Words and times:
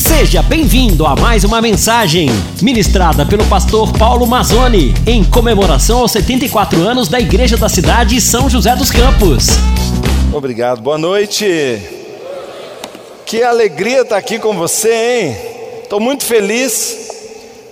Seja 0.00 0.42
bem-vindo 0.42 1.06
a 1.06 1.14
mais 1.14 1.44
uma 1.44 1.60
mensagem 1.60 2.30
ministrada 2.62 3.26
pelo 3.26 3.44
pastor 3.44 3.92
Paulo 3.98 4.26
Mazzoni 4.26 4.94
em 5.06 5.22
comemoração 5.22 5.98
aos 5.98 6.12
74 6.12 6.80
anos 6.88 7.06
da 7.06 7.20
Igreja 7.20 7.58
da 7.58 7.68
Cidade 7.68 8.18
São 8.18 8.48
José 8.48 8.74
dos 8.74 8.90
Campos. 8.90 9.48
Obrigado, 10.32 10.80
boa 10.80 10.96
noite. 10.96 11.78
Que 13.26 13.42
alegria 13.42 14.00
estar 14.00 14.16
aqui 14.16 14.38
com 14.38 14.56
você, 14.56 14.90
hein? 14.90 15.36
Estou 15.82 16.00
muito 16.00 16.24
feliz, 16.24 17.10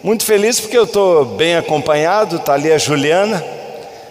muito 0.02 0.22
feliz 0.22 0.60
porque 0.60 0.76
eu 0.76 0.84
estou 0.84 1.24
bem 1.24 1.56
acompanhado. 1.56 2.36
Está 2.36 2.52
ali 2.52 2.70
a 2.70 2.76
Juliana, 2.76 3.42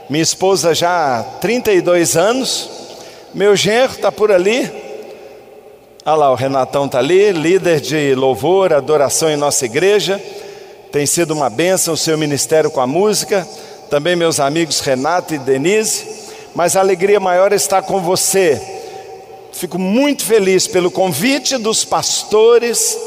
minha 0.10 0.24
esposa 0.24 0.74
já 0.74 1.20
há 1.20 1.24
32 1.40 2.18
anos, 2.18 2.68
meu 3.32 3.56
genro 3.56 3.94
está 3.94 4.12
por 4.12 4.32
ali. 4.32 4.87
Olha 6.10 6.16
lá, 6.16 6.32
o 6.32 6.36
Renatão 6.36 6.86
está 6.86 7.00
ali, 7.00 7.34
líder 7.34 7.82
de 7.82 8.16
louvor, 8.16 8.72
adoração 8.72 9.30
em 9.30 9.36
nossa 9.36 9.66
igreja. 9.66 10.24
Tem 10.90 11.06
sido 11.06 11.32
uma 11.32 11.50
bênção 11.50 11.96
o 11.96 11.98
seu 11.98 12.18
ministério 12.18 12.72
com 12.72 12.80
a 12.80 12.88
música. 12.88 13.46
Também 13.90 14.16
meus 14.16 14.40
amigos 14.40 14.80
Renato 14.80 15.36
e 15.36 15.38
Denise. 15.38 16.08
Mas 16.56 16.78
a 16.78 16.80
alegria 16.80 17.20
maior 17.20 17.52
está 17.52 17.82
com 17.82 18.00
você. 18.00 18.58
Fico 19.52 19.78
muito 19.78 20.24
feliz 20.24 20.66
pelo 20.66 20.90
convite 20.90 21.58
dos 21.58 21.84
pastores, 21.84 22.98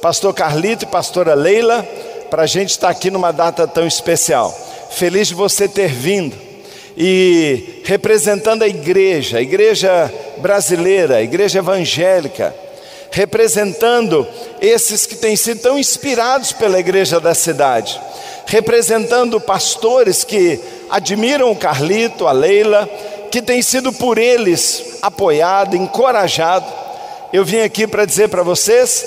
pastor 0.00 0.32
Carlito 0.32 0.84
e 0.84 0.86
pastora 0.86 1.34
Leila, 1.34 1.82
para 2.30 2.44
a 2.44 2.46
gente 2.46 2.70
estar 2.70 2.88
aqui 2.88 3.10
numa 3.10 3.32
data 3.32 3.66
tão 3.66 3.84
especial. 3.84 4.56
Feliz 4.92 5.26
de 5.26 5.34
você 5.34 5.66
ter 5.66 5.88
vindo 5.88 6.53
e 6.96 7.80
representando 7.84 8.62
a 8.62 8.68
igreja, 8.68 9.38
a 9.38 9.42
igreja 9.42 10.12
brasileira, 10.38 11.16
a 11.16 11.22
igreja 11.22 11.58
evangélica, 11.58 12.54
representando 13.10 14.26
esses 14.60 15.06
que 15.06 15.16
têm 15.16 15.36
sido 15.36 15.60
tão 15.60 15.78
inspirados 15.78 16.52
pela 16.52 16.78
igreja 16.78 17.18
da 17.18 17.34
cidade, 17.34 18.00
representando 18.46 19.40
pastores 19.40 20.22
que 20.22 20.60
admiram 20.90 21.50
o 21.50 21.56
Carlito, 21.56 22.26
a 22.26 22.32
Leila, 22.32 22.88
que 23.30 23.42
tem 23.42 23.62
sido 23.62 23.92
por 23.92 24.18
eles 24.18 24.98
apoiado, 25.02 25.76
encorajado. 25.76 26.66
Eu 27.32 27.44
vim 27.44 27.60
aqui 27.60 27.86
para 27.86 28.04
dizer 28.04 28.28
para 28.28 28.44
vocês: 28.44 29.04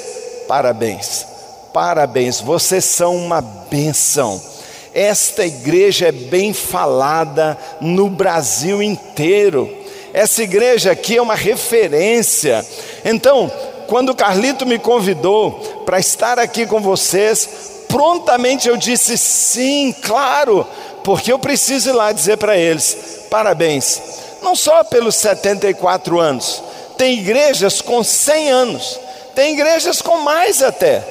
parabéns, 0.47 1.25
parabéns, 1.73 2.41
vocês 2.41 2.83
são 2.83 3.15
uma 3.15 3.41
benção 3.41 4.56
esta 4.93 5.45
igreja 5.45 6.07
é 6.07 6.11
bem 6.11 6.53
falada 6.53 7.57
no 7.79 8.09
Brasil 8.09 8.81
inteiro. 8.81 9.75
Essa 10.13 10.43
igreja 10.43 10.91
aqui 10.91 11.17
é 11.17 11.21
uma 11.21 11.35
referência. 11.35 12.65
Então, 13.05 13.51
quando 13.87 14.09
o 14.09 14.15
Carlito 14.15 14.65
me 14.65 14.79
convidou 14.79 15.51
para 15.85 15.99
estar 15.99 16.39
aqui 16.39 16.65
com 16.65 16.81
vocês, 16.81 17.85
prontamente 17.87 18.67
eu 18.67 18.77
disse 18.77 19.17
sim, 19.17 19.93
claro, 20.01 20.65
porque 21.03 21.31
eu 21.31 21.39
preciso 21.39 21.89
ir 21.89 21.93
lá 21.93 22.11
dizer 22.11 22.37
para 22.37 22.57
eles: 22.57 23.25
parabéns, 23.29 24.01
não 24.41 24.55
só 24.55 24.83
pelos 24.83 25.15
74 25.15 26.19
anos, 26.19 26.61
tem 26.97 27.19
igrejas 27.19 27.81
com 27.81 28.03
100 28.03 28.49
anos, 28.49 28.99
tem 29.35 29.53
igrejas 29.53 30.01
com 30.01 30.17
mais 30.17 30.61
até, 30.61 31.03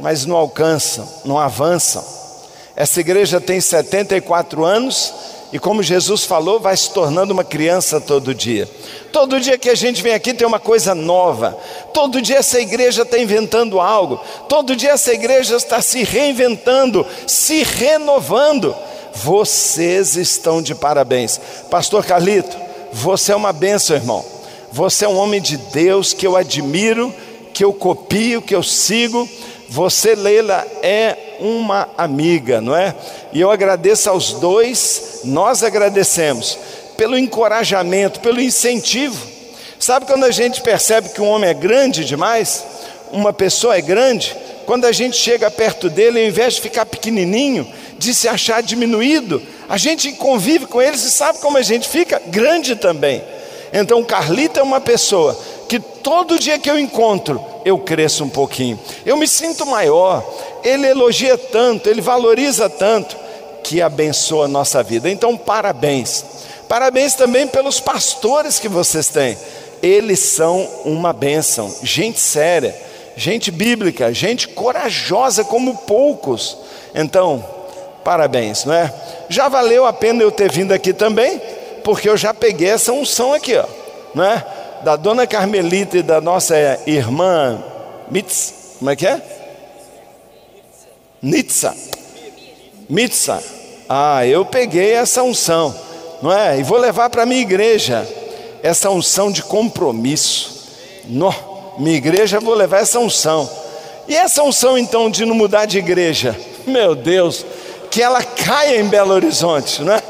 mas 0.00 0.26
não 0.26 0.36
alcançam, 0.36 1.08
não 1.24 1.38
avançam. 1.38 2.19
Essa 2.80 3.00
igreja 3.00 3.38
tem 3.38 3.60
74 3.60 4.64
anos 4.64 5.12
e, 5.52 5.58
como 5.58 5.82
Jesus 5.82 6.24
falou, 6.24 6.58
vai 6.58 6.74
se 6.74 6.90
tornando 6.90 7.30
uma 7.30 7.44
criança 7.44 8.00
todo 8.00 8.34
dia. 8.34 8.66
Todo 9.12 9.38
dia 9.38 9.58
que 9.58 9.68
a 9.68 9.74
gente 9.74 10.02
vem 10.02 10.14
aqui 10.14 10.32
tem 10.32 10.46
uma 10.46 10.58
coisa 10.58 10.94
nova. 10.94 11.58
Todo 11.92 12.22
dia 12.22 12.38
essa 12.38 12.58
igreja 12.58 13.02
está 13.02 13.18
inventando 13.18 13.78
algo. 13.78 14.18
Todo 14.48 14.74
dia 14.74 14.92
essa 14.92 15.12
igreja 15.12 15.56
está 15.56 15.82
se 15.82 16.02
reinventando, 16.04 17.06
se 17.26 17.62
renovando. 17.64 18.74
Vocês 19.12 20.16
estão 20.16 20.62
de 20.62 20.74
parabéns. 20.74 21.38
Pastor 21.70 22.02
Carlito, 22.02 22.56
você 22.90 23.32
é 23.32 23.36
uma 23.36 23.52
benção, 23.52 23.94
irmão. 23.94 24.24
Você 24.72 25.04
é 25.04 25.08
um 25.08 25.18
homem 25.18 25.42
de 25.42 25.58
Deus 25.58 26.14
que 26.14 26.26
eu 26.26 26.34
admiro, 26.34 27.14
que 27.52 27.62
eu 27.62 27.74
copio, 27.74 28.40
que 28.40 28.54
eu 28.54 28.62
sigo. 28.62 29.28
Você, 29.68 30.14
Leila, 30.14 30.66
é 30.82 31.26
uma 31.40 31.88
amiga, 31.96 32.60
não 32.60 32.76
é? 32.76 32.94
E 33.32 33.40
eu 33.40 33.50
agradeço 33.50 34.08
aos 34.10 34.34
dois, 34.34 35.20
nós 35.24 35.62
agradecemos 35.62 36.58
pelo 36.96 37.18
encorajamento, 37.18 38.20
pelo 38.20 38.40
incentivo. 38.40 39.26
Sabe 39.78 40.04
quando 40.06 40.24
a 40.24 40.30
gente 40.30 40.60
percebe 40.60 41.08
que 41.08 41.22
um 41.22 41.28
homem 41.28 41.48
é 41.48 41.54
grande 41.54 42.04
demais, 42.04 42.64
uma 43.10 43.32
pessoa 43.32 43.76
é 43.76 43.80
grande, 43.80 44.36
quando 44.66 44.84
a 44.84 44.92
gente 44.92 45.16
chega 45.16 45.50
perto 45.50 45.88
dele, 45.88 46.20
ao 46.20 46.26
invés 46.26 46.54
de 46.54 46.60
ficar 46.60 46.86
pequenininho, 46.86 47.66
de 47.98 48.14
se 48.14 48.28
achar 48.28 48.62
diminuído, 48.62 49.42
a 49.68 49.76
gente 49.76 50.12
convive 50.12 50.66
com 50.66 50.80
eles 50.80 51.02
e 51.02 51.10
sabe 51.10 51.38
como 51.38 51.56
a 51.56 51.62
gente 51.62 51.88
fica 51.88 52.20
grande 52.26 52.76
também. 52.76 53.22
Então, 53.72 54.04
Carlito 54.04 54.60
é 54.60 54.62
uma 54.62 54.80
pessoa 54.80 55.38
que 55.68 55.78
todo 55.78 56.38
dia 56.38 56.58
que 56.58 56.68
eu 56.68 56.78
encontro, 56.78 57.40
eu 57.64 57.78
cresço 57.78 58.24
um 58.24 58.28
pouquinho. 58.28 58.78
Eu 59.06 59.16
me 59.16 59.28
sinto 59.28 59.64
maior. 59.64 60.24
Ele 60.62 60.86
elogia 60.86 61.36
tanto, 61.36 61.88
ele 61.88 62.00
valoriza 62.00 62.68
tanto, 62.68 63.16
que 63.62 63.80
abençoa 63.80 64.46
a 64.46 64.48
nossa 64.48 64.82
vida. 64.82 65.08
Então, 65.08 65.36
parabéns. 65.36 66.24
Parabéns 66.68 67.14
também 67.14 67.46
pelos 67.46 67.80
pastores 67.80 68.58
que 68.58 68.68
vocês 68.68 69.08
têm. 69.08 69.36
Eles 69.82 70.20
são 70.20 70.68
uma 70.84 71.12
bênção, 71.12 71.74
gente 71.82 72.20
séria, 72.20 72.74
gente 73.16 73.50
bíblica, 73.50 74.12
gente 74.12 74.48
corajosa 74.48 75.42
como 75.42 75.76
poucos. 75.78 76.56
Então, 76.94 77.44
parabéns, 78.04 78.64
não 78.64 78.74
é? 78.74 78.92
Já 79.28 79.48
valeu 79.48 79.86
a 79.86 79.92
pena 79.92 80.22
eu 80.22 80.30
ter 80.30 80.50
vindo 80.50 80.72
aqui 80.72 80.92
também, 80.92 81.40
porque 81.82 82.08
eu 82.08 82.16
já 82.16 82.34
peguei 82.34 82.68
essa 82.68 82.92
unção 82.92 83.32
aqui, 83.32 83.56
ó, 83.56 83.64
não 84.14 84.24
é? 84.24 84.44
da 84.82 84.96
dona 84.96 85.26
Carmelita 85.26 85.98
e 85.98 86.02
da 86.02 86.20
nossa 86.20 86.56
irmã 86.86 87.62
Mitz, 88.10 88.54
como 88.78 88.90
é 88.90 88.96
que 88.96 89.06
é? 89.06 89.20
Nitsa. 91.22 91.74
Mitsa. 92.88 93.42
Ah, 93.88 94.24
eu 94.26 94.44
peguei 94.44 94.92
essa 94.92 95.22
unção, 95.22 95.74
não 96.22 96.32
é? 96.32 96.58
E 96.58 96.62
vou 96.62 96.78
levar 96.78 97.10
para 97.10 97.26
minha 97.26 97.40
igreja 97.40 98.06
essa 98.62 98.88
unção 98.88 99.30
de 99.32 99.42
compromisso. 99.42 100.68
No, 101.06 101.34
minha 101.78 101.96
igreja 101.96 102.40
vou 102.40 102.54
levar 102.54 102.78
essa 102.78 102.98
unção. 102.98 103.50
E 104.06 104.14
essa 104.14 104.42
unção 104.42 104.78
então 104.78 105.10
de 105.10 105.24
não 105.24 105.34
mudar 105.34 105.66
de 105.66 105.78
igreja, 105.78 106.38
meu 106.66 106.94
Deus, 106.94 107.44
que 107.90 108.02
ela 108.02 108.22
caia 108.22 108.80
em 108.80 108.88
Belo 108.88 109.12
Horizonte, 109.12 109.82
não 109.82 109.92
é? 109.92 110.02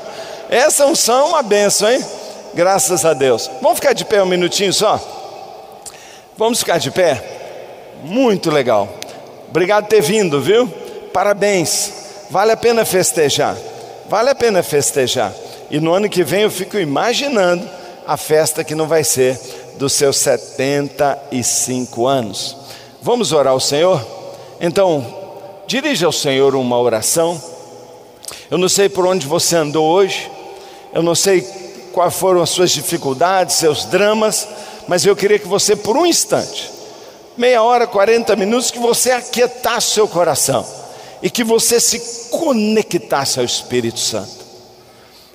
Essa 0.49 0.85
unção 0.87 1.21
é 1.21 1.29
uma 1.29 1.43
benção, 1.43 1.91
hein? 1.91 2.05
Graças 2.55 3.05
a 3.05 3.15
Deus. 3.15 3.51
Vamos 3.63 3.79
ficar 3.79 3.93
de 3.93 4.05
pé 4.05 4.23
um 4.23 4.27
minutinho 4.27 4.73
só? 4.73 5.01
Vamos 6.37 6.59
ficar 6.59 6.79
de 6.79 6.91
pé? 6.91 7.23
Muito 8.03 8.51
legal. 8.51 8.89
Obrigado 9.49 9.85
por 9.85 9.91
ter 9.91 10.03
vindo, 10.03 10.41
viu? 10.41 10.73
Parabéns. 11.13 11.93
Vale 12.31 12.53
a 12.53 12.57
pena 12.57 12.85
festejar. 12.85 13.57
Vale 14.09 14.31
a 14.31 14.35
pena 14.35 14.63
festejar. 14.63 15.33
E 15.71 15.81
no 15.81 15.93
ano 15.93 16.09
que 16.09 16.23
vem 16.23 16.43
eu 16.43 16.51
fico 16.51 16.79
imaginando 16.79 17.69
a 18.07 18.17
festa 18.17 18.65
que 18.65 18.75
não 18.75 18.87
vai 18.87 19.05
ser 19.05 19.39
dos 19.77 19.93
seus 19.93 20.17
75 20.19 22.07
anos. 22.07 22.57
Vamos 23.03 23.33
orar 23.33 23.53
ao 23.53 23.61
Senhor? 23.61 24.05
Então, 24.61 25.05
dirija 25.67 26.07
ao 26.07 26.13
Senhor 26.13 26.55
uma 26.55 26.79
oração. 26.79 27.41
Eu 28.51 28.59
não 28.59 28.69
sei 28.69 28.89
por 28.89 29.07
onde 29.07 29.27
você 29.27 29.57
andou 29.57 29.87
hoje, 29.87 30.31
eu 30.93 31.03
não 31.03 31.15
sei 31.15 31.41
quais 31.93 32.15
foram 32.15 32.43
as 32.43 32.51
suas 32.51 32.71
dificuldades, 32.71 33.57
seus 33.57 33.85
dramas, 33.85 34.47
mas 34.87 35.05
eu 35.05 35.17
queria 35.17 35.39
que 35.39 35.49
você, 35.49 35.75
por 35.75 35.97
um 35.97 36.05
instante, 36.05 36.71
meia 37.37 37.63
hora, 37.63 37.87
40 37.87 38.35
minutos, 38.37 38.71
que 38.71 38.79
você 38.79 39.13
aquietasse 39.13 39.93
seu 39.93 40.07
coração 40.07 40.80
e 41.23 41.29
que 41.29 41.45
você 41.45 41.79
se 41.79 42.29
conectasse 42.31 43.39
ao 43.39 43.45
Espírito 43.45 43.99
Santo. 43.99 44.41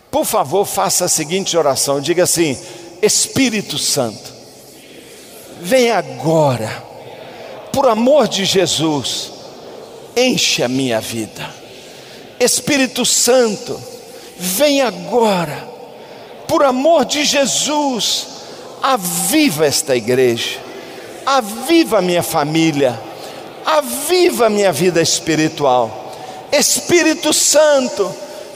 Por 0.10 0.26
favor, 0.26 0.66
faça 0.66 1.06
a 1.06 1.10
seguinte 1.10 1.58
oração: 1.58 2.00
diga 2.00 2.24
assim, 2.24 2.58
Espírito 3.02 3.78
Santo, 3.78 4.34
vem 5.62 5.92
agora, 5.92 6.84
por 7.72 7.88
amor 7.88 8.28
de 8.28 8.46
Jesus, 8.46 9.32
enche 10.16 10.64
a 10.64 10.68
minha 10.68 11.02
vida. 11.02 11.54
Espírito 12.40 13.06
Santo, 13.06 13.80
vem 14.38 14.82
agora. 14.82 15.76
Por 16.48 16.64
amor 16.64 17.06
de 17.06 17.26
Jesus, 17.26 18.28
aviva 18.82 19.66
esta 19.66 19.96
igreja, 19.96 20.60
aviva 21.26 22.02
minha 22.02 22.22
família, 22.22 23.00
aviva 23.66 24.50
minha 24.50 24.72
vida 24.72 25.02
espiritual. 25.02 25.92
Espírito 26.52 27.34
Santo, 27.34 28.14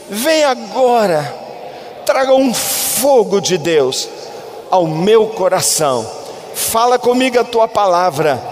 vem 0.08 0.44
agora, 0.44 1.34
traga 2.06 2.32
um 2.34 2.54
fogo 2.54 3.40
de 3.40 3.58
Deus 3.58 4.08
ao 4.70 4.86
meu 4.86 5.26
coração. 5.26 6.08
Fala 6.54 6.98
comigo 6.98 7.38
a 7.38 7.44
tua 7.44 7.66
palavra 7.68 8.42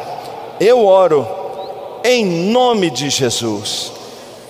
Eu 0.60 0.86
oro 0.86 1.26
em 2.02 2.24
nome 2.24 2.90
de 2.90 3.10
Jesus. 3.10 3.92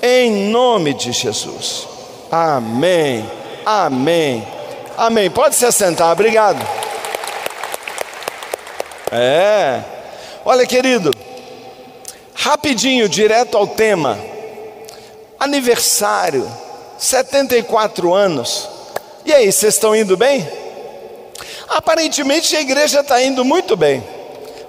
Em 0.02 0.50
nome 0.50 0.94
de 0.94 1.12
Jesus. 1.12 1.86
Amém. 2.30 3.28
Amém. 3.64 4.46
Amém. 4.96 5.30
Pode 5.30 5.54
se 5.56 5.66
assentar. 5.66 6.12
Obrigado. 6.12 6.64
É. 9.10 9.80
Olha, 10.44 10.66
querido, 10.66 11.10
rapidinho, 12.38 13.08
direto 13.08 13.56
ao 13.56 13.66
tema. 13.66 14.16
Aniversário, 15.40 16.48
74 16.96 18.14
anos. 18.14 18.68
E 19.24 19.32
aí, 19.32 19.50
vocês 19.50 19.74
estão 19.74 19.94
indo 19.94 20.16
bem? 20.16 20.48
Aparentemente 21.68 22.56
a 22.56 22.60
igreja 22.60 23.00
está 23.00 23.20
indo 23.22 23.44
muito 23.44 23.76
bem. 23.76 24.02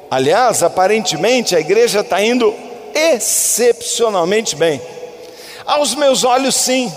Aliás, 0.10 0.64
aparentemente 0.64 1.56
a 1.56 1.60
igreja 1.60 2.00
está 2.00 2.22
indo 2.22 2.54
excepcionalmente 2.94 4.56
bem. 4.56 4.82
Aos 5.66 5.94
meus 5.94 6.24
olhos, 6.24 6.56
sim. 6.56 6.92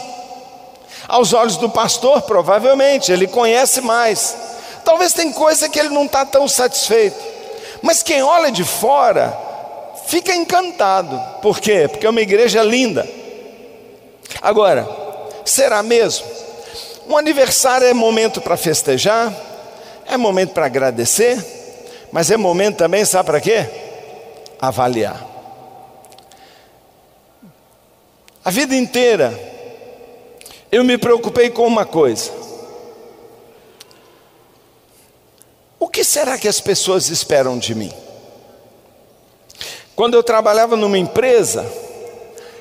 Aos 1.06 1.34
olhos 1.34 1.58
do 1.58 1.68
pastor, 1.68 2.22
provavelmente, 2.22 3.12
ele 3.12 3.26
conhece 3.26 3.82
mais. 3.82 4.34
Talvez 4.84 5.12
tem 5.12 5.32
coisa 5.32 5.68
que 5.68 5.78
ele 5.78 5.90
não 5.90 6.06
está 6.06 6.24
tão 6.24 6.48
satisfeito. 6.48 7.22
Mas 7.82 8.02
quem 8.02 8.22
olha 8.22 8.50
de 8.50 8.64
fora 8.64 9.51
fica 10.12 10.34
encantado. 10.34 11.18
Por 11.40 11.58
quê? 11.58 11.88
Porque 11.88 12.06
é 12.06 12.10
uma 12.10 12.20
igreja 12.20 12.62
linda. 12.62 13.08
Agora, 14.42 14.86
será 15.42 15.82
mesmo? 15.82 16.26
Um 17.08 17.16
aniversário 17.16 17.86
é 17.86 17.94
momento 17.94 18.38
para 18.38 18.58
festejar, 18.58 19.34
é 20.06 20.18
momento 20.18 20.52
para 20.52 20.66
agradecer, 20.66 21.42
mas 22.12 22.30
é 22.30 22.36
momento 22.36 22.76
também, 22.76 23.06
sabe 23.06 23.24
para 23.24 23.40
quê? 23.40 23.66
Avaliar. 24.60 25.26
A 28.44 28.50
vida 28.50 28.76
inteira 28.76 29.32
eu 30.70 30.84
me 30.84 30.98
preocupei 30.98 31.48
com 31.48 31.66
uma 31.66 31.86
coisa. 31.86 32.30
O 35.80 35.88
que 35.88 36.04
será 36.04 36.36
que 36.36 36.48
as 36.48 36.60
pessoas 36.60 37.08
esperam 37.08 37.58
de 37.58 37.74
mim? 37.74 38.11
Quando 39.94 40.14
eu 40.14 40.22
trabalhava 40.22 40.76
numa 40.76 40.98
empresa, 40.98 41.70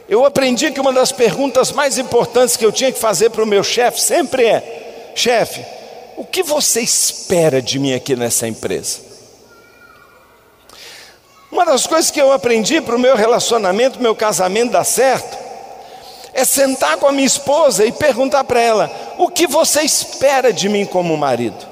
eu 0.08 0.26
aprendi 0.26 0.72
que 0.72 0.80
uma 0.80 0.92
das 0.92 1.12
perguntas 1.12 1.72
mais 1.72 1.98
importantes 1.98 2.58
que 2.58 2.66
eu 2.66 2.72
tinha 2.72 2.92
que 2.92 3.00
fazer 3.00 3.30
para 3.30 3.44
o 3.44 3.48
meu 3.48 3.64
chefe 3.64 4.02
sempre 4.02 4.46
é: 4.46 5.12
chefe, 5.16 5.66
o 6.18 6.26
que 6.26 6.44
você 6.44 6.82
espera 6.82 7.62
de 7.62 7.80
mim 7.80 7.94
aqui 7.94 8.16
nessa 8.16 8.48
empresa? 8.48 9.00
Uma 11.50 11.66
das 11.66 11.88
coisas 11.88 12.12
que 12.12 12.22
eu 12.22 12.32
aprendi 12.32 12.82
para 12.82 12.96
o 12.96 13.00
meu 13.00 13.16
relacionamento, 13.16 14.02
meu 14.02 14.16
casamento 14.16 14.72
dar 14.72 14.84
certo, 14.84 15.38
é 16.34 16.46
sentar 16.46 16.98
com 16.98 17.08
a 17.08 17.12
minha 17.12 17.28
esposa 17.28 17.86
e 17.86 17.92
perguntar 17.92 18.44
para 18.44 18.60
ela: 18.60 19.16
o 19.18 19.30
que 19.30 19.48
você 19.48 19.82
espera 19.82 20.52
de 20.52 20.68
mim 20.68 20.86
como 20.86 21.16
marido? 21.16 21.71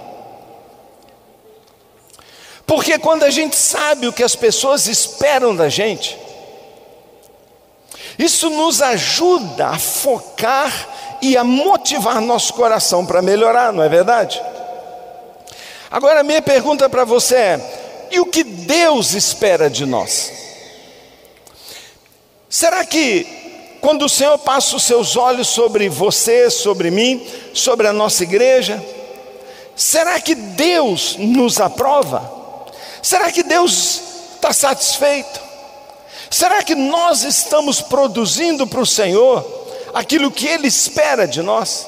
Porque 2.70 3.00
quando 3.00 3.24
a 3.24 3.32
gente 3.32 3.56
sabe 3.56 4.08
o 4.08 4.14
que 4.14 4.22
as 4.22 4.36
pessoas 4.36 4.86
esperam 4.86 5.56
da 5.56 5.70
gente, 5.70 6.16
isso 8.16 8.48
nos 8.52 8.80
ajuda 8.80 9.70
a 9.70 9.80
focar 9.80 11.18
e 11.20 11.36
a 11.36 11.44
motivar 11.44 12.22
nosso 12.22 12.54
coração 12.54 13.04
para 13.08 13.24
melhorar, 13.24 13.74
não 13.74 13.82
é 13.82 13.90
verdade? 13.90 14.40
Agora, 15.90 16.22
minha 16.22 16.44
pergunta 16.44 16.88
para 16.88 17.04
você 17.04 17.36
é: 17.36 18.08
e 18.12 18.20
o 18.20 18.28
que 18.28 18.44
Deus 18.44 19.16
espera 19.16 19.68
de 19.68 19.88
nós? 19.88 20.32
Será 22.48 22.86
que 22.86 23.78
quando 23.82 24.06
o 24.06 24.10
Senhor 24.10 24.38
passa 24.38 24.76
os 24.76 24.84
seus 24.84 25.18
olhos 25.18 25.48
sobre 25.48 25.90
você, 25.90 26.52
sobre 26.52 26.92
mim, 26.92 27.26
sobre 27.52 27.88
a 27.88 27.94
nossa 27.94 28.22
igreja, 28.22 28.80
será 29.76 30.20
que 30.20 30.36
Deus 30.36 31.16
nos 31.18 31.60
aprova? 31.60 32.38
Será 33.02 33.32
que 33.32 33.44
Deus 33.44 34.02
está 34.36 34.54
satisfeito? 34.54 35.40
Será 36.30 36.64
que 36.64 36.76
nós 36.76 37.24
estamos 37.24 37.82
produzindo 37.82 38.68
para 38.68 38.82
o 38.82 38.86
Senhor 38.86 39.46
aquilo 39.94 40.32
que 40.32 40.48
Ele 40.48 40.68
espera 40.68 41.28
de 41.28 41.42
nós? 41.42 41.88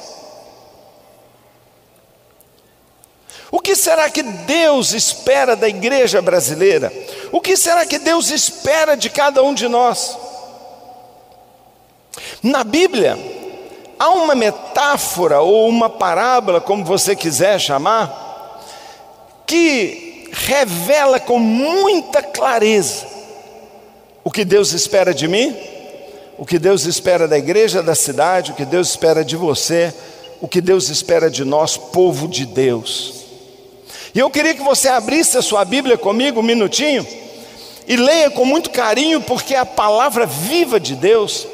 O 3.52 3.60
que 3.60 3.76
será 3.76 4.10
que 4.10 4.24
Deus 4.24 4.94
espera 4.94 5.56
da 5.56 5.68
igreja 5.68 6.22
brasileira? 6.22 6.92
O 7.32 7.42
que 7.42 7.58
será 7.58 7.86
que 7.86 8.00
Deus 8.00 8.30
espera 8.30 8.96
de 8.96 9.10
cada 9.10 9.44
um 9.44 9.54
de 9.54 9.68
nós? 9.68 10.18
Na 12.42 12.64
Bíblia, 12.64 13.18
há 14.00 14.10
uma 14.10 14.34
metáfora 14.34 15.42
ou 15.42 15.68
uma 15.68 15.90
parábola, 15.90 16.62
como 16.62 16.86
você 16.86 17.16
quiser 17.16 17.60
chamar, 17.60 18.62
que 19.46 20.11
revela 20.32 21.20
com 21.20 21.38
muita 21.38 22.24
clareza 22.24 23.06
o 24.24 24.32
que 24.32 24.46
Deus 24.46 24.72
espera 24.72 25.14
de 25.14 25.28
mim, 25.28 25.56
o 26.38 26.46
que 26.46 26.60
Deus 26.60 26.86
espera 26.86 27.28
da 27.28 27.38
igreja, 27.38 27.84
da 27.84 27.96
cidade, 27.96 28.52
o 28.52 28.56
que 28.56 28.66
Deus 28.66 28.90
espera 28.90 29.26
de 29.26 29.36
você, 29.36 29.94
o 30.40 30.48
que 30.48 30.62
Deus 30.62 30.90
espera 30.90 31.30
de 31.30 31.44
nós, 31.44 31.78
povo 31.78 32.28
de 32.28 32.46
Deus. 32.46 33.14
E 34.14 34.20
eu 34.20 34.30
queria 34.30 34.54
que 34.54 34.62
você 34.62 34.88
abrisse 34.88 35.38
a 35.38 35.42
sua 35.42 35.64
Bíblia 35.66 35.98
comigo 35.98 36.40
um 36.40 36.44
minutinho 36.44 37.06
e 37.88 37.96
leia 37.96 38.30
com 38.30 38.46
muito 38.46 38.70
carinho, 38.70 39.22
porque 39.22 39.56
é 39.56 39.60
a 39.60 39.66
palavra 39.66 40.26
viva 40.26 40.80
de 40.80 40.96
Deus 40.96 41.48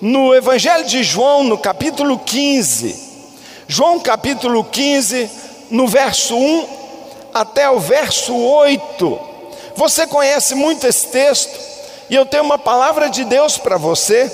no 0.00 0.34
Evangelho 0.34 0.86
de 0.86 1.02
João, 1.02 1.44
no 1.44 1.58
capítulo 1.58 2.18
15, 2.18 3.08
João 3.66 4.00
capítulo 4.00 4.64
15, 4.64 5.28
no 5.70 5.86
verso 5.86 6.36
1 6.36 6.77
até 7.40 7.70
o 7.70 7.78
verso 7.78 8.36
8. 8.36 9.20
Você 9.76 10.06
conhece 10.08 10.56
muito 10.56 10.86
esse 10.86 11.06
texto, 11.06 11.56
e 12.10 12.14
eu 12.16 12.26
tenho 12.26 12.42
uma 12.42 12.58
palavra 12.58 13.08
de 13.08 13.24
Deus 13.24 13.56
para 13.56 13.76
você, 13.76 14.30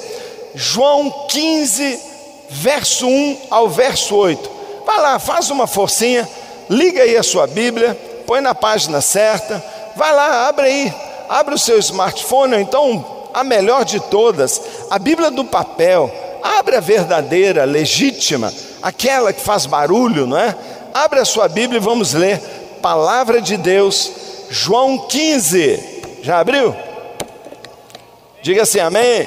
João 0.55 1.27
15, 1.29 2.01
verso 2.49 3.07
1 3.07 3.39
ao 3.51 3.69
verso 3.69 4.17
8. 4.17 4.51
Vai 4.87 5.01
lá, 5.01 5.19
faz 5.19 5.51
uma 5.51 5.67
forcinha, 5.67 6.27
liga 6.71 7.03
aí 7.03 7.15
a 7.15 7.23
sua 7.23 7.47
Bíblia, 7.47 7.99
põe 8.27 8.41
na 8.41 8.55
página 8.55 9.03
certa, 9.03 9.63
vai 9.95 10.15
lá, 10.15 10.49
abre 10.49 10.67
aí, 10.67 10.95
abre 11.29 11.55
o 11.55 11.59
seu 11.59 11.79
smartphone, 11.79 12.55
ou 12.55 12.61
então 12.61 13.05
a 13.35 13.45
melhor 13.45 13.85
de 13.85 14.01
todas, 14.01 14.63
a 14.89 14.99
Bíblia 14.99 15.31
do 15.31 15.45
papel. 15.45 16.11
Abre 16.43 16.77
a 16.77 16.81
verdadeira, 16.81 17.65
legítima, 17.65 18.53
aquela 18.83 19.33
que 19.33 19.41
faz 19.41 19.67
barulho, 19.67 20.27
não 20.27 20.39
é? 20.39 20.55
Abre 20.95 21.19
a 21.19 21.25
sua 21.25 21.49
Bíblia 21.49 21.79
e 21.79 21.83
vamos 21.83 22.13
ler 22.13 22.41
Palavra 22.85 23.41
de 23.41 23.57
Deus, 23.57 24.13
João 24.51 24.99
15. 25.09 26.19
Já 26.23 26.39
abriu? 26.39 26.77
Diga 28.43 28.61
assim, 28.61 28.79
amém. 28.79 29.27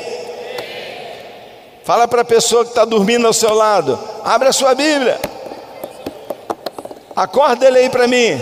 Fala 1.83 2.07
para 2.07 2.21
a 2.21 2.25
pessoa 2.25 2.63
que 2.63 2.69
está 2.69 2.85
dormindo 2.85 3.25
ao 3.25 3.33
seu 3.33 3.55
lado. 3.55 3.97
Abre 4.23 4.47
a 4.47 4.53
sua 4.53 4.75
Bíblia. 4.75 5.19
Acorda 7.15 7.65
ele 7.65 7.79
aí 7.79 7.89
para 7.89 8.07
mim. 8.07 8.39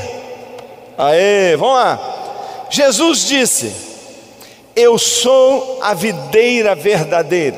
Aê, 0.97 1.55
vamos 1.55 1.75
lá. 1.75 2.67
Jesus 2.69 3.25
disse: 3.25 3.73
eu 4.75 4.99
sou 4.99 5.79
a 5.81 5.93
videira 5.93 6.75
verdadeira, 6.75 7.57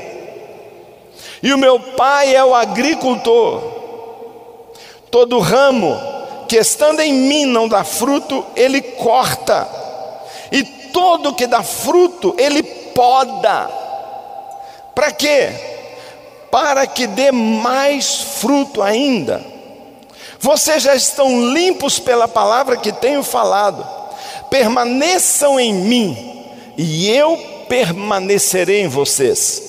e 1.42 1.52
o 1.52 1.58
meu 1.58 1.80
pai 1.80 2.36
é 2.36 2.46
o 2.46 2.54
agricultor. 2.54 3.64
Todo 5.10 5.40
ramo 5.40 6.17
que 6.48 6.58
estando 6.58 7.01
em 7.01 7.13
mim 7.13 7.46
não 7.46 7.68
dá 7.68 7.84
fruto, 7.84 8.46
ele 8.56 8.82
corta, 8.82 9.68
e 10.51 10.63
todo 10.63 11.34
que 11.34 11.46
dá 11.46 11.62
fruto, 11.62 12.36
ele 12.38 12.63
poda. 12.63 13.70
Para 14.96 15.12
quê? 15.12 15.50
Para 16.50 16.88
que 16.88 17.06
dê 17.06 17.32
mais 17.32 18.16
fruto 18.39 18.82
ainda. 18.82 19.46
Vocês 20.39 20.84
já 20.84 20.96
estão 20.96 21.51
limpos 21.51 22.00
pela 22.00 22.27
palavra 22.27 22.77
que 22.77 22.92
tenho 22.92 23.22
falado. 23.24 23.86
Permaneçam 24.50 25.60
em 25.60 25.74
mim 25.74 26.46
e 26.77 27.10
eu 27.10 27.38
permanecerei 27.68 28.82
em 28.82 28.88
vocês. 28.88 29.62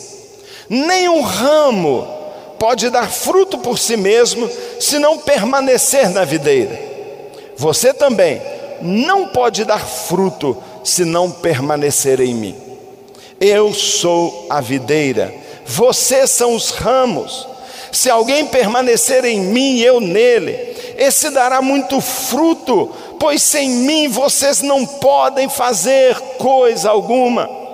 Nenhum 0.68 1.20
ramo 1.22 2.17
pode 2.58 2.90
dar 2.90 3.10
fruto 3.10 3.58
por 3.58 3.78
si 3.78 3.96
mesmo 3.96 4.50
se 4.80 4.98
não 4.98 5.18
permanecer 5.18 6.10
na 6.10 6.24
videira. 6.24 6.78
Você 7.56 7.92
também 7.92 8.40
não 8.80 9.28
pode 9.28 9.64
dar 9.64 9.84
fruto 9.84 10.56
se 10.84 11.04
não 11.04 11.30
permanecer 11.30 12.20
em 12.20 12.34
mim. 12.34 12.56
Eu 13.40 13.72
sou 13.72 14.46
a 14.50 14.60
videira, 14.60 15.32
vocês 15.64 16.30
são 16.30 16.54
os 16.54 16.70
ramos. 16.70 17.46
Se 17.92 18.10
alguém 18.10 18.46
permanecer 18.46 19.24
em 19.24 19.40
mim 19.40 19.76
e 19.76 19.84
eu 19.84 20.00
nele, 20.00 20.76
esse 20.96 21.30
dará 21.30 21.62
muito 21.62 22.00
fruto, 22.00 22.90
pois 23.18 23.42
sem 23.42 23.70
mim 23.70 24.08
vocês 24.08 24.60
não 24.60 24.84
podem 24.84 25.48
fazer 25.48 26.18
coisa 26.38 26.90
alguma. 26.90 27.67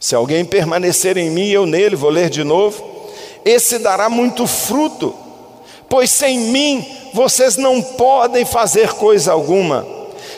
Se 0.00 0.14
alguém 0.14 0.44
permanecer 0.44 1.16
em 1.16 1.30
mim, 1.30 1.48
eu 1.48 1.66
nele, 1.66 1.96
vou 1.96 2.10
ler 2.10 2.30
de 2.30 2.44
novo, 2.44 2.84
esse 3.44 3.78
dará 3.78 4.08
muito 4.08 4.46
fruto, 4.46 5.14
pois 5.88 6.10
sem 6.10 6.38
mim 6.38 6.86
vocês 7.12 7.56
não 7.56 7.82
podem 7.82 8.44
fazer 8.44 8.92
coisa 8.92 9.32
alguma. 9.32 9.86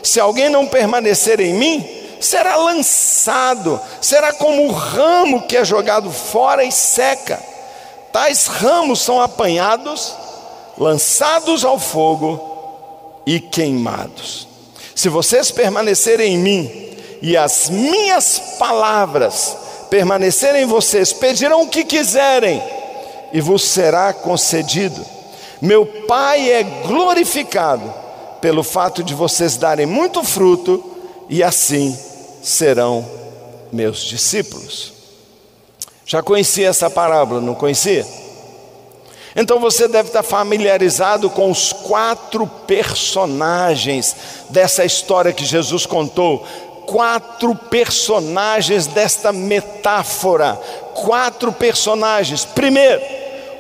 Se 0.03 0.19
alguém 0.19 0.49
não 0.49 0.67
permanecer 0.67 1.41
em 1.41 1.53
mim, 1.53 1.87
será 2.21 2.57
lançado, 2.57 3.81
será 4.01 4.33
como 4.33 4.67
o 4.67 4.73
ramo 4.73 5.43
que 5.43 5.57
é 5.57 5.65
jogado 5.65 6.11
fora 6.11 6.65
e 6.65 6.73
seca. 6.73 7.39
Tais 8.13 8.47
ramos 8.47 9.01
são 9.01 9.21
apanhados, 9.21 10.15
lançados 10.79 11.65
ao 11.65 11.79
fogo 11.79 12.41
e 13.27 13.39
queimados. 13.39 14.49
Se 14.95 15.09
vocês 15.09 15.51
permanecerem 15.51 16.35
em 16.35 16.39
mim 16.39 16.90
e 17.23 17.37
as 17.37 17.69
minhas 17.69 18.57
palavras 18.59 19.57
permanecerem 19.91 20.63
em 20.63 20.67
vocês, 20.67 21.13
pedirão 21.13 21.63
o 21.63 21.69
que 21.69 21.85
quiserem 21.85 22.63
e 23.33 23.41
vos 23.41 23.63
será 23.63 24.13
concedido. 24.13 25.05
Meu 25.61 25.85
Pai 25.85 26.51
é 26.51 26.63
glorificado 26.63 27.93
pelo 28.41 28.63
fato 28.63 29.03
de 29.03 29.15
vocês 29.15 29.57
darem 29.57 29.87
muito 29.87 30.23
fruto 30.25 30.83
e 31.29 31.43
assim 31.43 31.97
serão 32.43 33.05
meus 33.73 34.01
discípulos. 34.01 34.93
Já 36.07 36.23
conhecia 36.23 36.69
essa 36.69 36.89
parábola, 36.89 37.41
não 37.41 37.55
conhecia? 37.55 38.07
Então 39.37 39.61
você 39.61 39.87
deve 39.87 40.09
estar 40.09 40.23
familiarizado 40.23 41.31
com 41.31 41.51
os 41.51 41.73
quatro 41.73 42.47
personagens 42.67 44.17
dessa 44.49 44.85
história 44.85 45.33
que 45.33 45.45
Jesus 45.45 45.87
contou. 45.87 46.45
Quatro 46.91 47.55
personagens 47.55 48.89
desta 48.89 49.33
metáfora. 49.33 50.61
Quatro 50.93 51.53
personagens. 51.53 52.45
Primeiro, 52.45 53.01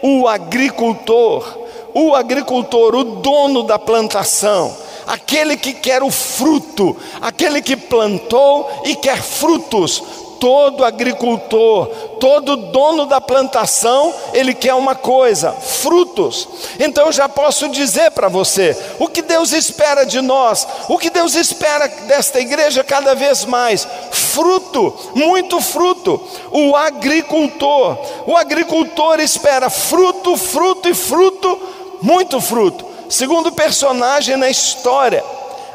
o 0.03 0.27
agricultor. 0.27 1.59
O 1.95 2.15
agricultor, 2.15 2.95
o 2.95 3.05
dono 3.05 3.63
da 3.63 3.79
plantação 3.79 4.77
aquele 5.11 5.57
que 5.57 5.73
quer 5.73 6.05
o 6.05 6.11
fruto, 6.11 6.97
aquele 7.21 7.61
que 7.61 7.77
plantou 7.77 8.83
e 8.85 8.95
quer 8.95 9.21
frutos, 9.21 10.01
todo 10.41 10.85
agricultor, 10.85 11.87
todo 12.19 12.57
dono 12.57 13.05
da 13.05 13.21
plantação, 13.21 14.13
ele 14.33 14.55
quer 14.55 14.75
uma 14.75 14.95
coisa: 14.95 15.53
frutos. 15.53 16.49
Então 16.81 17.07
eu 17.07 17.13
já 17.13 17.29
posso 17.29 17.69
dizer 17.69 18.11
para 18.11 18.29
você 18.29 18.77
o 18.99 19.07
que 19.07 19.23
Deus 19.23 19.53
espera 19.53 20.05
de 20.05 20.21
nós, 20.21 20.67
o 20.89 20.99
que 20.99 21.11
Deus 21.11 21.35
espera 21.35 21.87
desta 21.87 22.41
igreja 22.41 22.83
cada 22.83 23.15
vez 23.15 23.45
mais: 23.45 23.87
fruto, 24.11 25.13
muito 25.15 25.61
fruto. 25.61 26.21
O 26.51 26.75
agricultor, 26.75 27.99
o 28.27 28.37
agricultor 28.37 29.21
espera 29.21 29.69
fruto, 29.69 30.37
fruto 30.37 30.89
e 30.89 30.95
fruto, 30.95 31.61
muito 32.01 32.41
fruto. 32.41 32.87
Segundo 33.11 33.53
personagem 33.53 34.37
na 34.37 34.49
história, 34.49 35.23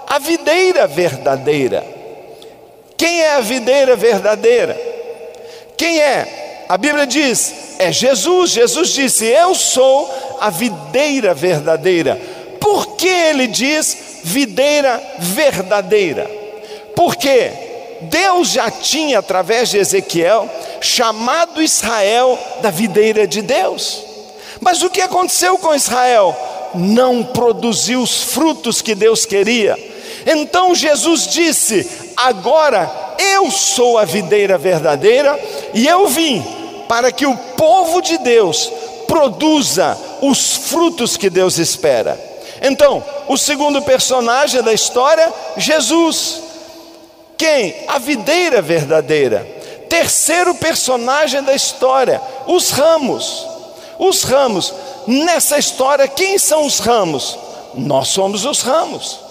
a 0.08 0.18
videira 0.18 0.88
verdadeira. 0.88 1.95
Quem 2.98 3.22
é 3.22 3.36
a 3.36 3.42
videira 3.42 3.96
verdadeira? 3.96 4.80
Quem 5.78 6.00
é? 6.00 6.66
A 6.70 6.78
Bíblia 6.78 7.06
diz: 7.06 7.54
é 7.80 7.92
Jesus. 7.92 8.52
Jesus 8.52 8.90
disse: 8.90 9.26
Eu 9.26 9.54
sou 9.54 10.10
a 10.40 10.50
videira 10.50 11.34
verdadeira. 11.34 12.20
Por 12.60 12.96
que 12.96 13.08
ele 13.08 13.48
diz 13.48 13.98
videira 14.24 15.02
verdadeira? 15.20 16.30
Porque 16.96 17.52
Deus 18.02 18.50
já 18.50 18.72
tinha, 18.72 19.20
através 19.20 19.70
de 19.70 19.78
Ezequiel, 19.78 20.50
chamado 20.82 21.62
Israel 21.62 22.38
da 22.62 22.70
videira 22.70 23.28
de 23.28 23.42
Deus. 23.42 24.04
Mas 24.60 24.82
o 24.82 24.90
que 24.90 25.02
aconteceu 25.02 25.58
com 25.58 25.76
Israel? 25.76 26.36
Não 26.74 27.24
produziu 27.24 28.02
os 28.02 28.24
frutos 28.24 28.82
que 28.82 28.96
Deus 28.96 29.26
queria. 29.26 29.78
Então 30.26 30.74
Jesus 30.74 31.28
disse: 31.28 32.12
Agora 32.18 32.90
eu 33.18 33.52
sou 33.52 33.98
a 33.98 34.06
videira 34.06 34.58
verdadeira 34.58 35.40
e 35.74 35.88
eu 35.88 36.08
vim 36.08 36.44
para 36.88 37.12
que 37.12 37.26
o 37.26 37.38
povo 37.58 38.02
de 38.02 38.18
Deus 38.18 38.72
produza 39.08 39.98
os 40.22 40.56
frutos 40.70 41.18
que 41.18 41.30
Deus 41.30 41.58
espera. 41.58 42.20
Então, 42.62 43.04
o 43.28 43.38
segundo 43.38 43.82
personagem 43.82 44.62
da 44.62 44.74
história, 44.74 45.32
Jesus. 45.58 46.42
Quem? 47.38 47.76
A 47.88 48.00
videira 48.00 48.62
verdadeira. 48.62 49.46
Terceiro 49.90 50.56
personagem 50.56 51.44
da 51.44 51.54
história, 51.54 52.22
os 52.48 52.72
ramos. 52.72 53.46
Os 54.00 54.24
ramos. 54.24 54.74
Nessa 55.06 55.58
história, 55.58 56.08
quem 56.08 56.38
são 56.38 56.66
os 56.66 56.80
ramos? 56.80 57.38
Nós 57.76 58.08
somos 58.08 58.46
os 58.46 58.62
ramos. 58.62 59.25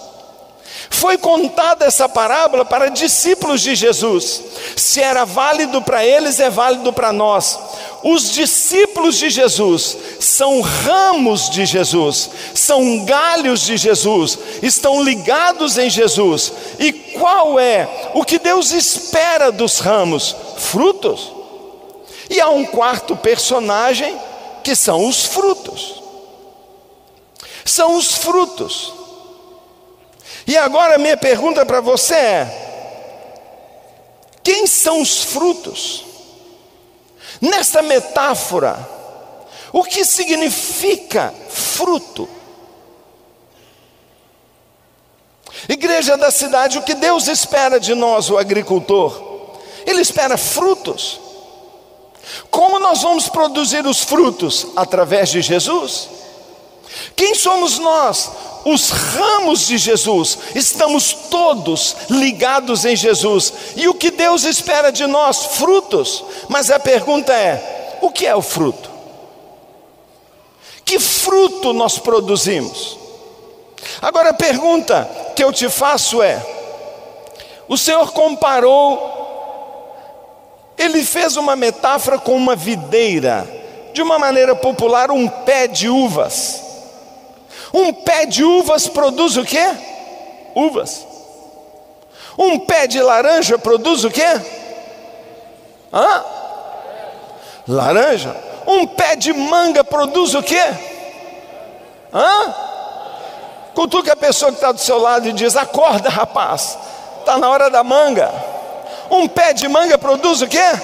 Foi 0.89 1.17
contada 1.17 1.85
essa 1.85 2.07
parábola 2.07 2.63
para 2.63 2.89
discípulos 2.89 3.61
de 3.61 3.75
Jesus. 3.75 4.41
Se 4.75 5.01
era 5.01 5.25
válido 5.25 5.81
para 5.81 6.05
eles, 6.05 6.39
é 6.39 6.49
válido 6.49 6.93
para 6.93 7.11
nós. 7.11 7.59
Os 8.03 8.31
discípulos 8.31 9.17
de 9.17 9.29
Jesus 9.29 9.97
são 10.19 10.61
ramos 10.61 11.49
de 11.49 11.65
Jesus, 11.65 12.29
são 12.53 13.03
galhos 13.03 13.61
de 13.61 13.77
Jesus, 13.77 14.37
estão 14.61 15.03
ligados 15.03 15.77
em 15.77 15.89
Jesus. 15.89 16.53
E 16.79 16.93
qual 16.93 17.59
é 17.59 18.11
o 18.13 18.23
que 18.23 18.37
Deus 18.37 18.71
espera 18.71 19.51
dos 19.51 19.79
ramos? 19.79 20.35
Frutos. 20.57 21.31
E 22.29 22.39
há 22.39 22.49
um 22.49 22.65
quarto 22.65 23.15
personagem 23.15 24.17
que 24.63 24.75
são 24.75 25.07
os 25.07 25.25
frutos. 25.25 26.03
São 27.63 27.95
os 27.97 28.13
frutos. 28.13 28.94
E 30.47 30.57
agora 30.57 30.97
minha 30.97 31.17
pergunta 31.17 31.65
para 31.65 31.81
você 31.81 32.15
é: 32.15 32.65
quem 34.43 34.67
são 34.67 35.01
os 35.01 35.23
frutos? 35.23 36.05
Nessa 37.41 37.81
metáfora, 37.81 38.77
o 39.73 39.83
que 39.83 40.05
significa 40.05 41.33
fruto? 41.49 42.29
Igreja 45.67 46.15
da 46.15 46.29
cidade, 46.29 46.77
o 46.77 46.83
que 46.83 46.93
Deus 46.93 47.27
espera 47.27 47.79
de 47.79 47.95
nós, 47.95 48.29
o 48.29 48.37
agricultor? 48.37 49.59
Ele 49.85 50.01
espera 50.01 50.37
frutos. 50.37 51.19
Como 52.49 52.79
nós 52.79 53.01
vamos 53.01 53.29
produzir 53.29 53.85
os 53.85 54.01
frutos? 54.01 54.67
Através 54.75 55.29
de 55.29 55.41
Jesus. 55.41 56.09
Quem 57.15 57.35
somos 57.35 57.79
nós? 57.79 58.29
Os 58.65 58.89
ramos 58.89 59.67
de 59.67 59.77
Jesus, 59.77 60.39
estamos 60.55 61.13
todos 61.29 61.95
ligados 62.09 62.83
em 62.83 62.95
Jesus. 62.95 63.53
E 63.75 63.87
o 63.87 63.93
que 63.93 64.09
Deus 64.09 64.43
espera 64.43 64.91
de 64.91 65.05
nós? 65.05 65.45
Frutos. 65.57 66.25
Mas 66.49 66.71
a 66.71 66.79
pergunta 66.79 67.31
é: 67.31 67.99
o 68.01 68.09
que 68.09 68.25
é 68.25 68.35
o 68.35 68.41
fruto? 68.41 68.89
Que 70.83 70.99
fruto 70.99 71.73
nós 71.73 71.99
produzimos? 71.99 72.97
Agora 74.01 74.31
a 74.31 74.33
pergunta 74.33 75.07
que 75.35 75.43
eu 75.43 75.53
te 75.53 75.69
faço 75.69 76.23
é: 76.23 76.43
o 77.67 77.77
Senhor 77.77 78.13
comparou, 78.13 79.13
ele 80.75 81.05
fez 81.05 81.37
uma 81.37 81.55
metáfora 81.55 82.17
com 82.17 82.35
uma 82.35 82.55
videira, 82.55 83.47
de 83.93 84.01
uma 84.01 84.17
maneira 84.17 84.55
popular, 84.55 85.11
um 85.11 85.27
pé 85.27 85.67
de 85.67 85.87
uvas. 85.87 86.64
Um 87.75 87.91
pé 87.91 88.25
de 88.25 88.41
uvas 88.41 88.87
produz 88.87 89.35
o 89.35 89.43
quê? 89.43 89.75
Uvas. 90.55 91.05
Um 92.37 92.57
pé 92.57 92.87
de 92.87 93.01
laranja 93.01 93.57
produz 93.57 94.05
o 94.05 94.09
quê? 94.09 94.41
Hã? 95.91 96.23
Laranja. 97.67 98.33
Um 98.65 98.87
pé 98.87 99.17
de 99.17 99.33
manga 99.33 99.83
produz 99.83 100.33
o 100.35 100.41
quê? 100.41 100.63
Hã? 102.13 102.55
Cutuca 103.73 104.13
a 104.13 104.15
pessoa 104.15 104.51
que 104.51 104.57
está 104.57 104.71
do 104.71 104.79
seu 104.79 104.97
lado 104.97 105.27
e 105.27 105.33
diz: 105.33 105.57
Acorda, 105.57 106.09
rapaz, 106.09 106.77
está 107.19 107.37
na 107.37 107.49
hora 107.49 107.69
da 107.69 107.83
manga. 107.83 108.31
Um 109.11 109.27
pé 109.27 109.51
de 109.51 109.67
manga 109.67 109.97
produz 109.97 110.41
o 110.41 110.47
quê? 110.47 110.79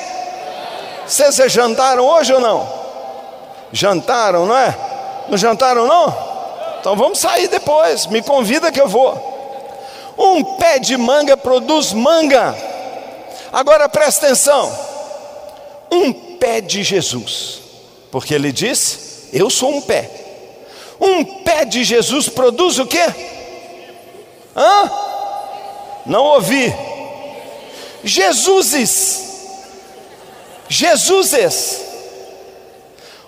Vocês 1.08 1.54
jantaram 1.54 2.06
hoje 2.06 2.34
ou 2.34 2.42
não? 2.42 2.68
Jantaram, 3.72 4.46
não 4.46 4.58
é? 4.58 4.76
Não 5.30 5.38
jantaram, 5.38 5.88
não? 5.88 6.31
Então 6.82 6.96
vamos 6.96 7.20
sair 7.20 7.48
depois, 7.48 8.08
me 8.08 8.24
convida 8.24 8.72
que 8.72 8.82
eu 8.82 8.88
vou. 8.88 9.14
Um 10.18 10.44
pé 10.56 10.80
de 10.80 10.98
manga 10.98 11.38
produz 11.38 11.94
manga. 11.94 12.56
Agora 13.54 13.88
presta 13.88 14.26
atenção. 14.26 14.76
Um 15.92 16.12
pé 16.12 16.60
de 16.60 16.84
Jesus, 16.84 17.60
porque 18.10 18.34
ele 18.34 18.52
disse: 18.52 19.30
Eu 19.32 19.48
sou 19.52 19.70
um 19.70 19.82
pé. 19.82 20.10
Um 21.00 21.24
pé 21.44 21.66
de 21.66 21.84
Jesus 21.84 22.28
produz 22.28 22.80
o 22.80 22.88
quê? 22.88 23.06
Hã? 24.56 24.92
Não 26.08 26.24
ouvi. 26.24 26.74
Jesuses. 28.04 29.22
Jesuses. 30.68 31.80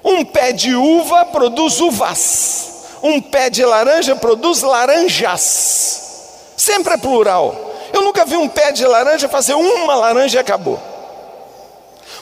Um 0.04 0.26
pé 0.26 0.52
de 0.52 0.74
uva 0.74 1.26
produz 1.26 1.80
uvas. 1.80 2.63
Um 3.04 3.22
pé 3.22 3.50
de 3.50 3.66
laranja 3.66 4.16
produz 4.16 4.62
laranjas. 4.62 6.54
Sempre 6.56 6.94
é 6.94 6.98
plural. 6.98 7.74
Eu 7.92 8.02
nunca 8.02 8.24
vi 8.24 8.38
um 8.38 8.48
pé 8.48 8.72
de 8.72 8.86
laranja 8.86 9.28
fazer 9.28 9.54
uma 9.54 9.94
laranja 9.94 10.38
e 10.38 10.40
acabou. 10.40 10.82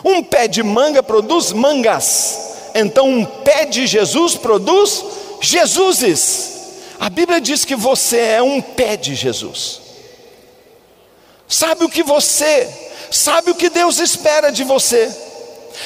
Um 0.04 0.24
pé 0.24 0.48
de 0.48 0.64
manga 0.64 1.04
produz 1.04 1.52
mangas. 1.52 2.72
Então 2.74 3.08
um 3.08 3.24
pé 3.24 3.66
de 3.66 3.86
Jesus 3.86 4.36
produz 4.36 5.06
Jesuses. 5.40 6.52
A 7.00 7.10
Bíblia 7.10 7.40
diz 7.40 7.64
que 7.64 7.76
você 7.76 8.18
é 8.18 8.42
um 8.42 8.62
pé 8.62 8.98
de 8.98 9.16
Jesus. 9.16 9.82
Sabe 11.48 11.84
o 11.84 11.90
que 11.90 12.02
você, 12.02 12.70
sabe 13.12 13.52
o 13.52 13.56
que 13.56 13.70
Deus 13.70 14.00
espera 14.00 14.52
de 14.52 14.64
você. 14.64 15.12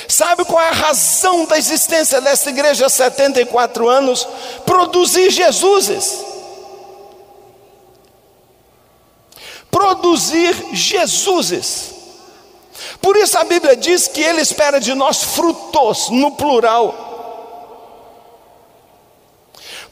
Sabe 0.08 0.46
qual 0.46 0.62
é 0.62 0.70
a 0.70 0.74
razão 0.74 1.46
da 1.46 1.58
existência 1.58 2.22
desta 2.22 2.50
igreja 2.50 2.86
há 2.86 2.90
74 2.90 3.88
anos? 3.88 4.28
Produzir 4.66 5.30
Jesuses. 5.32 6.24
Produzir 9.72 10.54
Jesuses. 10.74 11.94
Por 13.02 13.16
isso 13.18 13.38
a 13.38 13.44
Bíblia 13.44 13.76
diz 13.76 14.08
que 14.08 14.22
Ele 14.22 14.42
espera 14.42 14.80
de 14.80 14.94
nós 14.94 15.24
frutos, 15.24 16.10
no 16.10 16.32
plural. 16.32 17.04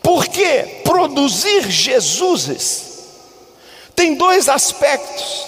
Porque 0.02 0.82
produzir 0.84 1.70
Jesuses 1.70 2.94
tem 3.96 4.16
dois 4.16 4.50
aspectos, 4.50 5.48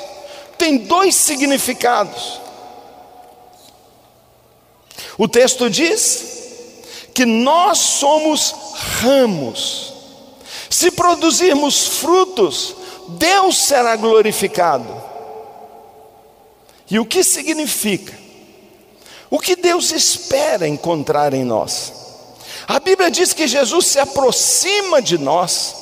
tem 0.58 0.78
dois 0.78 1.16
significados. 1.16 2.45
O 5.18 5.28
texto 5.28 5.70
diz 5.70 6.36
que 7.14 7.26
nós 7.26 7.78
somos 7.78 8.54
ramos. 9.02 9.94
Se 10.70 10.92
produzirmos 10.92 11.88
frutos, 12.00 12.76
Deus 13.10 13.58
será 13.58 13.96
glorificado. 13.96 15.04
E 16.90 17.00
o 17.00 17.06
que 17.06 17.24
significa? 17.24 18.14
O 19.30 19.40
que 19.40 19.56
Deus 19.56 19.92
espera 19.92 20.68
encontrar 20.68 21.34
em 21.34 21.44
nós? 21.44 21.94
A 22.68 22.80
Bíblia 22.80 23.10
diz 23.10 23.32
que 23.32 23.48
Jesus 23.48 23.88
se 23.88 24.00
aproxima 24.00 25.02
de 25.02 25.18
nós, 25.18 25.76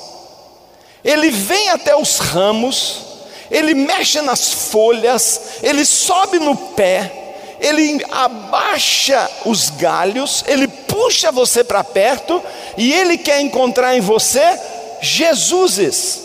ele 1.04 1.30
vem 1.30 1.70
até 1.70 1.96
os 1.96 2.18
ramos, 2.18 3.02
ele 3.50 3.74
mexe 3.74 4.22
nas 4.22 4.52
folhas, 4.52 5.42
ele 5.62 5.86
sobe 5.86 6.40
no 6.40 6.56
pé, 6.56 7.23
ele 7.64 8.06
abaixa 8.12 9.32
os 9.46 9.70
galhos, 9.70 10.44
ele 10.48 10.68
puxa 10.68 11.32
você 11.32 11.64
para 11.64 11.82
perto 11.82 12.44
e 12.78 12.92
ele 12.92 13.18
quer 13.18 13.40
encontrar 13.40 13.96
em 13.96 14.02
você 14.02 14.42
Jesuses. 15.02 16.22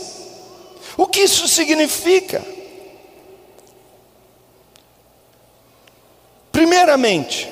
O 0.96 1.06
que 1.06 1.20
isso 1.20 1.46
significa? 1.46 2.44
Primeiramente, 6.50 7.48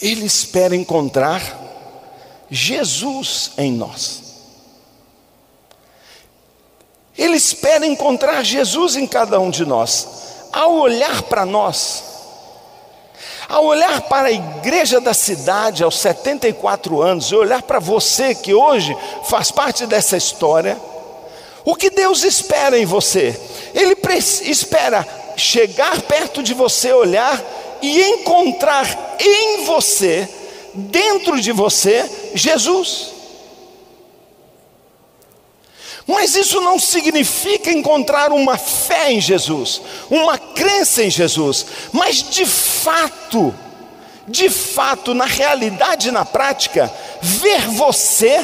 ele 0.00 0.24
espera 0.24 0.74
encontrar 0.74 1.42
Jesus 2.50 3.52
em 3.58 3.70
nós. 3.70 4.22
Ele 7.18 7.36
espera 7.36 7.86
encontrar 7.86 8.42
Jesus 8.42 8.96
em 8.96 9.06
cada 9.06 9.38
um 9.38 9.50
de 9.50 9.66
nós 9.66 10.21
ao 10.52 10.74
olhar 10.74 11.22
para 11.22 11.46
nós, 11.46 12.04
ao 13.48 13.64
olhar 13.64 14.02
para 14.02 14.28
a 14.28 14.32
igreja 14.32 15.00
da 15.00 15.14
cidade 15.14 15.82
aos 15.82 15.98
74 15.98 17.00
anos, 17.00 17.26
e 17.26 17.34
olhar 17.34 17.62
para 17.62 17.78
você 17.78 18.34
que 18.34 18.52
hoje 18.52 18.96
faz 19.24 19.50
parte 19.50 19.86
dessa 19.86 20.16
história, 20.16 20.78
o 21.64 21.74
que 21.74 21.90
Deus 21.90 22.24
espera 22.24 22.78
em 22.78 22.84
você? 22.84 23.38
Ele 23.74 23.96
espera 24.42 25.06
chegar 25.36 26.00
perto 26.02 26.42
de 26.42 26.54
você, 26.54 26.92
olhar 26.92 27.40
e 27.80 28.02
encontrar 28.02 29.16
em 29.18 29.64
você, 29.64 30.28
dentro 30.74 31.40
de 31.40 31.52
você, 31.52 32.04
Jesus. 32.34 33.21
Mas 36.06 36.34
isso 36.34 36.60
não 36.60 36.78
significa 36.78 37.70
encontrar 37.70 38.32
uma 38.32 38.58
fé 38.58 39.12
em 39.12 39.20
Jesus, 39.20 39.80
uma 40.10 40.36
crença 40.36 41.02
em 41.04 41.10
Jesus, 41.10 41.66
mas 41.92 42.28
de 42.28 42.44
fato, 42.44 43.54
de 44.26 44.50
fato, 44.50 45.14
na 45.14 45.26
realidade, 45.26 46.10
na 46.10 46.24
prática, 46.24 46.92
ver 47.20 47.68
você 47.68 48.38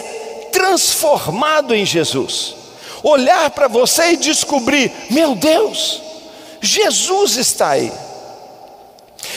transformado 0.52 1.74
em 1.74 1.84
Jesus, 1.84 2.54
olhar 3.02 3.50
para 3.50 3.66
você 3.66 4.12
e 4.12 4.16
descobrir: 4.16 4.92
meu 5.10 5.34
Deus, 5.34 6.00
Jesus 6.60 7.36
está 7.36 7.70
aí. 7.70 7.92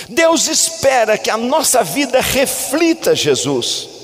Deus 0.08 0.48
espera 0.48 1.18
que 1.18 1.30
a 1.30 1.38
nossa 1.38 1.84
vida 1.84 2.22
reflita 2.22 3.16
Jesus. 3.16 4.01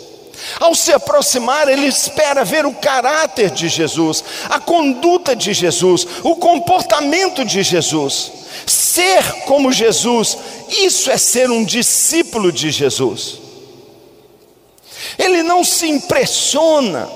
Ao 0.60 0.74
se 0.76 0.92
aproximar, 0.92 1.68
ele 1.68 1.88
espera 1.88 2.46
ver 2.46 2.66
o 2.66 2.74
caráter 2.74 3.50
de 3.52 3.68
Jesus, 3.68 4.24
a 4.50 4.60
conduta 4.60 5.36
de 5.36 5.54
Jesus, 5.54 6.08
o 6.24 6.36
comportamento 6.36 7.44
de 7.44 7.64
Jesus. 7.64 8.32
Ser 8.66 9.24
como 9.46 9.72
Jesus, 9.72 10.38
isso 10.70 11.10
é 11.12 11.18
ser 11.18 11.50
um 11.50 11.64
discípulo 11.64 12.52
de 12.52 12.72
Jesus. 12.72 13.40
Ele 15.18 15.44
não 15.44 15.64
se 15.64 15.88
impressiona 15.88 17.10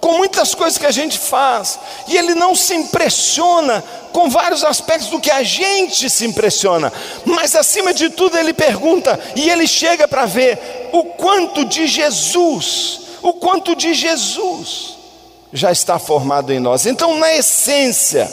com 0.00 0.18
muitas 0.18 0.54
coisas 0.54 0.78
que 0.78 0.86
a 0.86 0.90
gente 0.90 1.18
faz, 1.18 1.78
e 2.06 2.16
ele 2.16 2.34
não 2.34 2.54
se 2.54 2.74
impressiona 2.74 3.82
com 4.12 4.30
vários 4.30 4.64
aspectos 4.64 5.08
do 5.08 5.20
que 5.20 5.30
a 5.30 5.42
gente 5.42 6.08
se 6.08 6.24
impressiona, 6.24 6.92
mas 7.24 7.54
acima 7.54 7.92
de 7.92 8.10
tudo 8.10 8.38
ele 8.38 8.52
pergunta 8.52 9.18
e 9.34 9.50
ele 9.50 9.66
chega 9.66 10.06
para 10.08 10.26
ver 10.26 10.88
o 10.92 11.04
quanto 11.04 11.64
de 11.64 11.86
Jesus, 11.86 13.00
o 13.22 13.32
quanto 13.34 13.74
de 13.74 13.92
Jesus 13.92 14.96
já 15.52 15.72
está 15.72 15.98
formado 15.98 16.52
em 16.52 16.60
nós. 16.60 16.86
Então, 16.86 17.18
na 17.18 17.34
essência, 17.34 18.30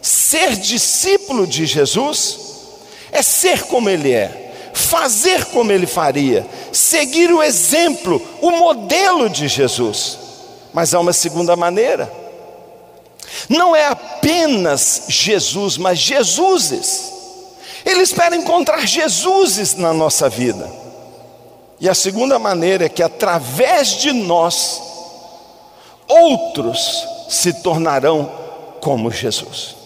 ser 0.00 0.56
discípulo 0.56 1.46
de 1.46 1.66
Jesus 1.66 2.38
é 3.12 3.22
ser 3.22 3.62
como 3.64 3.88
ele 3.88 4.12
é, 4.12 4.70
fazer 4.72 5.46
como 5.46 5.72
ele 5.72 5.86
faria, 5.86 6.46
seguir 6.72 7.32
o 7.32 7.42
exemplo, 7.42 8.20
o 8.40 8.50
modelo 8.50 9.28
de 9.28 9.48
Jesus. 9.48 10.27
Mas 10.72 10.94
há 10.94 11.00
uma 11.00 11.12
segunda 11.12 11.56
maneira 11.56 12.28
não 13.48 13.74
é 13.74 13.86
apenas 13.86 15.04
Jesus, 15.08 15.76
mas 15.76 15.98
Jesuses. 15.98 17.12
Ele 17.84 18.02
espera 18.02 18.36
encontrar 18.36 18.86
Jesuses 18.86 19.74
na 19.74 19.92
nossa 19.92 20.28
vida. 20.28 20.70
E 21.80 21.88
a 21.88 21.94
segunda 21.94 22.38
maneira 22.38 22.86
é 22.86 22.88
que 22.88 23.02
através 23.02 23.96
de 23.98 24.12
nós, 24.12 24.82
outros 26.08 27.06
se 27.28 27.52
tornarão 27.52 28.30
como 28.80 29.10
Jesus. 29.10 29.76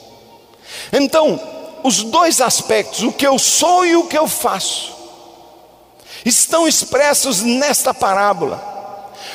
Então, 0.93 1.41
os 1.83 2.03
dois 2.03 2.41
aspectos, 2.41 3.03
o 3.03 3.13
que 3.13 3.27
eu 3.27 3.39
sou 3.39 3.85
e 3.85 3.97
o 3.97 4.07
que 4.07 4.17
eu 4.17 4.27
faço, 4.27 4.93
estão 6.25 6.67
expressos 6.67 7.43
nesta 7.43 7.93
parábola. 7.93 8.72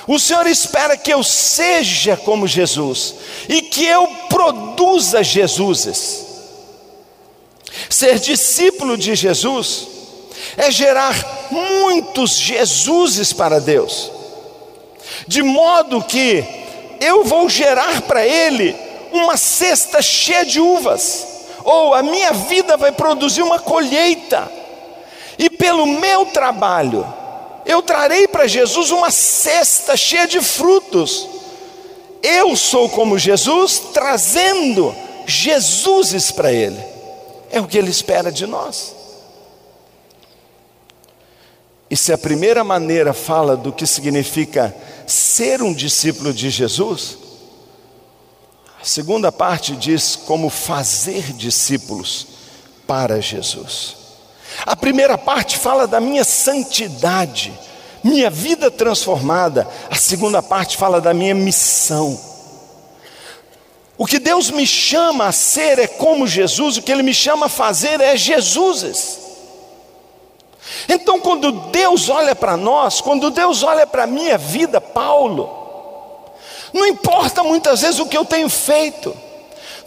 O 0.05 0.19
Senhor 0.19 0.45
espera 0.47 0.97
que 0.97 1.11
eu 1.11 1.23
seja 1.23 2.15
como 2.17 2.47
Jesus 2.47 3.15
e 3.47 3.61
que 3.61 3.85
eu 3.85 4.07
produza 4.29 5.23
Jesuses. 5.23 6.25
Ser 7.89 8.19
discípulo 8.19 8.97
de 8.97 9.15
Jesus 9.15 9.87
é 10.55 10.71
gerar 10.71 11.15
muitos 11.51 12.31
Jesuses 12.31 13.33
para 13.33 13.59
Deus, 13.59 14.11
de 15.27 15.41
modo 15.43 16.03
que 16.03 16.43
eu 16.99 17.23
vou 17.23 17.47
gerar 17.49 18.01
para 18.01 18.25
Ele 18.25 18.75
uma 19.11 19.37
cesta 19.37 20.01
cheia 20.01 20.45
de 20.45 20.59
uvas, 20.59 21.27
ou 21.63 21.93
a 21.93 22.01
minha 22.01 22.33
vida 22.33 22.77
vai 22.77 22.91
produzir 22.91 23.41
uma 23.41 23.59
colheita, 23.59 24.51
e 25.37 25.49
pelo 25.49 25.85
meu 25.85 26.25
trabalho, 26.27 27.05
eu 27.67 27.81
trarei 27.81 28.27
para 28.27 28.47
Jesus 28.47 28.91
uma 28.91 29.11
cesta 29.11 29.97
cheia 29.97 30.25
de 30.25 30.41
frutos. 30.41 31.27
Eu 32.23 32.55
sou 32.55 32.89
como 32.89 33.19
Jesus, 33.19 33.79
trazendo 33.93 34.95
Jesuses 35.25 36.31
para 36.31 36.51
Ele. 36.51 36.81
É 37.51 37.59
o 37.59 37.67
que 37.67 37.77
Ele 37.77 37.91
espera 37.91 38.31
de 38.31 38.47
nós. 38.47 38.95
E 41.89 41.95
se 41.95 42.11
a 42.11 42.17
primeira 42.17 42.63
maneira 42.63 43.13
fala 43.13 43.55
do 43.55 43.71
que 43.71 43.85
significa 43.85 44.75
ser 45.05 45.61
um 45.61 45.73
discípulo 45.73 46.33
de 46.33 46.49
Jesus, 46.49 47.17
a 48.81 48.85
segunda 48.85 49.31
parte 49.31 49.75
diz 49.75 50.15
como 50.15 50.49
fazer 50.49 51.33
discípulos 51.33 52.27
para 52.85 53.21
Jesus. 53.21 53.96
A 54.65 54.75
primeira 54.75 55.17
parte 55.17 55.57
fala 55.57 55.87
da 55.87 55.99
minha 55.99 56.23
santidade, 56.23 57.53
minha 58.03 58.29
vida 58.29 58.71
transformada. 58.71 59.67
A 59.89 59.95
segunda 59.95 60.41
parte 60.41 60.77
fala 60.77 60.99
da 60.99 61.13
minha 61.13 61.35
missão. 61.35 62.19
O 63.97 64.05
que 64.05 64.19
Deus 64.19 64.51
me 64.51 64.65
chama 64.65 65.25
a 65.25 65.31
ser 65.31 65.79
é 65.79 65.87
como 65.87 66.27
Jesus, 66.27 66.77
o 66.77 66.81
que 66.81 66.91
Ele 66.91 67.01
me 67.01 67.13
chama 67.13 67.47
a 67.47 67.49
fazer 67.49 67.99
é 67.99 68.15
Jesuses. 68.15 69.19
Então, 70.87 71.19
quando 71.19 71.51
Deus 71.71 72.07
olha 72.09 72.35
para 72.35 72.55
nós, 72.55 73.01
quando 73.01 73.31
Deus 73.31 73.63
olha 73.63 73.87
para 73.87 74.03
a 74.03 74.07
minha 74.07 74.37
vida, 74.37 74.79
Paulo, 74.79 75.49
não 76.73 76.85
importa 76.85 77.43
muitas 77.43 77.81
vezes 77.81 77.99
o 77.99 78.05
que 78.05 78.17
eu 78.17 78.25
tenho 78.25 78.49
feito, 78.49 79.15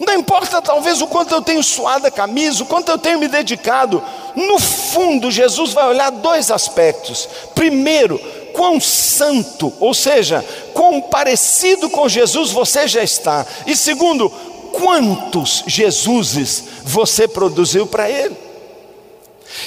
não 0.00 0.14
importa 0.14 0.62
talvez 0.62 1.02
o 1.02 1.06
quanto 1.06 1.34
eu 1.34 1.42
tenho 1.42 1.62
suado 1.62 2.06
a 2.06 2.10
camisa, 2.10 2.62
o 2.62 2.66
quanto 2.66 2.90
eu 2.90 2.96
tenho 2.96 3.18
me 3.18 3.28
dedicado, 3.28 4.02
no 4.34 4.58
fundo, 4.58 5.30
Jesus 5.30 5.74
vai 5.74 5.86
olhar 5.86 6.10
dois 6.10 6.50
aspectos. 6.50 7.28
Primeiro, 7.54 8.18
quão 8.54 8.80
santo, 8.80 9.70
ou 9.78 9.92
seja, 9.92 10.42
quão 10.72 11.02
parecido 11.02 11.90
com 11.90 12.08
Jesus 12.08 12.50
você 12.50 12.88
já 12.88 13.02
está. 13.04 13.46
E 13.66 13.76
segundo, 13.76 14.30
quantos 14.72 15.64
Jesuses 15.66 16.64
você 16.82 17.28
produziu 17.28 17.86
para 17.86 18.08
Ele. 18.08 18.36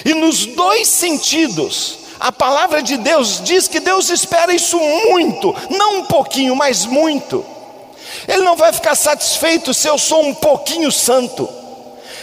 E 0.03 0.15
nos 0.15 0.47
dois 0.47 0.87
sentidos, 0.87 1.99
a 2.19 2.31
palavra 2.31 2.81
de 2.81 2.97
Deus 2.97 3.39
diz 3.43 3.67
que 3.67 3.79
Deus 3.79 4.09
espera 4.09 4.51
isso 4.51 4.79
muito, 4.79 5.53
não 5.69 5.99
um 5.99 6.05
pouquinho, 6.05 6.55
mas 6.55 6.85
muito. 6.87 7.52
Ele 8.27 8.43
não 8.43 8.55
vai 8.55 8.71
ficar 8.73 8.95
satisfeito 8.95 9.73
se 9.73 9.87
eu 9.87 9.97
sou 9.97 10.23
um 10.23 10.33
pouquinho 10.33 10.91
santo. 10.91 11.47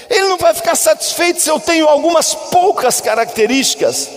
Ele 0.08 0.28
não 0.28 0.38
vai 0.38 0.54
ficar 0.54 0.74
satisfeito 0.74 1.40
se 1.40 1.48
eu 1.48 1.60
tenho 1.60 1.86
algumas 1.86 2.34
poucas 2.34 3.00
características. 3.00 4.08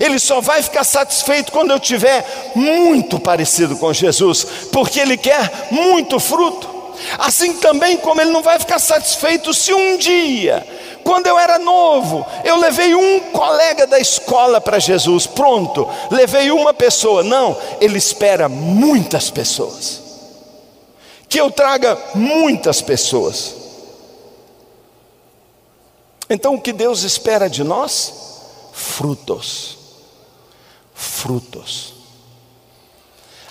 Ele 0.00 0.18
só 0.18 0.40
vai 0.40 0.62
ficar 0.62 0.84
satisfeito 0.84 1.52
quando 1.52 1.70
eu 1.70 1.78
tiver 1.78 2.52
muito 2.54 3.18
parecido 3.18 3.76
com 3.76 3.92
Jesus, 3.92 4.44
porque 4.72 5.00
ele 5.00 5.16
quer 5.16 5.68
muito 5.70 6.18
fruto. 6.18 6.72
Assim 7.18 7.54
também 7.54 7.96
como 7.98 8.20
ele 8.20 8.30
não 8.30 8.42
vai 8.42 8.58
ficar 8.58 8.78
satisfeito 8.78 9.52
se 9.52 9.74
um 9.74 9.98
dia 9.98 10.64
quando 11.04 11.26
eu 11.26 11.38
era 11.38 11.58
novo, 11.58 12.26
eu 12.42 12.56
levei 12.56 12.94
um 12.94 13.20
colega 13.30 13.86
da 13.86 14.00
escola 14.00 14.58
para 14.58 14.78
Jesus, 14.78 15.26
pronto, 15.26 15.86
levei 16.10 16.50
uma 16.50 16.72
pessoa. 16.72 17.22
Não, 17.22 17.56
ele 17.78 17.98
espera 17.98 18.48
muitas 18.48 19.30
pessoas. 19.30 20.03
Que 21.34 21.40
eu 21.40 21.50
traga 21.50 21.98
muitas 22.14 22.80
pessoas. 22.80 23.56
Então 26.30 26.54
o 26.54 26.60
que 26.60 26.72
Deus 26.72 27.02
espera 27.02 27.50
de 27.50 27.64
nós? 27.64 28.38
Frutos. 28.72 29.76
Frutos. 30.94 31.92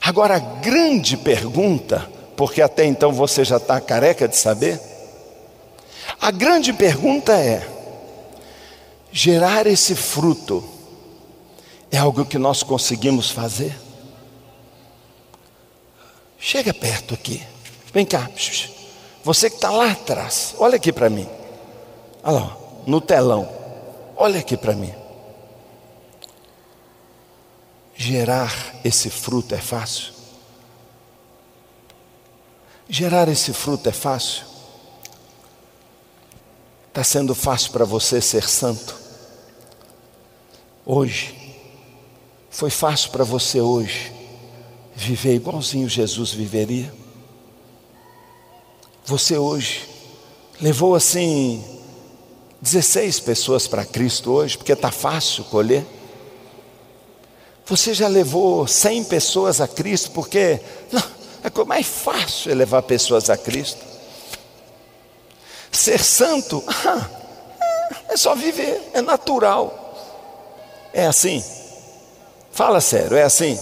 Agora 0.01 0.37
a 0.37 0.39
grande 0.39 1.17
pergunta, 1.17 2.09
porque 2.37 2.61
até 2.61 2.85
então 2.85 3.11
você 3.11 3.43
já 3.43 3.57
está 3.57 3.81
careca 3.81 4.29
de 4.29 4.37
saber, 4.37 4.79
a 6.21 6.31
grande 6.31 6.71
pergunta 6.71 7.33
é: 7.33 7.67
gerar 9.11 9.67
esse 9.67 9.93
fruto 9.93 10.63
é 11.91 11.97
algo 11.97 12.23
que 12.23 12.37
nós 12.37 12.63
conseguimos 12.63 13.29
fazer? 13.29 13.77
Chega 16.39 16.73
perto 16.73 17.13
aqui, 17.13 17.45
vem 17.93 18.05
cá, 18.05 18.29
você 19.23 19.49
que 19.49 19.55
está 19.55 19.71
lá 19.71 19.91
atrás, 19.91 20.55
olha 20.57 20.75
aqui 20.75 20.91
para 20.91 21.09
mim, 21.09 21.27
olha 22.23 22.39
lá, 22.39 22.57
no 22.85 22.99
telão, 22.99 23.47
olha 24.17 24.39
aqui 24.39 24.57
para 24.57 24.73
mim. 24.73 24.93
Gerar 27.95 28.51
esse 28.83 29.09
fruto 29.09 29.55
é 29.55 29.59
fácil? 29.59 30.13
Gerar 32.89 33.29
esse 33.29 33.53
fruto 33.53 33.87
é 33.87 33.91
fácil? 33.91 34.45
Está 36.89 37.03
sendo 37.03 37.33
fácil 37.33 37.71
para 37.71 37.85
você 37.85 38.19
ser 38.19 38.47
santo? 38.47 38.95
Hoje. 40.85 41.41
Foi 42.49 42.69
fácil 42.69 43.09
para 43.09 43.23
você 43.23 43.59
hoje 43.59 44.13
viver 44.95 45.33
igualzinho 45.33 45.89
Jesus 45.89 46.31
viveria? 46.31 46.93
Você 49.05 49.37
hoje 49.37 49.89
levou 50.61 50.95
assim 50.95 51.61
16 52.61 53.19
pessoas 53.19 53.67
para 53.67 53.83
Cristo 53.83 54.31
hoje, 54.31 54.57
porque 54.57 54.71
está 54.71 54.91
fácil 54.91 55.43
colher? 55.45 55.85
Você 57.65 57.93
já 57.93 58.07
levou 58.07 58.65
100 58.65 59.03
pessoas 59.05 59.59
a 59.59 59.67
Cristo, 59.67 60.11
porque 60.11 60.61
não, 60.89 61.03
é 61.43 61.65
mais 61.65 61.85
fácil 61.85 62.51
é 62.51 62.55
levar 62.55 62.81
pessoas 62.83 63.29
a 63.29 63.35
Cristo. 63.35 63.83
Ser 65.69 66.01
santo, 66.01 66.63
ah, 66.85 67.09
é 68.07 68.15
só 68.15 68.35
viver, 68.35 68.89
é 68.93 69.01
natural. 69.01 69.81
É 70.93 71.05
assim? 71.07 71.43
Fala 72.51 72.79
sério, 72.79 73.17
é 73.17 73.23
assim? 73.23 73.59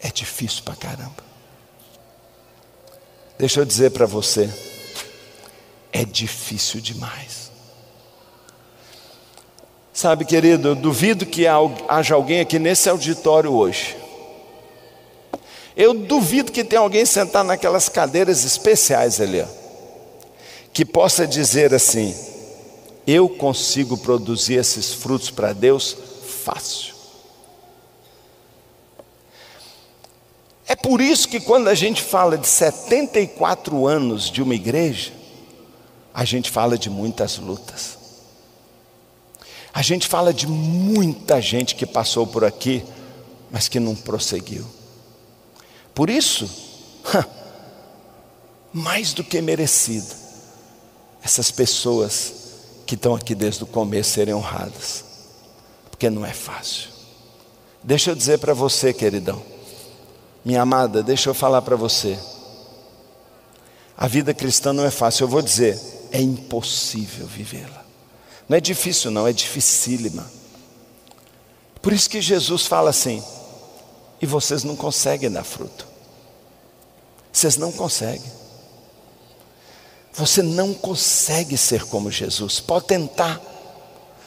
É 0.00 0.10
difícil 0.10 0.64
pra 0.64 0.74
caramba. 0.74 1.29
Deixa 3.40 3.60
eu 3.60 3.64
dizer 3.64 3.90
para 3.90 4.06
você, 4.06 4.48
é 5.92 6.04
difícil 6.04 6.80
demais. 6.80 7.50
Sabe, 9.92 10.24
querido, 10.24 10.68
eu 10.68 10.74
duvido 10.76 11.26
que 11.26 11.46
haja 11.88 12.14
alguém 12.14 12.40
aqui 12.40 12.58
nesse 12.58 12.88
auditório 12.88 13.52
hoje 13.52 14.00
eu 15.80 15.94
duvido 15.94 16.52
que 16.52 16.62
tenha 16.62 16.82
alguém 16.82 17.06
sentado 17.06 17.46
naquelas 17.46 17.88
cadeiras 17.88 18.44
especiais 18.44 19.18
ali, 19.18 19.40
ó, 19.40 19.46
que 20.74 20.84
possa 20.84 21.26
dizer 21.26 21.72
assim: 21.72 22.14
eu 23.06 23.28
consigo 23.28 23.96
produzir 23.96 24.56
esses 24.56 24.92
frutos 24.92 25.30
para 25.30 25.54
Deus 25.54 25.96
fácil. 26.44 26.99
É 30.70 30.76
por 30.76 31.00
isso 31.00 31.28
que 31.28 31.40
quando 31.40 31.66
a 31.66 31.74
gente 31.74 32.00
fala 32.00 32.38
de 32.38 32.46
74 32.46 33.88
anos 33.88 34.30
de 34.30 34.40
uma 34.40 34.54
igreja, 34.54 35.10
a 36.14 36.24
gente 36.24 36.48
fala 36.48 36.78
de 36.78 36.88
muitas 36.88 37.38
lutas. 37.38 37.98
A 39.74 39.82
gente 39.82 40.06
fala 40.06 40.32
de 40.32 40.46
muita 40.46 41.40
gente 41.40 41.74
que 41.74 41.84
passou 41.84 42.24
por 42.24 42.44
aqui, 42.44 42.84
mas 43.50 43.66
que 43.66 43.80
não 43.80 43.96
prosseguiu. 43.96 44.64
Por 45.92 46.08
isso, 46.08 46.48
mais 48.72 49.12
do 49.12 49.24
que 49.24 49.42
merecido, 49.42 50.14
essas 51.20 51.50
pessoas 51.50 52.32
que 52.86 52.94
estão 52.94 53.16
aqui 53.16 53.34
desde 53.34 53.64
o 53.64 53.66
começo 53.66 54.12
serem 54.12 54.34
honradas, 54.34 55.04
porque 55.90 56.08
não 56.08 56.24
é 56.24 56.32
fácil. 56.32 56.90
Deixa 57.82 58.12
eu 58.12 58.14
dizer 58.14 58.38
para 58.38 58.54
você, 58.54 58.92
queridão, 58.92 59.42
minha 60.44 60.62
amada, 60.62 61.02
deixa 61.02 61.30
eu 61.30 61.34
falar 61.34 61.62
para 61.62 61.76
você. 61.76 62.18
A 63.96 64.06
vida 64.06 64.32
cristã 64.32 64.72
não 64.72 64.84
é 64.84 64.90
fácil, 64.90 65.24
eu 65.24 65.28
vou 65.28 65.42
dizer, 65.42 65.78
é 66.10 66.20
impossível 66.20 67.26
vivê-la. 67.26 67.84
Não 68.48 68.56
é 68.56 68.60
difícil, 68.60 69.10
não, 69.10 69.26
é 69.26 69.32
dificílima. 69.32 70.30
Por 71.82 71.92
isso 71.92 72.10
que 72.10 72.20
Jesus 72.20 72.66
fala 72.66 72.90
assim: 72.90 73.22
e 74.20 74.26
vocês 74.26 74.64
não 74.64 74.76
conseguem 74.76 75.30
dar 75.30 75.44
fruto. 75.44 75.86
Vocês 77.32 77.56
não 77.56 77.72
conseguem. 77.72 78.30
Você 80.12 80.42
não 80.42 80.74
consegue 80.74 81.56
ser 81.56 81.84
como 81.86 82.10
Jesus. 82.10 82.60
Pode 82.60 82.86
tentar. 82.86 83.40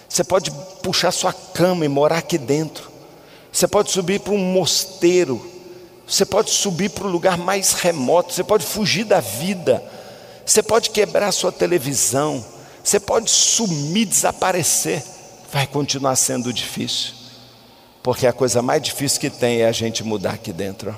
Você 0.08 0.24
pode 0.24 0.52
puxar 0.82 1.12
sua 1.12 1.34
cama 1.34 1.86
e 1.86 1.90
morar 1.90 2.20
aqui 2.20 2.38
dentro. 2.38 2.92
Você 3.52 3.68
pode 3.68 3.92
subir 3.92 4.20
para 4.20 4.34
um 4.34 4.38
mosteiro. 4.38 5.53
Você 6.08 6.26
pode 6.26 6.50
subir 6.50 6.90
para 6.90 7.06
o 7.06 7.10
lugar 7.10 7.38
mais 7.38 7.74
remoto. 7.74 8.34
Você 8.34 8.44
pode 8.44 8.66
fugir 8.66 9.06
da 9.06 9.20
vida. 9.20 9.84
Você 10.46 10.62
pode 10.62 10.90
quebrar 10.90 11.32
sua 11.32 11.52
televisão. 11.52 12.44
Você 12.84 13.00
pode 13.00 13.30
sumir, 13.30 14.06
desaparecer. 14.06 15.04
Vai 15.52 15.68
continuar 15.68 16.16
sendo 16.16 16.52
difícil. 16.52 17.14
Porque 18.02 18.28
a 18.28 18.34
coisa 18.34 18.62
mais 18.62 18.82
difícil 18.82 19.20
que 19.20 19.30
tem 19.30 19.62
é 19.62 19.68
a 19.68 19.72
gente 19.72 20.04
mudar 20.04 20.34
aqui 20.34 20.52
dentro. 20.52 20.96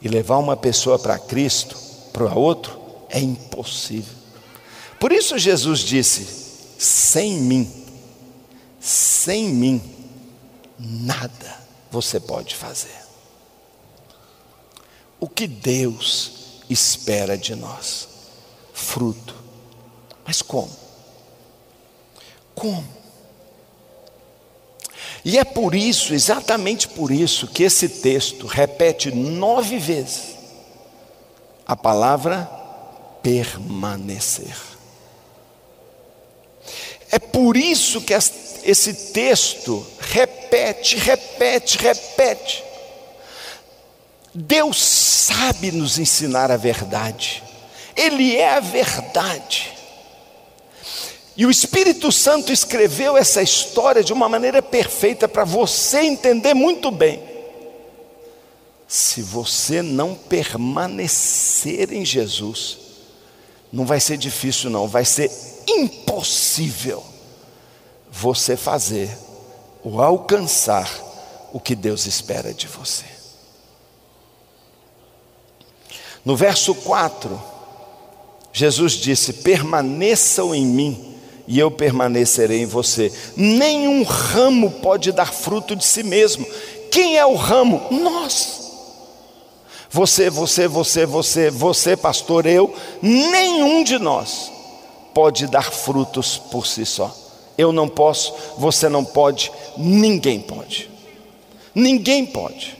E 0.00 0.08
levar 0.08 0.38
uma 0.38 0.56
pessoa 0.56 0.98
para 0.98 1.18
Cristo, 1.18 1.76
para 2.12 2.34
outro, 2.34 2.78
é 3.10 3.20
impossível. 3.20 4.14
Por 4.98 5.12
isso 5.12 5.38
Jesus 5.38 5.80
disse: 5.80 6.26
sem 6.78 7.34
mim 7.34 7.86
sem 8.86 9.48
mim, 9.48 9.82
nada 10.78 11.60
você 11.90 12.20
pode 12.20 12.54
fazer. 12.54 13.05
O 15.18 15.28
que 15.28 15.46
Deus 15.46 16.62
espera 16.68 17.36
de 17.36 17.54
nós? 17.54 18.08
Fruto. 18.72 19.34
Mas 20.24 20.42
como? 20.42 20.70
Como? 22.54 22.96
E 25.24 25.38
é 25.38 25.44
por 25.44 25.74
isso, 25.74 26.14
exatamente 26.14 26.88
por 26.88 27.10
isso, 27.10 27.48
que 27.48 27.64
esse 27.64 27.88
texto 27.88 28.46
repete 28.46 29.10
nove 29.10 29.78
vezes 29.78 30.36
a 31.66 31.74
palavra 31.74 32.48
permanecer. 33.22 34.56
É 37.10 37.18
por 37.18 37.56
isso 37.56 38.00
que 38.02 38.14
esse 38.14 38.94
texto 39.12 39.84
repete, 39.98 40.96
repete, 40.96 41.78
repete. 41.78 42.65
Deus 44.36 44.82
sabe 44.82 45.72
nos 45.72 45.98
ensinar 45.98 46.50
a 46.50 46.58
verdade, 46.58 47.42
Ele 47.96 48.36
é 48.36 48.54
a 48.54 48.60
verdade. 48.60 49.72
E 51.34 51.46
o 51.46 51.50
Espírito 51.50 52.12
Santo 52.12 52.52
escreveu 52.52 53.16
essa 53.16 53.42
história 53.42 54.02
de 54.04 54.12
uma 54.12 54.28
maneira 54.28 54.62
perfeita 54.62 55.26
para 55.26 55.44
você 55.44 56.00
entender 56.00 56.54
muito 56.54 56.90
bem. 56.90 57.22
Se 58.86 59.20
você 59.22 59.82
não 59.82 60.14
permanecer 60.14 61.92
em 61.92 62.04
Jesus, 62.04 62.78
não 63.72 63.84
vai 63.84 64.00
ser 64.00 64.16
difícil, 64.16 64.70
não, 64.70 64.86
vai 64.86 65.04
ser 65.04 65.30
impossível 65.66 67.02
você 68.10 68.56
fazer 68.56 69.10
ou 69.82 70.00
alcançar 70.00 70.90
o 71.52 71.60
que 71.60 71.74
Deus 71.74 72.06
espera 72.06 72.54
de 72.54 72.66
você. 72.66 73.15
No 76.26 76.34
verso 76.34 76.74
4, 76.74 77.40
Jesus 78.52 78.94
disse: 78.94 79.32
Permaneçam 79.32 80.52
em 80.52 80.66
mim 80.66 81.14
e 81.46 81.56
eu 81.56 81.70
permanecerei 81.70 82.62
em 82.62 82.66
você. 82.66 83.12
Nenhum 83.36 84.02
ramo 84.02 84.72
pode 84.82 85.12
dar 85.12 85.32
fruto 85.32 85.76
de 85.76 85.84
si 85.84 86.02
mesmo. 86.02 86.44
Quem 86.90 87.16
é 87.16 87.24
o 87.24 87.36
ramo? 87.36 87.80
Nós. 87.92 88.66
Você, 89.88 90.28
você, 90.28 90.66
você, 90.66 91.06
você, 91.06 91.48
você, 91.48 91.96
pastor, 91.96 92.44
eu, 92.44 92.74
nenhum 93.00 93.84
de 93.84 93.96
nós 93.96 94.50
pode 95.14 95.46
dar 95.46 95.72
frutos 95.72 96.38
por 96.50 96.66
si 96.66 96.84
só. 96.84 97.14
Eu 97.56 97.70
não 97.70 97.88
posso, 97.88 98.34
você 98.58 98.88
não 98.88 99.04
pode, 99.04 99.52
ninguém 99.78 100.40
pode. 100.40 100.90
Ninguém 101.72 102.26
pode. 102.26 102.75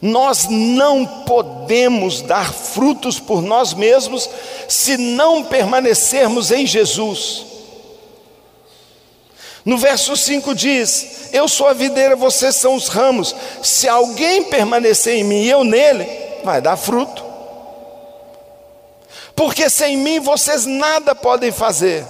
Nós 0.00 0.46
não 0.48 1.04
podemos 1.26 2.22
dar 2.22 2.52
frutos 2.52 3.18
por 3.18 3.42
nós 3.42 3.74
mesmos 3.74 4.28
se 4.68 4.96
não 4.96 5.42
permanecermos 5.42 6.50
em 6.50 6.64
Jesus. 6.66 7.44
No 9.64 9.76
verso 9.76 10.16
5 10.16 10.54
diz: 10.54 11.30
Eu 11.32 11.48
sou 11.48 11.66
a 11.66 11.72
videira, 11.72 12.14
vocês 12.14 12.54
são 12.54 12.74
os 12.74 12.88
ramos. 12.88 13.34
Se 13.62 13.88
alguém 13.88 14.44
permanecer 14.44 15.16
em 15.16 15.24
mim 15.24 15.42
e 15.42 15.50
eu 15.50 15.64
nele, 15.64 16.06
vai 16.44 16.62
dar 16.62 16.76
fruto. 16.76 17.24
Porque 19.34 19.68
sem 19.68 19.96
mim 19.96 20.20
vocês 20.20 20.64
nada 20.64 21.14
podem 21.14 21.52
fazer. 21.52 22.04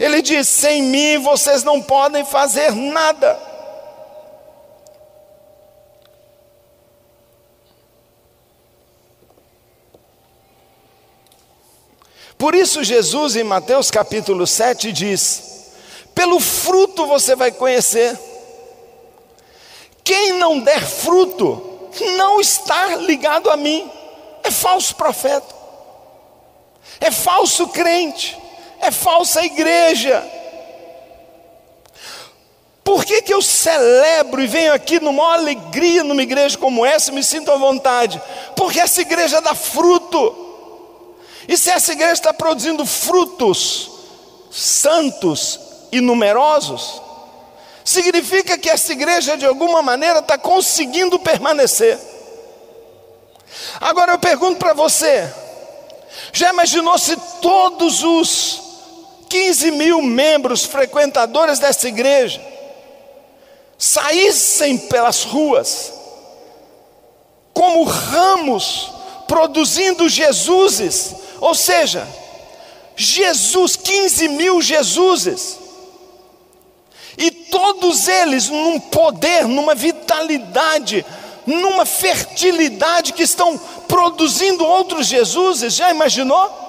Ele 0.00 0.22
diz: 0.22 0.48
sem 0.48 0.82
mim 0.82 1.18
vocês 1.18 1.62
não 1.62 1.80
podem 1.82 2.24
fazer 2.24 2.72
nada. 2.74 3.47
Por 12.38 12.54
isso, 12.54 12.84
Jesus, 12.84 13.34
em 13.34 13.42
Mateus 13.42 13.90
capítulo 13.90 14.46
7, 14.46 14.92
diz: 14.92 15.48
pelo 16.18 16.40
fruto 16.40 17.06
você 17.06 17.36
vai 17.36 17.52
conhecer. 17.52 18.18
Quem 20.02 20.32
não 20.32 20.58
der 20.58 20.84
fruto, 20.84 21.90
não 22.16 22.40
está 22.40 22.96
ligado 22.96 23.48
a 23.48 23.56
mim, 23.56 23.88
é 24.42 24.50
falso 24.50 24.96
profeta, 24.96 25.54
é 27.00 27.12
falso 27.12 27.68
crente, 27.68 28.36
é 28.80 28.90
falsa 28.90 29.44
igreja. 29.44 30.26
Por 32.82 33.04
que, 33.04 33.22
que 33.22 33.32
eu 33.32 33.40
celebro 33.40 34.42
e 34.42 34.48
venho 34.48 34.74
aqui 34.74 34.98
numa 34.98 35.34
alegria 35.34 36.02
numa 36.02 36.22
igreja 36.24 36.58
como 36.58 36.84
essa 36.84 37.12
e 37.12 37.14
me 37.14 37.22
sinto 37.22 37.52
à 37.52 37.56
vontade? 37.56 38.20
Porque 38.56 38.80
essa 38.80 39.02
igreja 39.02 39.40
dá 39.40 39.54
fruto. 39.54 40.47
E 41.48 41.56
se 41.56 41.70
essa 41.70 41.92
igreja 41.92 42.12
está 42.12 42.32
produzindo 42.32 42.84
frutos 42.84 43.90
santos, 44.50 45.58
e 45.90 46.00
numerosos, 46.00 47.00
significa 47.84 48.58
que 48.58 48.68
essa 48.68 48.92
igreja 48.92 49.36
de 49.36 49.46
alguma 49.46 49.82
maneira 49.82 50.18
está 50.18 50.36
conseguindo 50.36 51.18
permanecer. 51.18 51.98
Agora 53.80 54.12
eu 54.12 54.18
pergunto 54.18 54.58
para 54.58 54.74
você: 54.74 55.32
já 56.32 56.50
imaginou 56.50 56.98
se 56.98 57.16
todos 57.40 58.02
os 58.02 58.60
15 59.28 59.70
mil 59.72 60.02
membros 60.02 60.64
frequentadores 60.64 61.58
dessa 61.58 61.88
igreja 61.88 62.40
saíssem 63.76 64.76
pelas 64.76 65.22
ruas 65.22 65.92
como 67.54 67.84
ramos 67.84 68.92
produzindo 69.26 70.08
Jesuses, 70.08 71.14
ou 71.40 71.54
seja, 71.54 72.06
Jesus, 72.96 73.76
15 73.76 74.28
mil 74.28 74.60
Jesuses, 74.60 75.58
e 77.16 77.30
todos 77.30 78.06
eles 78.06 78.48
num 78.48 78.78
poder, 78.78 79.46
numa 79.46 79.74
vitalidade, 79.74 81.04
numa 81.44 81.84
fertilidade 81.84 83.12
que 83.12 83.24
estão 83.24 83.58
produzindo 83.88 84.64
outros 84.64 85.06
Jesuses. 85.06 85.74
Já 85.74 85.90
imaginou? 85.90 86.66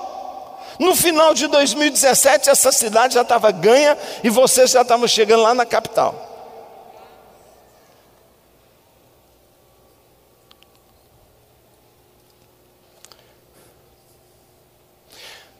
No 0.79 0.95
final 0.95 1.33
de 1.33 1.45
2017, 1.47 2.49
essa 2.49 2.71
cidade 2.71 3.13
já 3.13 3.21
estava 3.21 3.51
ganha 3.51 3.97
e 4.23 4.29
vocês 4.29 4.71
já 4.71 4.81
estavam 4.81 5.07
chegando 5.07 5.43
lá 5.43 5.53
na 5.53 5.65
capital. 5.65 6.28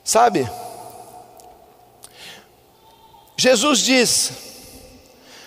Sabe? 0.10 0.50
Jesus 3.38 3.78
diz: 3.78 4.32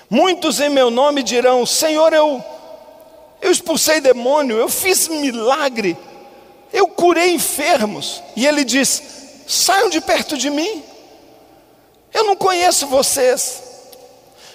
Muitos 0.09 0.61
em 0.61 0.69
meu 0.69 0.89
nome 0.89 1.25
dirão: 1.25 1.67
Senhor, 1.67 2.13
eu, 2.13 2.41
eu 3.41 3.51
expulsei 3.51 4.01
demônio, 4.01 4.57
eu 4.57 4.69
fiz 4.69 5.09
milagre, 5.09 5.99
eu 6.73 6.87
curei 6.87 7.35
enfermos. 7.35 8.23
E 8.37 8.47
ele 8.47 8.63
diz: 8.65 9.03
Saiam 9.49 9.91
de 9.91 10.01
perto 10.01 10.39
de 10.39 10.49
mim, 10.49 10.85
eu 12.15 12.23
não 12.23 12.37
conheço 12.37 12.87
vocês. 12.87 13.61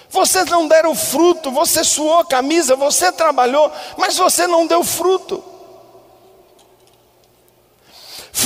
Vocês 0.08 0.46
não 0.46 0.66
deram 0.66 0.94
fruto, 0.94 1.50
você 1.50 1.84
suou 1.84 2.20
a 2.20 2.24
camisa, 2.24 2.74
você 2.74 3.12
trabalhou, 3.12 3.70
mas 3.98 4.16
você 4.16 4.46
não 4.46 4.66
deu 4.66 4.82
fruto. 4.82 5.44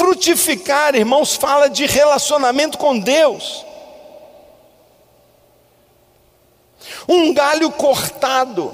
Frutificar, 0.02 0.96
irmãos, 0.96 1.36
fala 1.36 1.70
de 1.70 1.86
relacionamento 1.86 2.76
com 2.76 2.98
Deus. 2.98 3.64
um 7.08 7.32
galho 7.32 7.70
cortado, 7.70 8.72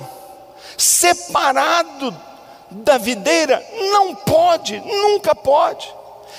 separado 0.79 2.17
da 2.71 2.97
videira, 2.97 3.63
não 3.93 4.15
pode, 4.15 4.81
nunca 4.81 5.35
pode. 5.35 5.95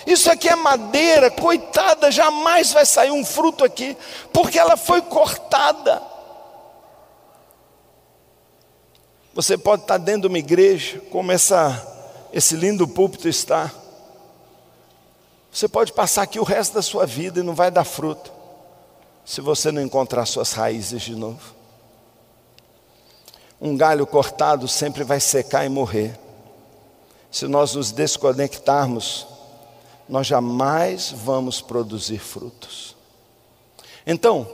Isso 0.08 0.32
aqui 0.32 0.50
é 0.50 0.56
madeira, 0.56 1.30
coitada, 1.30 2.10
jamais 2.10 2.72
vai 2.72 2.84
sair 2.84 3.12
um 3.12 3.24
fruto 3.24 3.64
aqui, 3.64 3.96
porque 4.34 4.58
ela 4.58 4.76
foi 4.76 5.04
cortada. 5.04 6.02
Você 9.36 9.56
pode 9.56 9.84
estar 9.84 10.00
dentro 10.00 10.22
de 10.22 10.28
uma 10.30 10.40
igreja, 10.40 11.00
como 11.12 11.32
essa, 11.32 12.28
esse 12.34 12.56
lindo 12.56 12.88
púlpito 12.88 13.30
está. 13.30 13.72
Você 15.52 15.68
pode 15.68 15.94
passar 15.94 16.24
aqui 16.24 16.40
o 16.40 16.44
resto 16.44 16.74
da 16.74 16.82
sua 16.82 17.06
vida 17.06 17.40
e 17.40 17.44
não 17.44 17.56
vai 17.56 17.72
dar 17.72 17.84
fruto, 17.84 18.32
se 19.26 19.42
você 19.42 19.72
não 19.72 19.82
encontrar 19.82 20.26
suas 20.26 20.54
raízes 20.54 21.02
de 21.02 21.16
novo. 21.16 21.56
Um 23.60 23.76
galho 23.76 24.08
cortado 24.08 24.68
sempre 24.68 25.04
vai 25.04 25.20
secar 25.20 25.66
e 25.66 25.70
morrer. 25.70 26.18
Se 27.32 27.48
nós 27.48 27.76
nos 27.76 27.92
desconectarmos, 27.92 29.28
nós 30.08 30.26
jamais 30.26 31.12
vamos 31.12 31.62
produzir 31.62 32.20
frutos. 32.20 32.96
Então, 34.06 34.48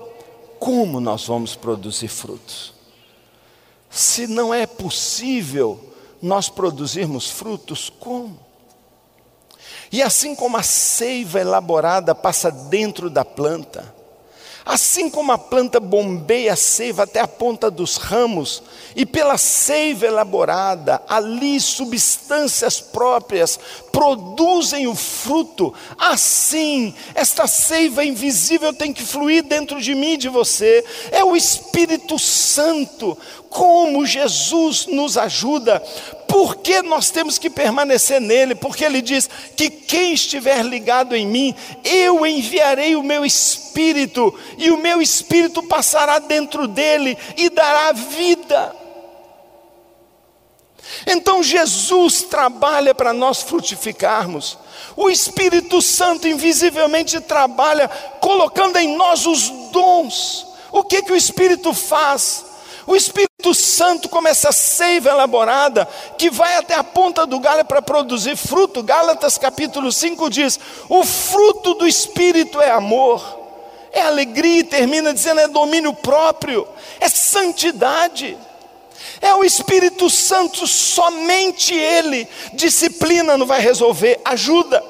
como 0.59 0.99
nós 0.99 1.25
vamos 1.25 1.55
produzir 1.55 2.07
frutos? 2.07 2.73
Se 3.89 4.27
não 4.27 4.53
é 4.53 4.65
possível 4.65 5.79
nós 6.21 6.49
produzirmos 6.49 7.29
frutos, 7.29 7.89
como? 7.89 8.44
E 9.91 10.01
assim 10.01 10.35
como 10.35 10.57
a 10.57 10.63
seiva 10.63 11.39
elaborada 11.39 12.13
passa 12.13 12.51
dentro 12.51 13.09
da 13.09 13.23
planta, 13.23 13.95
Assim 14.65 15.11
como 15.11 15.31
a 15.31 15.37
planta 15.37 15.79
bombeia 15.79 16.53
a 16.53 16.55
seiva 16.55 17.03
até 17.03 17.19
a 17.19 17.27
ponta 17.27 17.69
dos 17.69 17.97
ramos, 17.97 18.63
e 18.95 19.05
pela 19.05 19.37
seiva 19.37 20.07
elaborada, 20.07 21.03
ali 21.07 21.61
substâncias 21.61 22.81
próprias 22.81 23.59
produzem 23.95 24.87
o 24.87 24.93
fruto, 24.93 25.73
assim, 25.97 26.93
esta 27.13 27.47
seiva 27.47 28.03
invisível 28.03 28.73
tem 28.73 28.91
que 28.91 29.01
fluir 29.01 29.41
dentro 29.41 29.81
de 29.81 29.95
mim 29.95 30.15
e 30.15 30.17
de 30.17 30.27
você. 30.27 30.83
É 31.13 31.23
o 31.23 31.33
Espírito 31.33 32.19
Santo, 32.19 33.17
como 33.49 34.05
Jesus 34.05 34.85
nos 34.87 35.17
ajuda, 35.17 35.81
por 36.27 36.57
que 36.57 36.81
nós 36.81 37.09
temos 37.09 37.37
que 37.37 37.49
permanecer 37.49 38.19
nele? 38.19 38.53
Porque 38.53 38.83
ele 38.83 39.01
diz 39.01 39.29
que 39.55 39.69
quem 39.69 40.11
estiver 40.11 40.61
ligado 40.65 41.15
em 41.15 41.25
mim, 41.25 41.55
eu 41.81 42.25
enviarei 42.25 42.97
o 42.97 43.03
meu 43.03 43.25
espírito, 43.25 44.37
e 44.57 44.71
o 44.71 44.77
meu 44.77 45.01
espírito 45.01 45.63
passará 45.63 46.19
dentro 46.19 46.67
dele 46.67 47.17
e 47.37 47.49
dará 47.49 47.93
vida. 47.93 48.84
Então 51.07 51.43
Jesus 51.43 52.23
trabalha 52.23 52.93
para 52.93 53.13
nós 53.13 53.41
frutificarmos. 53.41 54.57
O 54.95 55.09
Espírito 55.09 55.81
Santo 55.81 56.27
invisivelmente 56.27 57.19
trabalha 57.19 57.87
colocando 58.19 58.77
em 58.77 58.95
nós 58.95 59.25
os 59.25 59.49
dons. 59.71 60.47
O 60.71 60.83
que 60.83 61.01
que 61.01 61.11
o 61.11 61.15
Espírito 61.15 61.73
faz? 61.73 62.45
O 62.87 62.95
Espírito 62.95 63.53
Santo 63.53 64.09
como 64.09 64.27
essa 64.27 64.51
seiva 64.51 65.09
elaborada 65.09 65.87
que 66.17 66.29
vai 66.29 66.55
até 66.57 66.75
a 66.75 66.83
ponta 66.83 67.25
do 67.25 67.39
galho 67.39 67.65
para 67.65 67.81
produzir 67.81 68.35
fruto. 68.35 68.83
Gálatas 68.83 69.37
capítulo 69.37 69.91
5 69.91 70.29
diz: 70.29 70.59
"O 70.87 71.03
fruto 71.03 71.73
do 71.75 71.87
espírito 71.87 72.61
é 72.61 72.71
amor, 72.71 73.23
é 73.91 74.01
alegria", 74.01 74.59
e 74.59 74.63
termina 74.63 75.13
dizendo 75.13 75.41
é 75.41 75.47
domínio 75.47 75.93
próprio, 75.93 76.67
é 76.99 77.09
santidade. 77.09 78.37
É 79.21 79.33
o 79.33 79.43
Espírito 79.43 80.09
Santo, 80.09 80.65
somente 80.67 81.73
Ele. 81.73 82.27
Disciplina 82.53 83.37
não 83.37 83.45
vai 83.45 83.59
resolver, 83.59 84.19
ajuda. 84.25 84.83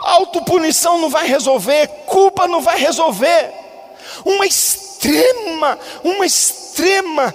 Autopunição 0.00 0.98
não 0.98 1.08
vai 1.08 1.26
resolver, 1.26 1.88
culpa 2.06 2.46
não 2.46 2.60
vai 2.60 2.78
resolver. 2.78 3.52
Uma 4.24 4.46
extrema, 4.46 5.78
uma 6.04 6.26
extrema 6.26 7.34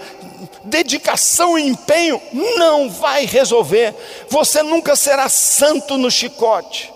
dedicação 0.63 1.57
e 1.57 1.67
empenho 1.67 2.21
não 2.57 2.89
vai 2.89 3.25
resolver. 3.25 3.95
Você 4.29 4.61
nunca 4.63 4.95
será 4.95 5.29
santo 5.29 5.97
no 5.97 6.09
chicote. 6.09 6.93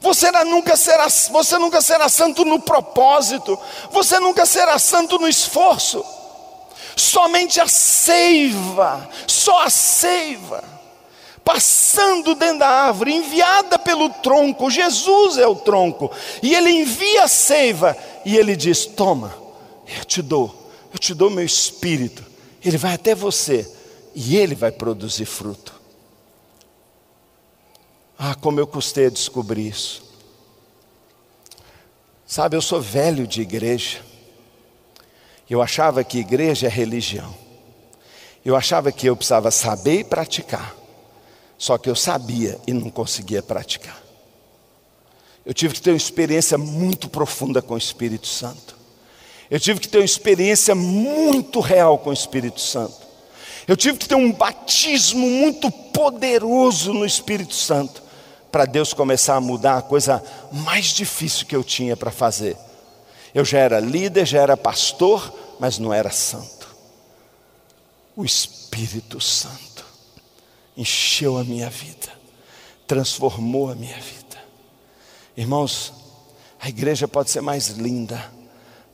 Você 0.00 0.30
nunca 0.44 0.76
será, 0.76 1.08
você 1.30 1.58
nunca 1.58 1.80
será 1.82 2.08
santo 2.08 2.44
no 2.44 2.58
propósito. 2.60 3.58
Você 3.90 4.18
nunca 4.18 4.46
será 4.46 4.78
santo 4.78 5.18
no 5.18 5.28
esforço. 5.28 6.04
Somente 7.00 7.58
a 7.58 7.66
seiva, 7.66 9.08
só 9.26 9.64
a 9.64 9.70
seiva, 9.70 10.62
passando 11.42 12.34
dentro 12.34 12.58
da 12.58 12.68
árvore, 12.68 13.14
enviada 13.14 13.78
pelo 13.78 14.10
tronco. 14.10 14.70
Jesus 14.70 15.38
é 15.38 15.46
o 15.46 15.56
tronco. 15.56 16.10
E 16.42 16.54
ele 16.54 16.68
envia 16.68 17.24
a 17.24 17.28
seiva 17.28 17.96
e 18.22 18.36
ele 18.36 18.54
diz: 18.54 18.84
Toma, 18.84 19.34
eu 19.98 20.04
te 20.04 20.20
dou, 20.20 20.70
eu 20.92 20.98
te 20.98 21.14
dou 21.14 21.30
meu 21.30 21.42
espírito. 21.42 22.22
Ele 22.62 22.76
vai 22.76 22.92
até 22.92 23.14
você 23.14 23.66
e 24.14 24.36
ele 24.36 24.54
vai 24.54 24.70
produzir 24.70 25.24
fruto. 25.24 25.72
Ah, 28.18 28.34
como 28.34 28.60
eu 28.60 28.66
custei 28.66 29.06
a 29.06 29.10
descobrir 29.10 29.68
isso. 29.68 30.04
Sabe, 32.26 32.58
eu 32.58 32.62
sou 32.62 32.78
velho 32.78 33.26
de 33.26 33.40
igreja. 33.40 34.09
Eu 35.50 35.60
achava 35.60 36.04
que 36.04 36.18
igreja 36.18 36.68
é 36.68 36.70
religião. 36.70 37.34
Eu 38.44 38.54
achava 38.54 38.92
que 38.92 39.08
eu 39.08 39.16
precisava 39.16 39.50
saber 39.50 39.98
e 39.98 40.04
praticar. 40.04 40.76
Só 41.58 41.76
que 41.76 41.90
eu 41.90 41.96
sabia 41.96 42.56
e 42.68 42.72
não 42.72 42.88
conseguia 42.88 43.42
praticar. 43.42 44.00
Eu 45.44 45.52
tive 45.52 45.74
que 45.74 45.82
ter 45.82 45.90
uma 45.90 45.96
experiência 45.96 46.56
muito 46.56 47.08
profunda 47.08 47.60
com 47.60 47.74
o 47.74 47.78
Espírito 47.78 48.28
Santo. 48.28 48.78
Eu 49.50 49.58
tive 49.58 49.80
que 49.80 49.88
ter 49.88 49.98
uma 49.98 50.04
experiência 50.04 50.76
muito 50.76 51.58
real 51.58 51.98
com 51.98 52.10
o 52.10 52.14
Espírito 52.14 52.60
Santo. 52.60 53.10
Eu 53.66 53.76
tive 53.76 53.98
que 53.98 54.08
ter 54.08 54.14
um 54.14 54.30
batismo 54.30 55.28
muito 55.28 55.68
poderoso 55.68 56.94
no 56.94 57.04
Espírito 57.04 57.54
Santo 57.54 58.00
para 58.52 58.64
Deus 58.66 58.92
começar 58.92 59.34
a 59.34 59.40
mudar 59.40 59.78
a 59.78 59.82
coisa 59.82 60.22
mais 60.52 60.86
difícil 60.86 61.46
que 61.46 61.56
eu 61.56 61.64
tinha 61.64 61.96
para 61.96 62.12
fazer. 62.12 62.56
Eu 63.34 63.44
já 63.44 63.58
era 63.58 63.80
líder, 63.80 64.26
já 64.26 64.40
era 64.40 64.56
pastor, 64.56 65.32
mas 65.58 65.78
não 65.78 65.92
era 65.92 66.10
santo. 66.10 66.68
O 68.16 68.24
Espírito 68.24 69.20
Santo 69.20 69.84
encheu 70.76 71.38
a 71.38 71.44
minha 71.44 71.70
vida, 71.70 72.08
transformou 72.86 73.70
a 73.70 73.74
minha 73.74 73.96
vida. 73.96 74.38
Irmãos, 75.36 75.92
a 76.60 76.68
igreja 76.68 77.06
pode 77.06 77.30
ser 77.30 77.40
mais 77.40 77.68
linda, 77.68 78.32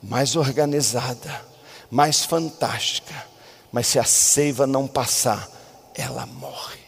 mais 0.01 0.35
organizada, 0.35 1.45
mais 1.89 2.23
fantástica, 2.23 3.13
mas 3.71 3.87
se 3.87 3.99
a 3.99 4.03
seiva 4.03 4.67
não 4.67 4.87
passar, 4.87 5.49
ela 5.95 6.25
morre. 6.25 6.79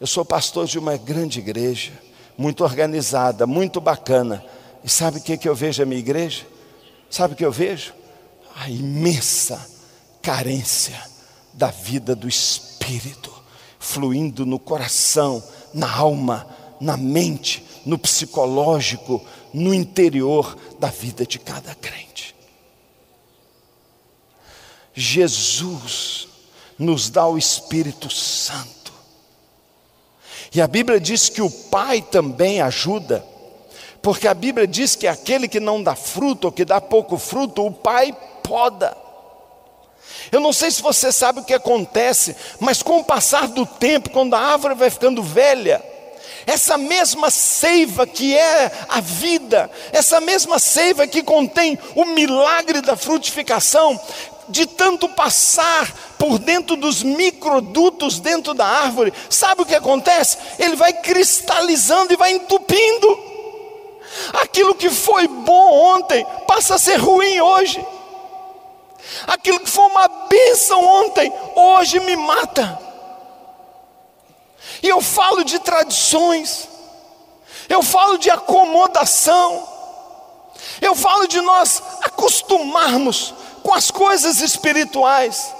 Eu 0.00 0.06
sou 0.06 0.24
pastor 0.24 0.66
de 0.66 0.78
uma 0.78 0.96
grande 0.96 1.38
igreja, 1.38 1.92
muito 2.36 2.62
organizada, 2.62 3.46
muito 3.46 3.80
bacana. 3.80 4.44
E 4.84 4.88
sabe 4.88 5.18
o 5.18 5.22
que, 5.22 5.36
que 5.36 5.48
eu 5.48 5.54
vejo 5.54 5.82
a 5.82 5.86
minha 5.86 5.98
igreja? 5.98 6.46
Sabe 7.10 7.34
o 7.34 7.36
que 7.36 7.44
eu 7.44 7.52
vejo? 7.52 7.92
A 8.54 8.68
imensa 8.68 9.64
carência 10.22 11.00
da 11.52 11.70
vida 11.70 12.14
do 12.14 12.28
Espírito, 12.28 13.32
fluindo 13.78 14.44
no 14.46 14.58
coração, 14.58 15.42
na 15.72 15.90
alma, 15.90 16.46
na 16.80 16.96
mente, 16.96 17.64
no 17.84 17.98
psicológico, 17.98 19.24
no 19.52 19.74
interior 19.74 20.56
da 20.78 20.88
vida 20.88 21.26
de 21.26 21.38
cada 21.38 21.74
crente. 21.74 22.34
Jesus 24.94 26.28
nos 26.78 27.08
dá 27.08 27.26
o 27.26 27.38
Espírito 27.38 28.10
Santo. 28.10 28.92
E 30.54 30.60
a 30.60 30.66
Bíblia 30.66 31.00
diz 31.00 31.28
que 31.28 31.42
o 31.42 31.50
Pai 31.50 32.00
também 32.00 32.60
ajuda, 32.60 33.24
porque 34.02 34.28
a 34.28 34.34
Bíblia 34.34 34.66
diz 34.66 34.94
que 34.94 35.06
aquele 35.06 35.48
que 35.48 35.60
não 35.60 35.82
dá 35.82 35.94
fruto 35.94 36.46
ou 36.46 36.52
que 36.52 36.64
dá 36.64 36.80
pouco 36.80 37.18
fruto, 37.18 37.66
o 37.66 37.72
Pai 37.72 38.16
poda. 38.42 38.96
Eu 40.30 40.40
não 40.40 40.52
sei 40.52 40.70
se 40.70 40.82
você 40.82 41.10
sabe 41.12 41.40
o 41.40 41.44
que 41.44 41.54
acontece, 41.54 42.36
mas 42.60 42.82
com 42.82 42.98
o 42.98 43.04
passar 43.04 43.48
do 43.48 43.64
tempo, 43.64 44.10
quando 44.10 44.34
a 44.34 44.40
árvore 44.40 44.74
vai 44.74 44.90
ficando 44.90 45.22
velha, 45.22 45.82
essa 46.46 46.78
mesma 46.78 47.30
seiva 47.30 48.06
que 48.06 48.36
é 48.36 48.72
a 48.88 49.00
vida, 49.00 49.70
essa 49.92 50.20
mesma 50.20 50.58
seiva 50.58 51.06
que 51.06 51.22
contém 51.22 51.78
o 51.94 52.04
milagre 52.06 52.80
da 52.80 52.96
frutificação, 52.96 54.00
de 54.48 54.64
tanto 54.64 55.08
passar 55.10 56.14
por 56.18 56.38
dentro 56.38 56.74
dos 56.74 57.02
microdutos 57.02 58.18
dentro 58.18 58.54
da 58.54 58.66
árvore, 58.66 59.12
sabe 59.28 59.62
o 59.62 59.66
que 59.66 59.74
acontece? 59.74 60.38
Ele 60.58 60.74
vai 60.74 60.92
cristalizando 60.92 62.12
e 62.12 62.16
vai 62.16 62.32
entupindo. 62.32 63.28
Aquilo 64.34 64.74
que 64.74 64.90
foi 64.90 65.26
bom 65.26 65.96
ontem 65.96 66.24
passa 66.46 66.74
a 66.74 66.78
ser 66.78 66.96
ruim 66.96 67.40
hoje. 67.40 67.84
Aquilo 69.26 69.60
que 69.60 69.70
foi 69.70 69.84
uma 69.86 70.08
bênção 70.08 70.84
ontem, 70.84 71.32
hoje 71.54 72.00
me 72.00 72.16
mata. 72.16 72.78
E 74.82 74.88
eu 74.88 75.00
falo 75.00 75.44
de 75.44 75.58
tradições, 75.58 76.68
eu 77.68 77.82
falo 77.82 78.18
de 78.18 78.30
acomodação, 78.30 79.66
eu 80.80 80.94
falo 80.94 81.26
de 81.26 81.40
nós 81.40 81.82
acostumarmos 82.02 83.34
com 83.62 83.74
as 83.74 83.90
coisas 83.90 84.40
espirituais. 84.40 85.54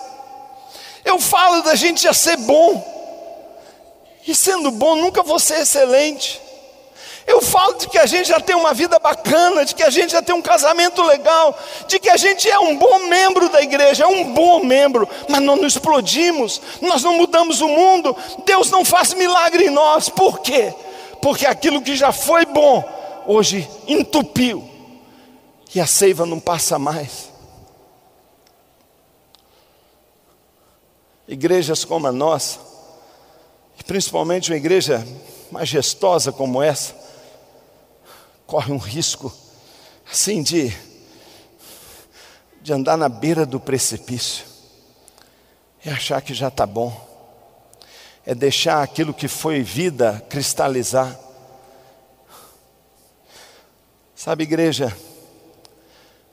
Eu 1.05 1.19
falo 1.19 1.63
da 1.63 1.75
gente 1.75 2.03
já 2.03 2.13
ser 2.13 2.37
bom, 2.37 2.97
e 4.27 4.35
sendo 4.35 4.71
bom, 4.71 4.95
nunca 4.95 5.23
vou 5.23 5.39
ser 5.39 5.63
excelente. 5.63 6.48
Eu 7.29 7.43
falo 7.43 7.75
de 7.75 7.87
que 7.87 7.99
a 7.99 8.07
gente 8.07 8.27
já 8.27 8.41
tem 8.41 8.57
uma 8.57 8.73
vida 8.73 8.99
bacana, 8.99 9.63
de 9.63 9.75
que 9.75 9.83
a 9.83 9.91
gente 9.91 10.13
já 10.13 10.23
tem 10.23 10.35
um 10.35 10.41
casamento 10.41 11.03
legal, 11.03 11.55
de 11.87 11.99
que 11.99 12.09
a 12.09 12.17
gente 12.17 12.49
é 12.49 12.59
um 12.59 12.75
bom 12.79 13.01
membro 13.07 13.51
da 13.51 13.61
igreja, 13.61 14.05
é 14.05 14.07
um 14.07 14.33
bom 14.33 14.65
membro, 14.65 15.07
mas 15.29 15.43
nós 15.43 15.61
não 15.61 15.67
explodimos, 15.67 16.59
nós 16.81 17.03
não 17.03 17.19
mudamos 17.19 17.61
o 17.61 17.69
mundo, 17.69 18.17
Deus 18.47 18.71
não 18.71 18.83
faz 18.83 19.13
milagre 19.13 19.67
em 19.67 19.71
nós, 19.71 20.09
por 20.09 20.39
quê? 20.39 20.73
Porque 21.21 21.45
aquilo 21.45 21.83
que 21.83 21.95
já 21.95 22.13
foi 22.13 22.47
bom, 22.47 22.83
hoje 23.27 23.69
entupiu, 23.87 24.67
e 25.75 25.83
a 25.83 25.87
seiva 25.87 26.25
não 26.25 26.41
passa 26.41 26.79
mais. 26.79 27.29
Igrejas 31.29 31.85
como 31.85 32.07
a 32.07 32.13
nossa, 32.13 32.59
e 33.79 33.85
principalmente 33.85 34.51
uma 34.51 34.57
igreja 34.57 35.07
majestosa 35.51 36.33
como 36.33 36.63
essa, 36.63 37.08
corre 38.49 38.73
um 38.73 38.79
risco 38.79 39.31
assim 40.11 40.43
de, 40.43 40.75
de 42.63 42.73
andar 42.73 42.97
na 42.97 43.07
beira 43.07 43.45
do 43.45 43.61
precipício 43.61 44.47
e 45.85 45.91
achar 45.91 46.23
que 46.23 46.33
já 46.33 46.49
está 46.49 46.67
bom, 46.67 46.99
é 48.25 48.35
deixar 48.35 48.83
aquilo 48.83 49.13
que 49.13 49.29
foi 49.29 49.63
vida 49.63 50.25
cristalizar. 50.31 51.15
Sabe, 54.17 54.45
igreja, 54.45 54.97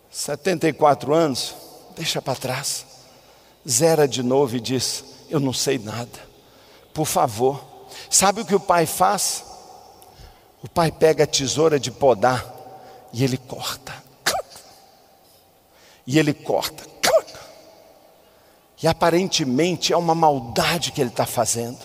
74 0.09 1.13
anos, 1.13 1.53
deixa 1.97 2.21
para 2.21 2.39
trás, 2.39 2.85
zera 3.67 4.07
de 4.07 4.23
novo 4.23 4.55
e 4.55 4.61
diz: 4.61 5.03
Eu 5.29 5.41
não 5.41 5.51
sei 5.51 5.77
nada, 5.77 6.19
por 6.93 7.05
favor. 7.05 7.61
Sabe 8.09 8.39
o 8.39 8.45
que 8.45 8.55
o 8.55 8.59
pai 8.59 8.85
faz? 8.85 9.54
O 10.65 10.67
pai 10.67 10.91
pega 10.91 11.25
a 11.25 11.27
tesoura 11.27 11.79
de 11.79 11.91
podar 11.91 12.43
e 13.13 13.23
ele 13.23 13.37
corta. 13.37 13.93
E 16.07 16.17
ele 16.17 16.33
corta. 16.33 16.83
E 18.81 18.87
aparentemente 18.87 19.93
é 19.93 19.97
uma 19.97 20.15
maldade 20.15 20.91
que 20.91 20.99
ele 20.99 21.11
está 21.11 21.23
fazendo. 21.23 21.77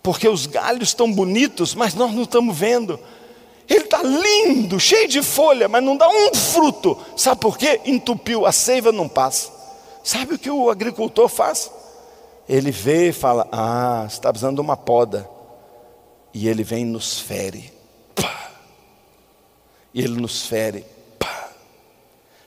Porque 0.00 0.28
os 0.28 0.46
galhos 0.46 0.90
estão 0.90 1.12
bonitos, 1.12 1.74
mas 1.74 1.94
nós 1.94 2.12
não 2.12 2.22
estamos 2.22 2.56
vendo. 2.56 2.98
Ele 3.68 3.84
está 3.84 4.00
lindo, 4.04 4.78
cheio 4.78 5.08
de 5.08 5.20
folha, 5.20 5.68
mas 5.68 5.82
não 5.82 5.96
dá 5.96 6.08
um 6.08 6.32
fruto. 6.32 6.96
Sabe 7.16 7.40
por 7.40 7.58
quê? 7.58 7.80
Entupiu, 7.84 8.46
a 8.46 8.52
seiva 8.52 8.92
não 8.92 9.08
passa. 9.08 9.50
Sabe 10.04 10.34
o 10.34 10.38
que 10.38 10.50
o 10.50 10.70
agricultor 10.70 11.28
faz? 11.28 11.72
Ele 12.48 12.70
vê 12.70 13.08
e 13.08 13.12
fala: 13.12 13.48
Ah, 13.50 14.04
está 14.06 14.30
precisando 14.30 14.54
de 14.54 14.60
uma 14.60 14.76
poda 14.76 15.33
e 16.34 16.48
ele 16.48 16.64
vem 16.64 16.82
e 16.82 16.84
nos 16.84 17.20
fere. 17.20 17.72
Pá. 18.12 18.50
E 19.94 20.02
ele 20.02 20.20
nos 20.20 20.44
fere. 20.46 20.84
Pá. 21.16 21.50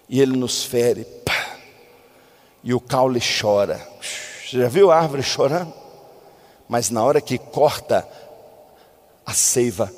E 0.10 0.20
ele 0.20 0.36
nos 0.36 0.66
fere. 0.66 1.06
Pá. 1.06 1.58
E 2.62 2.74
o 2.74 2.82
caule 2.82 3.22
chora. 3.22 3.78
Você 4.02 4.60
já 4.60 4.68
viu 4.68 4.92
a 4.92 4.98
árvore 4.98 5.24
chorando? 5.24 5.74
Mas 6.68 6.90
na 6.90 7.02
hora 7.02 7.22
que 7.22 7.38
corta 7.38 8.06
a 9.26 9.34
seiva, 9.34 9.92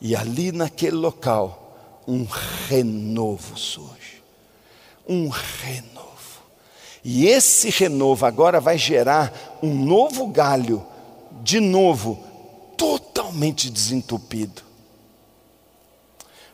e 0.00 0.14
ali 0.14 0.50
naquele 0.52 0.96
local, 0.96 2.02
um 2.06 2.26
renovo 2.68 3.56
surge. 3.56 4.22
Um 5.08 5.28
renovo. 5.28 6.42
E 7.04 7.26
esse 7.26 7.70
renovo 7.70 8.26
agora 8.26 8.60
vai 8.60 8.76
gerar 8.76 9.58
um 9.62 9.74
novo 9.74 10.26
galho 10.26 10.84
de 11.42 11.60
novo, 11.60 12.22
totalmente 12.76 13.70
desentupido. 13.70 14.62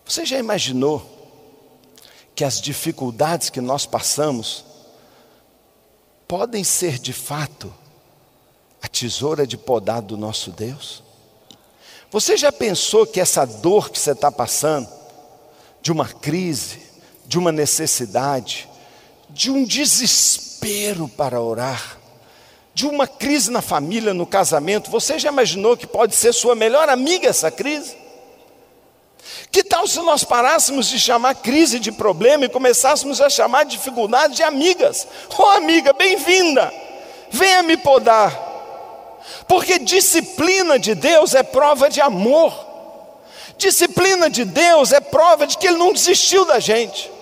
Você 0.05 0.25
já 0.25 0.39
imaginou 0.39 1.05
que 2.35 2.45
as 2.45 2.61
dificuldades 2.61 3.51
que 3.51 3.61
nós 3.61 3.87
passamos 3.87 4.65
podem 6.27 6.65
ser 6.65 6.99
de 6.99 7.13
fato 7.13 7.73
a 8.83 8.89
tesoura 8.89 9.47
de 9.47 9.57
podar 9.57 10.03
do 10.03 10.17
nosso 10.17 10.51
Deus? 10.51 11.03
Você 12.11 12.37
já 12.37 12.51
pensou 12.51 13.07
que 13.07 13.21
essa 13.21 13.45
dor 13.45 13.91
que 13.91 13.99
você 13.99 14.11
está 14.11 14.33
passando, 14.33 14.89
de 15.81 15.93
uma 15.93 16.09
crise, 16.09 16.81
de 17.25 17.39
uma 17.39 17.53
necessidade, 17.53 18.69
de 19.29 19.49
um 19.51 19.65
desespero 19.65 21.09
para 21.09 21.41
orar, 21.41 22.00
de 22.81 22.87
uma 22.87 23.07
crise 23.07 23.51
na 23.51 23.61
família, 23.61 24.15
no 24.15 24.25
casamento, 24.25 24.91
você 24.91 25.19
já 25.19 25.29
imaginou 25.29 25.77
que 25.77 25.87
pode 25.87 26.17
ser 26.17 26.33
sua 26.33 26.55
melhor 26.55 26.89
amiga 26.89 27.29
essa 27.29 27.51
crise? 27.51 27.95
Que 29.53 29.63
tal 29.63 29.87
se 29.87 29.99
nós 30.01 30.25
parássemos 30.25 30.89
de 30.89 30.99
chamar 30.99 31.35
crise 31.35 31.79
de 31.79 31.93
problema 31.93 32.47
e 32.47 32.49
começássemos 32.49 33.21
a 33.21 33.29
chamar 33.29 33.65
dificuldade 33.65 34.37
de 34.37 34.43
amigas? 34.43 35.07
Ô 35.37 35.43
oh, 35.43 35.47
amiga, 35.51 35.93
bem-vinda, 35.93 36.73
venha 37.31 37.63
me 37.63 37.77
podar, 37.77 38.33
porque 39.47 39.79
disciplina 39.79 40.79
de 40.79 40.95
Deus 40.95 41.35
é 41.35 41.43
prova 41.43 41.91
de 41.91 42.01
amor, 42.01 42.55
disciplina 43.59 44.31
de 44.31 44.47
Deus 44.47 44.91
é 44.91 45.01
prova 45.01 45.47
de 45.47 45.59
que 45.59 45.67
Ele 45.67 45.77
não 45.77 45.93
desistiu 45.93 46.47
da 46.47 46.59
gente. 46.59 47.13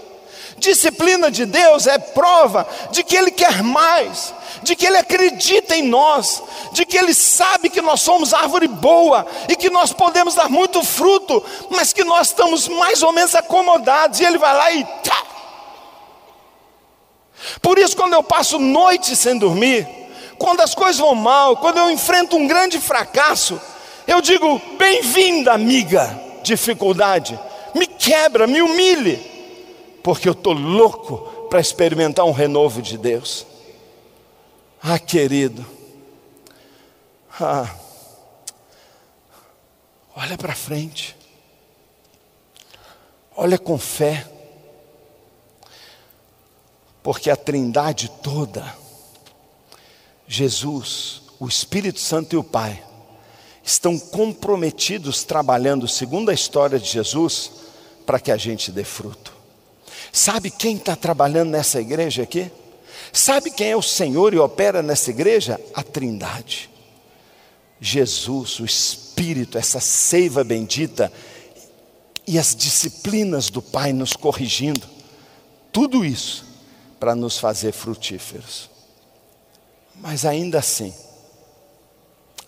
Disciplina 0.59 1.31
de 1.31 1.47
Deus 1.47 1.87
é 1.87 1.99
prova 1.99 2.67
de 2.91 3.03
que 3.03 3.17
Ele 3.17 3.31
quer 3.31 3.63
mais, 3.63 4.35
de 4.63 4.75
que 4.75 4.87
Ele 4.87 4.97
acredita 4.97 5.77
em 5.77 5.83
nós, 5.83 6.43
de 6.73 6.85
que 6.85 6.97
Ele 6.97 7.15
sabe 7.15 7.71
que 7.71 7.81
nós 7.81 8.01
somos 8.01 8.35
árvore 8.35 8.67
boa 8.67 9.27
e 9.49 9.55
que 9.55 9.71
nós 9.71 9.93
podemos 9.93 10.35
dar 10.35 10.49
muito 10.49 10.83
fruto, 10.83 11.45
mas 11.71 11.93
que 11.93 12.03
nós 12.03 12.29
estamos 12.29 12.67
mais 12.67 13.03
ou 13.03 13.13
menos 13.13 13.35
acomodados, 13.35 14.19
e 14.19 14.25
Ele 14.25 14.39
vai 14.39 14.55
lá 14.55 14.73
e 14.73 14.85
tá. 14.85 15.23
Por 17.63 17.79
isso, 17.79 17.97
quando 17.97 18.15
eu 18.15 18.23
passo 18.23 18.59
noite 18.59 19.15
sem 19.15 19.39
dormir, 19.39 19.87
quando 20.39 20.61
as 20.61 20.75
coisas 20.75 20.99
vão 20.99 21.15
mal, 21.15 21.57
quando 21.57 21.79
eu 21.79 21.91
enfrento 21.91 22.37
um 22.37 22.49
grande 22.49 22.81
fracasso, 22.81 23.61
eu 24.09 24.21
digo: 24.21 24.61
bem-vinda, 24.77 25.53
amiga, 25.53 26.21
dificuldade, 26.43 27.39
me 27.75 27.87
quebra, 27.87 28.47
me 28.47 28.61
humilhe 28.61 29.28
porque 30.09 30.27
eu 30.27 30.33
estou 30.33 30.55
louco 30.55 31.19
para 31.51 31.61
experimentar 31.61 32.25
um 32.25 32.33
renovo 32.33 32.81
de 32.81 32.97
Deus. 32.97 33.45
Ah, 34.83 34.99
querido, 34.99 35.67
ah, 37.39 37.71
olha 40.17 40.39
para 40.39 40.55
frente, 40.55 41.15
olha 43.37 43.59
com 43.59 43.77
fé, 43.77 44.27
porque 47.03 47.29
a 47.29 47.37
Trindade 47.37 48.11
toda, 48.23 48.75
Jesus, 50.27 51.21
o 51.39 51.47
Espírito 51.47 52.01
Santo 52.01 52.33
e 52.33 52.39
o 52.39 52.43
Pai, 52.43 52.83
estão 53.63 53.99
comprometidos 53.99 55.23
trabalhando 55.23 55.87
segundo 55.87 56.31
a 56.31 56.35
história 56.35 56.79
de 56.79 56.89
Jesus 56.89 57.53
para 58.07 58.19
que 58.19 58.33
a 58.33 58.39
gente 58.39 58.73
dê 58.73 58.85
fruto. 58.85 59.37
Sabe 60.13 60.51
quem 60.51 60.77
está 60.77 60.97
trabalhando 60.97 61.51
nessa 61.51 61.81
igreja 61.81 62.23
aqui? 62.23 62.51
Sabe 63.13 63.51
quem 63.51 63.71
é 63.71 63.77
o 63.77 63.83
Senhor 63.83 64.35
e 64.35 64.39
opera 64.39 64.83
nessa 64.83 65.11
igreja? 65.11 65.61
A 65.75 65.83
Trindade. 65.83 66.71
Jesus, 67.81 68.59
o 68.59 68.65
Espírito, 68.65 69.57
essa 69.57 69.81
seiva 69.81 70.43
bendita 70.43 71.13
e 72.27 72.39
as 72.39 72.55
disciplinas 72.55 73.51
do 73.51 73.63
Pai 73.63 73.93
nos 73.93 74.13
corrigindo. 74.13 74.87
Tudo 75.73 76.05
isso 76.05 76.45
para 76.99 77.15
nos 77.15 77.39
fazer 77.39 77.73
frutíferos. 77.73 78.69
Mas 79.95 80.25
ainda 80.25 80.59
assim, 80.59 80.95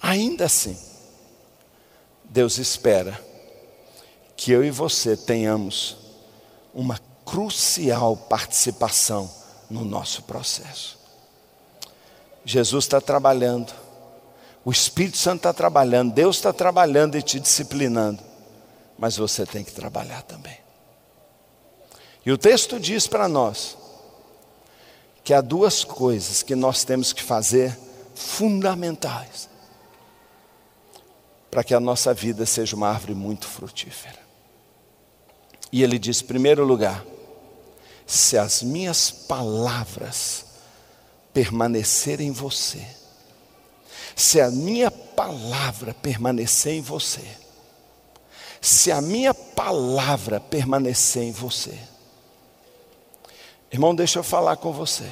ainda 0.01 0.45
assim, 0.45 0.77
Deus 2.25 2.59
espera 2.59 3.21
que 4.37 4.53
eu 4.53 4.65
e 4.65 4.71
você 4.71 5.17
tenhamos 5.17 5.97
uma 6.73 6.99
crucial 7.31 8.17
participação 8.17 9.31
no 9.71 9.85
nosso 9.85 10.25
processo. 10.25 10.99
Jesus 12.45 12.87
está 12.87 13.01
trabalhando, 13.01 13.73
o 14.65 14.73
Espírito 14.73 15.17
Santo 15.17 15.37
está 15.37 15.53
trabalhando, 15.53 16.13
Deus 16.13 16.37
está 16.37 16.53
trabalhando 16.53 17.17
e 17.17 17.23
te 17.23 17.39
disciplinando, 17.39 18.21
mas 18.99 19.17
você 19.17 19.47
tem 19.47 19.63
que 19.63 19.71
trabalhar 19.71 20.23
também. 20.23 20.59
E 22.27 22.33
o 22.33 22.37
texto 22.37 22.81
diz 22.81 23.07
para 23.07 23.29
nós 23.29 23.79
que 25.23 25.33
há 25.33 25.41
duas 25.41 25.85
coisas 25.85 26.43
que 26.43 26.57
nós 26.57 26.83
temos 26.83 27.13
que 27.13 27.23
fazer 27.23 27.79
fundamentais 28.13 29.49
para 31.49 31.63
que 31.63 31.75
a 31.75 31.81
nossa 31.81 32.13
vida 32.13 32.45
seja 32.45 32.75
uma 32.75 32.89
árvore 32.89 33.15
muito 33.15 33.47
frutífera. 33.47 34.19
E 35.71 35.85
ele 35.85 35.97
diz, 35.97 36.21
em 36.21 36.27
primeiro 36.27 36.65
lugar, 36.65 37.05
se 38.11 38.37
as 38.37 38.61
minhas 38.61 39.09
palavras 39.09 40.45
permanecerem 41.33 42.27
em 42.27 42.33
você, 42.33 42.85
se 44.17 44.41
a 44.41 44.51
minha 44.51 44.91
palavra 44.91 45.95
permanecer 45.95 46.73
em 46.73 46.81
você, 46.81 47.25
se 48.61 48.91
a 48.91 49.01
minha 49.01 49.33
palavra 49.33 50.41
permanecer 50.41 51.23
em 51.23 51.31
você, 51.31 51.79
irmão, 53.71 53.95
deixa 53.95 54.19
eu 54.19 54.25
falar 54.25 54.57
com 54.57 54.73
você. 54.73 55.09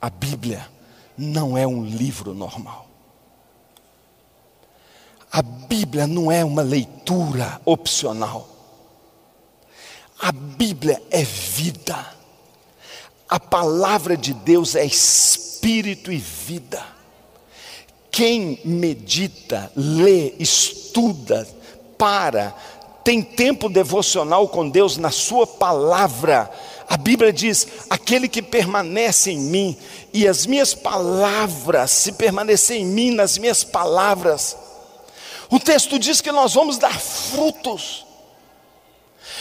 A 0.00 0.08
Bíblia 0.08 0.70
não 1.18 1.58
é 1.58 1.66
um 1.66 1.84
livro 1.84 2.32
normal. 2.32 2.86
A 5.32 5.42
Bíblia 5.42 6.06
não 6.06 6.30
é 6.30 6.44
uma 6.44 6.62
leitura 6.62 7.60
opcional. 7.64 8.59
A 10.20 10.32
Bíblia 10.32 11.02
é 11.10 11.24
vida. 11.24 12.14
A 13.26 13.40
palavra 13.40 14.16
de 14.16 14.34
Deus 14.34 14.74
é 14.74 14.84
espírito 14.84 16.12
e 16.12 16.18
vida. 16.18 16.84
Quem 18.10 18.60
medita, 18.64 19.72
lê, 19.74 20.34
estuda, 20.38 21.48
para, 21.96 22.54
tem 23.02 23.22
tempo 23.22 23.68
devocional 23.68 24.48
com 24.48 24.68
Deus 24.68 24.98
na 24.98 25.10
Sua 25.10 25.46
palavra. 25.46 26.50
A 26.88 26.98
Bíblia 26.98 27.32
diz: 27.32 27.66
aquele 27.88 28.28
que 28.28 28.42
permanece 28.42 29.30
em 29.30 29.38
mim, 29.38 29.76
e 30.12 30.28
as 30.28 30.44
minhas 30.44 30.74
palavras, 30.74 31.92
se 31.92 32.12
permanecer 32.12 32.76
em 32.78 32.84
mim, 32.84 33.12
nas 33.12 33.38
minhas 33.38 33.64
palavras. 33.64 34.56
O 35.48 35.58
texto 35.58 35.98
diz 35.98 36.20
que 36.20 36.30
nós 36.30 36.52
vamos 36.52 36.76
dar 36.76 36.98
frutos. 37.00 38.09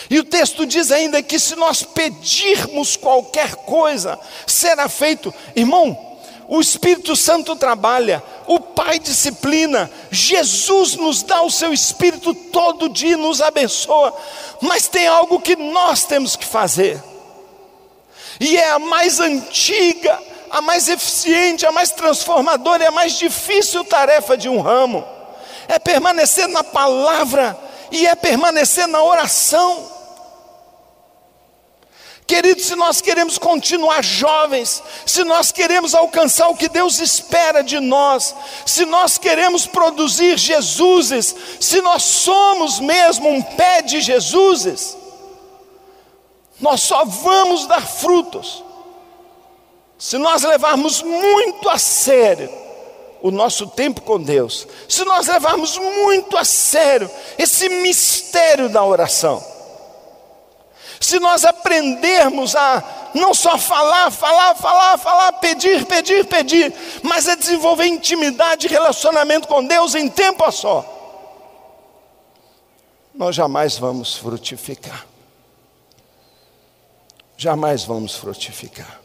E 0.10 0.18
o 0.18 0.24
texto 0.24 0.66
diz 0.66 0.92
ainda 0.92 1.22
que 1.22 1.38
se 1.38 1.56
nós 1.56 1.84
pedirmos 1.84 2.96
qualquer 2.96 3.56
coisa, 3.56 4.20
será 4.48 4.90
feito. 4.90 5.34
Irmão, 5.56 6.10
o 6.48 6.60
Espírito 6.60 7.16
Santo 7.16 7.56
trabalha, 7.56 8.24
o 8.48 8.60
Pai 8.60 8.98
disciplina, 8.98 9.90
Jesus 10.10 10.96
nos 10.96 11.22
dá 11.22 11.44
o 11.44 11.52
seu 11.52 11.72
Espírito 11.72 12.34
todo 12.34 12.90
dia, 12.90 13.16
nos 13.16 13.40
abençoa, 13.40 14.12
mas 14.60 14.88
tem 14.88 15.06
algo 15.06 15.40
que 15.40 15.56
nós 15.56 16.06
temos 16.06 16.36
que 16.36 16.46
fazer, 16.46 17.00
e 18.40 18.58
é 18.58 18.72
a 18.72 18.80
mais 18.80 19.20
antiga, 19.20 20.20
a 20.50 20.60
mais 20.60 20.90
eficiente, 20.90 21.68
a 21.68 21.72
mais 21.72 21.92
transformadora 21.92 22.84
e 22.84 22.88
a 22.88 22.92
mais 22.92 23.14
difícil 23.14 23.84
tarefa 23.84 24.36
de 24.36 24.50
um 24.50 24.60
ramo, 24.60 25.06
é 25.68 25.78
permanecer 25.78 26.48
na 26.48 26.64
palavra 26.64 27.56
e 27.92 28.08
é 28.08 28.16
permanecer 28.16 28.88
na 28.88 29.04
oração. 29.04 29.99
Queridos, 32.30 32.68
se 32.68 32.76
nós 32.76 33.02
queremos 33.02 33.40
continuar 33.40 34.04
jovens, 34.04 34.84
se 35.04 35.24
nós 35.24 35.52
queremos 35.52 35.96
alcançar 35.96 36.48
o 36.50 36.56
que 36.56 36.70
Deus 36.70 37.00
espera 37.00 37.64
de 37.64 37.80
nós, 37.80 38.36
se 38.68 38.86
nós 38.86 39.18
queremos 39.18 39.66
produzir 39.66 40.38
Jesuses, 40.38 41.36
se 41.60 41.82
nós 41.82 42.04
somos 42.04 42.80
mesmo 42.80 43.28
um 43.28 43.42
pé 43.42 43.82
de 43.82 44.00
Jesuses, 44.00 44.96
nós 46.62 46.82
só 46.82 47.04
vamos 47.04 47.66
dar 47.66 47.82
frutos. 47.82 48.64
Se 49.98 50.20
nós 50.20 50.44
levarmos 50.44 51.02
muito 51.02 51.68
a 51.68 51.80
sério 51.80 52.48
o 53.24 53.32
nosso 53.32 53.66
tempo 53.66 54.02
com 54.02 54.22
Deus, 54.22 54.68
se 54.88 55.04
nós 55.04 55.26
levarmos 55.26 55.80
muito 55.80 56.38
a 56.38 56.46
sério 56.46 57.10
esse 57.40 57.68
mistério 57.70 58.70
da 58.70 58.86
oração 58.86 59.44
se 61.00 61.20
nós 61.20 61.46
aprendermos 61.46 62.56
a 62.56 63.12
não 63.14 63.34
só 63.34 63.58
falar, 63.58 64.12
falar, 64.12 64.56
falar, 64.56 64.98
falar, 64.98 65.34
pedir, 65.34 65.86
pedir, 65.86 66.26
pedir, 66.26 66.74
mas 67.02 67.28
a 67.28 67.36
desenvolver 67.36 67.86
intimidade 67.86 68.68
e 68.68 68.70
relacionamento 68.70 69.48
com 69.48 69.66
Deus 69.66 69.96
em 69.96 70.10
tempo 70.10 70.44
a 70.44 70.52
só, 70.52 70.86
nós 73.14 73.36
jamais 73.36 73.78
vamos 73.78 74.16
frutificar. 74.16 75.06
Jamais 77.38 77.84
vamos 77.84 78.16
frutificar. 78.16 79.00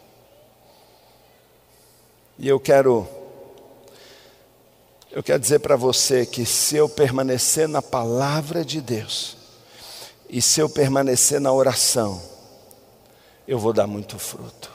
E 2.39 2.49
eu 2.49 2.59
quero 2.59 3.09
eu 5.11 5.23
quero 5.23 5.39
dizer 5.39 5.61
para 5.61 5.77
você 5.77 6.27
que 6.27 6.45
se 6.45 6.75
eu 6.75 6.89
permanecer 6.89 7.69
na 7.69 7.81
palavra 7.81 8.65
de 8.65 8.81
Deus, 8.81 9.37
e 10.29 10.41
se 10.41 10.61
eu 10.61 10.69
permanecer 10.69 11.41
na 11.41 11.53
oração, 11.53 12.21
eu 13.47 13.59
vou 13.59 13.73
dar 13.73 13.87
muito 13.87 14.19
fruto. 14.19 14.71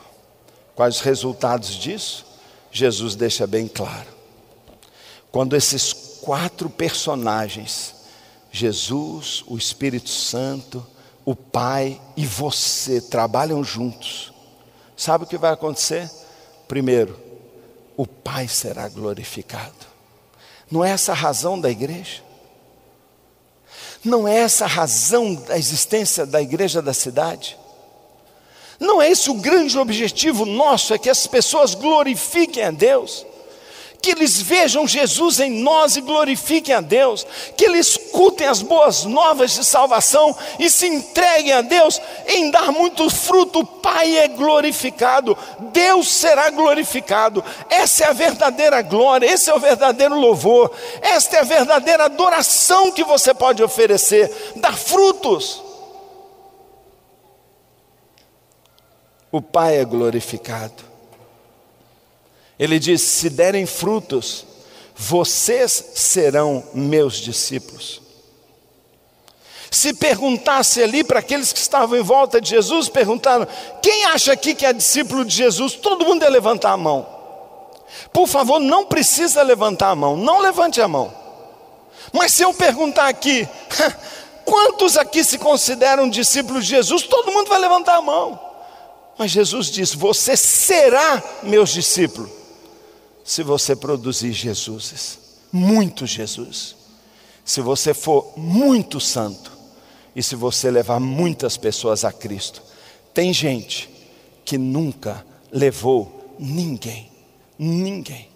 Quais 0.75 0.95
os 0.95 1.01
resultados 1.01 1.69
disso? 1.75 2.25
Jesus 2.71 3.15
deixa 3.15 3.45
bem 3.45 3.67
claro. 3.67 4.07
Quando 5.31 5.55
esses 5.55 5.91
quatro 6.21 6.69
personagens, 6.69 7.95
Jesus, 8.51 9.43
o 9.47 9.57
Espírito 9.57 10.09
Santo, 10.09 10.85
o 11.25 11.35
Pai 11.35 11.99
e 12.15 12.25
você 12.25 13.01
trabalham 13.01 13.63
juntos, 13.63 14.33
sabe 14.95 15.23
o 15.23 15.27
que 15.27 15.37
vai 15.37 15.51
acontecer? 15.51 16.09
Primeiro, 16.67 17.19
o 17.97 18.07
Pai 18.07 18.47
será 18.47 18.87
glorificado. 18.87 19.89
Não 20.71 20.85
é 20.85 20.91
essa 20.91 21.11
a 21.11 21.15
razão 21.15 21.59
da 21.59 21.69
igreja? 21.69 22.21
Não 24.03 24.27
é 24.27 24.37
essa 24.37 24.65
a 24.65 24.67
razão 24.67 25.35
da 25.35 25.57
existência 25.57 26.25
da 26.25 26.41
igreja 26.41 26.81
da 26.81 26.93
cidade? 26.93 27.57
Não 28.79 29.01
é 29.01 29.09
esse 29.09 29.29
o 29.29 29.33
grande 29.33 29.77
objetivo 29.77 30.45
nosso, 30.45 30.93
é 30.93 30.97
que 30.97 31.09
as 31.09 31.27
pessoas 31.27 31.75
glorifiquem 31.75 32.63
a 32.63 32.71
Deus? 32.71 33.25
Que 34.01 34.11
eles 34.11 34.41
vejam 34.41 34.87
Jesus 34.87 35.39
em 35.39 35.61
nós 35.61 35.95
e 35.95 36.01
glorifiquem 36.01 36.73
a 36.73 36.81
Deus, 36.81 37.25
que 37.57 37.65
eles 37.65 37.87
escutem 37.87 38.47
as 38.47 38.61
boas 38.61 39.03
novas 39.03 39.51
de 39.51 39.63
salvação 39.63 40.35
e 40.57 40.69
se 40.69 40.87
entreguem 40.87 41.51
a 41.51 41.61
Deus 41.61 42.01
em 42.27 42.49
dar 42.49 42.71
muito 42.71 43.09
fruto. 43.09 43.59
O 43.59 43.65
Pai 43.65 44.17
é 44.17 44.27
glorificado, 44.27 45.37
Deus 45.71 46.07
será 46.07 46.49
glorificado. 46.49 47.43
Essa 47.69 48.05
é 48.05 48.07
a 48.07 48.13
verdadeira 48.13 48.81
glória, 48.81 49.31
esse 49.31 49.49
é 49.49 49.53
o 49.53 49.59
verdadeiro 49.59 50.17
louvor, 50.17 50.71
esta 51.01 51.37
é 51.37 51.39
a 51.39 51.43
verdadeira 51.43 52.05
adoração 52.05 52.91
que 52.91 53.03
você 53.03 53.33
pode 53.33 53.61
oferecer, 53.61 54.53
dar 54.55 54.77
frutos. 54.77 55.63
O 59.31 59.41
Pai 59.41 59.77
é 59.77 59.85
glorificado. 59.85 60.89
Ele 62.59 62.77
diz: 62.77 63.01
se 63.01 63.29
derem 63.29 63.65
frutos, 63.65 64.45
vocês 64.93 65.91
serão 65.95 66.61
meus 66.73 67.15
discípulos. 67.15 68.01
Se 69.71 69.93
perguntasse 69.93 70.83
ali 70.83 71.03
para 71.03 71.19
aqueles 71.19 71.53
que 71.53 71.59
estavam 71.59 71.97
em 71.97 72.03
volta 72.03 72.41
de 72.41 72.49
Jesus, 72.49 72.89
perguntaram: 72.89 73.47
quem 73.81 74.03
acha 74.05 74.33
aqui 74.33 74.53
que 74.53 74.65
é 74.65 74.73
discípulo 74.73 75.23
de 75.23 75.33
Jesus? 75.33 75.75
Todo 75.75 76.05
mundo 76.05 76.23
ia 76.23 76.29
levantar 76.29 76.71
a 76.71 76.77
mão. 76.77 77.07
Por 78.11 78.27
favor, 78.27 78.59
não 78.59 78.85
precisa 78.85 79.41
levantar 79.41 79.91
a 79.91 79.95
mão, 79.95 80.17
não 80.17 80.39
levante 80.39 80.81
a 80.81 80.87
mão. 80.87 81.13
Mas 82.11 82.33
se 82.33 82.43
eu 82.43 82.53
perguntar 82.53 83.07
aqui, 83.07 83.47
quantos 84.43 84.97
aqui 84.97 85.23
se 85.23 85.37
consideram 85.37 86.09
discípulos 86.09 86.65
de 86.65 86.71
Jesus? 86.71 87.03
Todo 87.03 87.31
mundo 87.31 87.47
vai 87.47 87.59
levantar 87.59 87.95
a 87.95 88.01
mão. 88.01 88.37
Mas 89.17 89.31
Jesus 89.31 89.67
diz: 89.67 89.93
Você 89.93 90.35
será 90.35 91.23
meus 91.43 91.69
discípulos 91.69 92.38
se 93.23 93.43
você 93.43 93.75
produzir 93.75 94.33
Jesus, 94.33 95.19
muito 95.51 96.05
Jesus, 96.05 96.75
se 97.45 97.61
você 97.61 97.93
for 97.93 98.33
muito 98.37 98.99
santo 98.99 99.51
e 100.15 100.21
se 100.21 100.35
você 100.35 100.69
levar 100.69 100.99
muitas 100.99 101.57
pessoas 101.57 102.03
a 102.03 102.11
Cristo. 102.11 102.61
Tem 103.13 103.33
gente 103.33 103.89
que 104.43 104.57
nunca 104.57 105.25
levou 105.51 106.35
ninguém, 106.39 107.11
ninguém. 107.57 108.29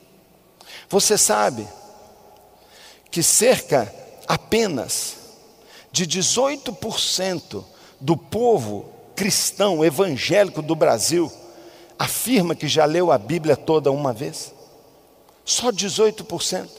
Você 0.90 1.18
sabe 1.18 1.68
que 3.10 3.24
cerca 3.24 3.94
apenas 4.28 5.18
de 5.92 6.06
18% 6.08 7.64
do 8.00 8.18
povo 8.18 8.90
cristão 9.16 9.84
evangélico 9.84 10.62
do 10.62 10.76
Brasil 10.76 11.32
afirma 11.98 12.56
que 12.56 12.68
já 12.68 12.86
leu 12.86 13.12
a 13.12 13.18
Bíblia 13.18 13.56
toda 13.56 13.92
uma 13.92 14.12
vez? 14.14 14.53
Só 15.46 15.72
18%. 15.72 16.70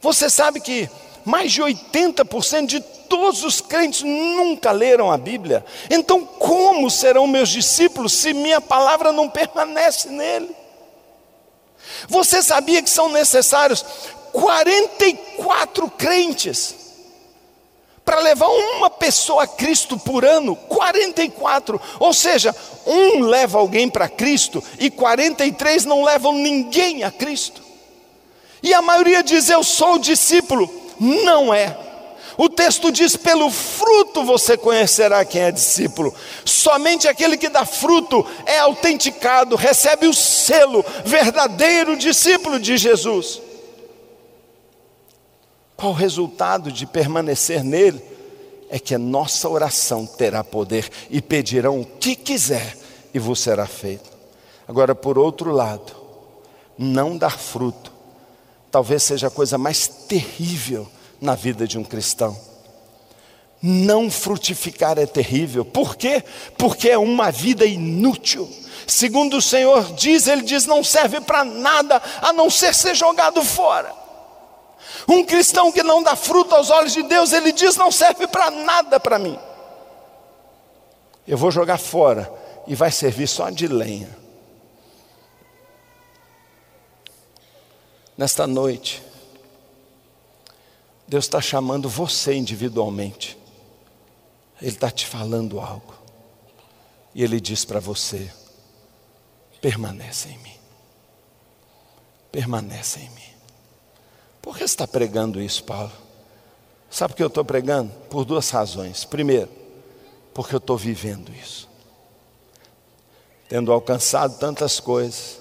Você 0.00 0.28
sabe 0.28 0.60
que 0.60 0.88
mais 1.24 1.52
de 1.52 1.62
80% 1.62 2.66
de 2.66 2.80
todos 2.80 3.44
os 3.44 3.60
crentes 3.60 4.02
nunca 4.02 4.72
leram 4.72 5.12
a 5.12 5.16
Bíblia. 5.16 5.64
Então, 5.90 6.24
como 6.24 6.90
serão 6.90 7.26
meus 7.26 7.48
discípulos 7.48 8.12
se 8.12 8.32
minha 8.32 8.60
palavra 8.60 9.12
não 9.12 9.28
permanece 9.28 10.08
nele? 10.08 10.54
Você 12.08 12.42
sabia 12.42 12.82
que 12.82 12.90
são 12.90 13.08
necessários 13.10 13.84
44 14.32 15.90
crentes 15.90 16.81
para 18.04 18.20
levar 18.20 18.48
uma 18.48 18.90
pessoa 18.90 19.44
a 19.44 19.46
Cristo 19.46 19.98
por 19.98 20.24
ano? 20.24 20.56
44. 20.56 21.80
Ou 22.00 22.12
seja, 22.12 22.54
um 22.86 23.20
leva 23.20 23.58
alguém 23.58 23.88
para 23.88 24.08
Cristo 24.08 24.62
e 24.78 24.90
43 24.90 25.84
não 25.84 26.04
levam 26.04 26.32
ninguém 26.34 27.04
a 27.04 27.10
Cristo. 27.10 27.62
E 28.62 28.72
a 28.74 28.82
maioria 28.82 29.22
diz: 29.22 29.48
Eu 29.48 29.62
sou 29.62 29.98
discípulo. 29.98 30.70
Não 30.98 31.52
é. 31.52 31.76
O 32.36 32.48
texto 32.48 32.90
diz: 32.90 33.16
pelo 33.16 33.50
fruto 33.50 34.24
você 34.24 34.56
conhecerá 34.56 35.24
quem 35.24 35.42
é 35.42 35.50
discípulo. 35.50 36.14
Somente 36.44 37.08
aquele 37.08 37.36
que 37.36 37.48
dá 37.48 37.64
fruto 37.64 38.26
é 38.46 38.58
autenticado, 38.58 39.56
recebe 39.56 40.06
o 40.06 40.14
selo, 40.14 40.84
verdadeiro 41.04 41.96
discípulo 41.96 42.58
de 42.58 42.76
Jesus. 42.76 43.40
Qual 45.82 45.90
o 45.90 45.96
resultado 45.96 46.70
de 46.70 46.86
permanecer 46.86 47.64
nele? 47.64 48.00
É 48.70 48.78
que 48.78 48.94
a 48.94 48.98
nossa 49.00 49.48
oração 49.48 50.06
terá 50.06 50.44
poder 50.44 50.88
e 51.10 51.20
pedirão 51.20 51.80
o 51.80 51.84
que 51.84 52.14
quiser 52.14 52.78
e 53.12 53.18
vos 53.18 53.40
será 53.40 53.66
feito. 53.66 54.08
Agora, 54.68 54.94
por 54.94 55.18
outro 55.18 55.50
lado, 55.50 55.92
não 56.78 57.18
dar 57.18 57.36
fruto, 57.36 57.90
talvez 58.70 59.02
seja 59.02 59.26
a 59.26 59.30
coisa 59.30 59.58
mais 59.58 59.88
terrível 59.88 60.88
na 61.20 61.34
vida 61.34 61.66
de 61.66 61.76
um 61.76 61.82
cristão. 61.82 62.38
Não 63.60 64.08
frutificar 64.08 65.00
é 65.00 65.06
terrível. 65.06 65.64
Por 65.64 65.96
quê? 65.96 66.22
Porque 66.56 66.90
é 66.90 66.96
uma 66.96 67.32
vida 67.32 67.66
inútil. 67.66 68.48
Segundo 68.86 69.38
o 69.38 69.42
Senhor 69.42 69.92
diz, 69.94 70.28
Ele 70.28 70.42
diz: 70.42 70.64
não 70.64 70.84
serve 70.84 71.20
para 71.20 71.42
nada 71.42 72.00
a 72.20 72.32
não 72.32 72.48
ser 72.48 72.72
ser 72.72 72.94
jogado 72.94 73.42
fora. 73.42 74.01
Um 75.08 75.24
cristão 75.24 75.72
que 75.72 75.82
não 75.82 76.02
dá 76.02 76.14
fruto 76.14 76.54
aos 76.54 76.70
olhos 76.70 76.92
de 76.92 77.02
Deus, 77.02 77.32
Ele 77.32 77.52
diz: 77.52 77.76
não 77.76 77.90
serve 77.90 78.26
para 78.26 78.50
nada 78.50 79.00
para 79.00 79.18
mim. 79.18 79.38
Eu 81.26 81.36
vou 81.38 81.50
jogar 81.50 81.78
fora 81.78 82.32
e 82.66 82.74
vai 82.74 82.90
servir 82.90 83.26
só 83.26 83.50
de 83.50 83.66
lenha. 83.66 84.16
Nesta 88.16 88.46
noite, 88.46 89.02
Deus 91.08 91.24
está 91.24 91.40
chamando 91.40 91.88
você 91.88 92.34
individualmente. 92.34 93.38
Ele 94.60 94.70
está 94.70 94.90
te 94.90 95.06
falando 95.06 95.60
algo. 95.60 95.94
E 97.14 97.22
Ele 97.22 97.40
diz 97.40 97.64
para 97.64 97.80
você: 97.80 98.32
permanece 99.60 100.28
em 100.28 100.38
mim. 100.38 100.56
Permanece 102.30 103.00
em 103.00 103.10
mim. 103.10 103.31
Por 104.42 104.58
que 104.58 104.64
está 104.64 104.88
pregando 104.88 105.40
isso, 105.40 105.62
Paulo? 105.62 105.92
Sabe 106.90 107.12
por 107.12 107.16
que 107.16 107.22
eu 107.22 107.28
estou 107.28 107.44
pregando? 107.44 107.90
Por 108.10 108.24
duas 108.24 108.50
razões. 108.50 109.04
Primeiro, 109.04 109.48
porque 110.34 110.54
eu 110.54 110.58
estou 110.58 110.76
vivendo 110.76 111.32
isso. 111.32 111.68
Tendo 113.48 113.72
alcançado 113.72 114.38
tantas 114.38 114.80
coisas, 114.80 115.38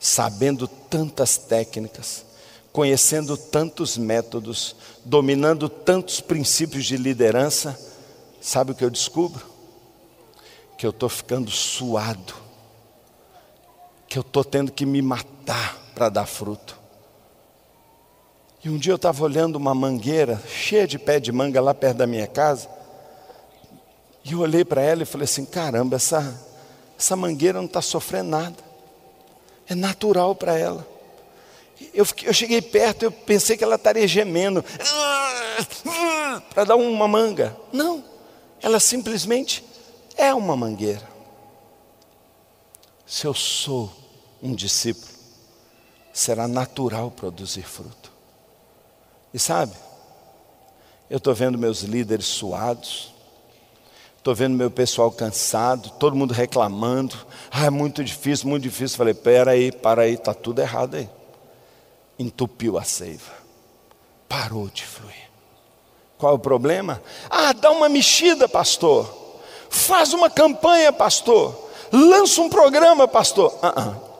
sabendo 0.00 0.66
tantas 0.66 1.36
técnicas, 1.36 2.24
conhecendo 2.72 3.36
tantos 3.36 3.96
métodos, 3.96 4.74
dominando 5.04 5.68
tantos 5.68 6.20
princípios 6.20 6.86
de 6.86 6.96
liderança, 6.96 7.78
sabe 8.40 8.72
o 8.72 8.74
que 8.74 8.84
eu 8.84 8.90
descubro? 8.90 9.44
Que 10.78 10.86
eu 10.86 10.90
estou 10.90 11.08
ficando 11.08 11.50
suado, 11.50 12.34
que 14.08 14.18
eu 14.18 14.22
estou 14.22 14.42
tendo 14.42 14.72
que 14.72 14.86
me 14.86 15.02
matar 15.02 15.92
para 15.94 16.08
dar 16.08 16.26
fruto. 16.26 16.83
E 18.64 18.70
um 18.70 18.78
dia 18.78 18.92
eu 18.92 18.96
estava 18.96 19.22
olhando 19.22 19.56
uma 19.56 19.74
mangueira 19.74 20.42
cheia 20.48 20.86
de 20.86 20.98
pé 20.98 21.20
de 21.20 21.30
manga 21.30 21.60
lá 21.60 21.74
perto 21.74 21.98
da 21.98 22.06
minha 22.06 22.26
casa, 22.26 22.66
e 24.24 24.32
eu 24.32 24.40
olhei 24.40 24.64
para 24.64 24.80
ela 24.80 25.02
e 25.02 25.06
falei 25.06 25.26
assim: 25.26 25.44
caramba, 25.44 25.96
essa, 25.96 26.40
essa 26.98 27.14
mangueira 27.14 27.58
não 27.58 27.66
está 27.66 27.82
sofrendo 27.82 28.30
nada. 28.30 28.56
É 29.68 29.74
natural 29.74 30.34
para 30.34 30.58
ela. 30.58 30.86
Eu, 31.92 32.06
eu, 32.22 32.32
cheguei 32.32 32.62
perto, 32.62 33.02
eu 33.02 33.12
pensei 33.12 33.56
que 33.56 33.64
ela 33.64 33.74
estaria 33.74 34.08
gemendo 34.08 34.64
para 36.54 36.64
dar 36.64 36.76
uma 36.76 37.06
manga. 37.06 37.54
Não, 37.70 38.02
ela 38.62 38.80
simplesmente 38.80 39.62
é 40.16 40.32
uma 40.32 40.56
mangueira. 40.56 41.06
Se 43.04 43.26
eu 43.26 43.34
sou 43.34 43.92
um 44.42 44.54
discípulo, 44.54 45.12
será 46.12 46.48
natural 46.48 47.10
produzir 47.10 47.64
fruto. 47.64 48.13
E 49.34 49.38
sabe, 49.38 49.72
eu 51.10 51.18
estou 51.18 51.34
vendo 51.34 51.58
meus 51.58 51.82
líderes 51.82 52.26
suados, 52.26 53.14
Estou 54.24 54.34
vendo 54.34 54.56
meu 54.56 54.70
pessoal 54.70 55.12
cansado, 55.12 55.90
todo 55.98 56.16
mundo 56.16 56.32
reclamando. 56.32 57.14
Ah, 57.50 57.66
é 57.66 57.70
muito 57.70 58.02
difícil, 58.02 58.48
muito 58.48 58.62
difícil. 58.62 58.96
Falei, 58.96 59.12
pera 59.12 59.50
aí, 59.50 59.70
para 59.70 60.00
aí, 60.00 60.14
está 60.14 60.32
tudo 60.32 60.60
errado 60.60 60.94
aí. 60.94 61.06
Entupiu 62.18 62.78
a 62.78 62.82
seiva. 62.84 63.30
Parou 64.26 64.68
de 64.68 64.82
fluir. 64.82 65.28
Qual 66.16 66.32
é 66.32 66.36
o 66.36 66.38
problema? 66.38 67.02
Ah, 67.28 67.52
dá 67.52 67.70
uma 67.70 67.86
mexida, 67.86 68.48
pastor. 68.48 69.14
Faz 69.68 70.14
uma 70.14 70.30
campanha, 70.30 70.90
pastor. 70.90 71.54
Lança 71.92 72.40
um 72.40 72.48
programa, 72.48 73.06
pastor. 73.06 73.52
Uh 73.56 73.66
-uh. 73.66 74.13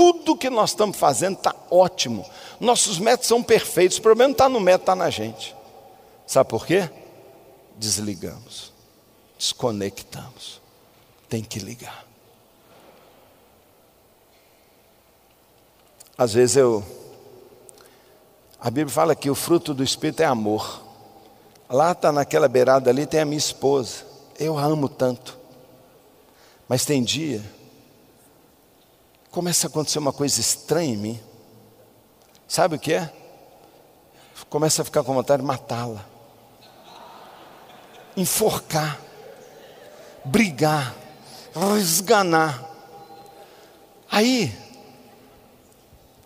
Tudo 0.00 0.36
que 0.36 0.48
nós 0.48 0.70
estamos 0.70 0.96
fazendo 0.96 1.36
está 1.36 1.54
ótimo. 1.70 2.24
Nossos 2.58 2.98
métodos 2.98 3.28
são 3.28 3.42
perfeitos. 3.42 3.98
O 3.98 4.02
problema 4.02 4.28
não 4.28 4.32
está 4.32 4.48
no 4.48 4.60
método, 4.60 4.82
está 4.82 4.94
na 4.94 5.10
gente. 5.10 5.54
Sabe 6.26 6.48
por 6.48 6.64
quê? 6.64 6.88
Desligamos 7.76 8.70
desconectamos. 9.40 10.60
Tem 11.26 11.42
que 11.42 11.58
ligar. 11.58 12.04
Às 16.18 16.34
vezes 16.34 16.56
eu. 16.56 16.84
A 18.60 18.70
Bíblia 18.70 18.92
fala 18.92 19.16
que 19.16 19.30
o 19.30 19.34
fruto 19.34 19.72
do 19.72 19.82
Espírito 19.82 20.22
é 20.22 20.26
amor. 20.26 20.84
Lá 21.70 21.92
está 21.92 22.12
naquela 22.12 22.48
beirada 22.48 22.90
ali, 22.90 23.06
tem 23.06 23.20
a 23.20 23.24
minha 23.24 23.38
esposa. 23.38 24.04
Eu 24.38 24.58
a 24.58 24.64
amo 24.64 24.88
tanto. 24.88 25.38
Mas 26.68 26.84
tem 26.84 27.02
dia. 27.02 27.42
Começa 29.30 29.66
a 29.66 29.68
acontecer 29.68 29.98
uma 29.98 30.12
coisa 30.12 30.40
estranha 30.40 30.92
em 30.92 30.96
mim. 30.96 31.20
Sabe 32.48 32.76
o 32.76 32.78
que 32.78 32.94
é? 32.94 33.12
Começa 34.48 34.82
a 34.82 34.84
ficar 34.84 35.04
com 35.04 35.14
vontade 35.14 35.42
de 35.42 35.46
matá-la. 35.46 36.04
Enforcar 38.16 38.98
brigar, 40.24 40.94
resganar. 41.54 42.68
Aí, 44.10 44.52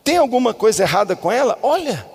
tem 0.03 0.17
alguma 0.17 0.55
coisa 0.55 0.83
errada 0.83 1.15
com 1.15 1.31
ela? 1.31 1.59
Olha, 1.63 2.07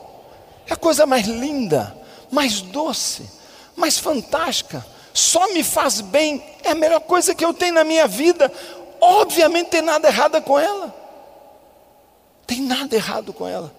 é 0.68 0.74
a 0.74 0.78
coisa 0.78 1.06
mais 1.06 1.28
linda, 1.28 1.96
mais 2.32 2.62
doce, 2.62 3.30
mais 3.76 3.98
fantástica, 3.98 4.86
só 5.14 5.52
me 5.54 5.64
faz 5.64 6.02
bem, 6.02 6.44
é 6.64 6.72
a 6.72 6.76
melhor 6.76 7.02
coisa 7.02 7.34
que 7.34 7.44
eu 7.44 7.54
tenho 7.54 7.74
na 7.74 7.84
minha 7.84 8.08
vida. 8.08 8.52
Obviamente 9.02 9.70
tem 9.70 9.82
nada 9.82 10.08
errado 10.08 10.42
com 10.42 10.60
ela. 10.60 10.94
Tem 12.46 12.62
nada 12.62 12.96
errado 12.96 13.32
com 13.32 13.48
ela. 13.48 13.74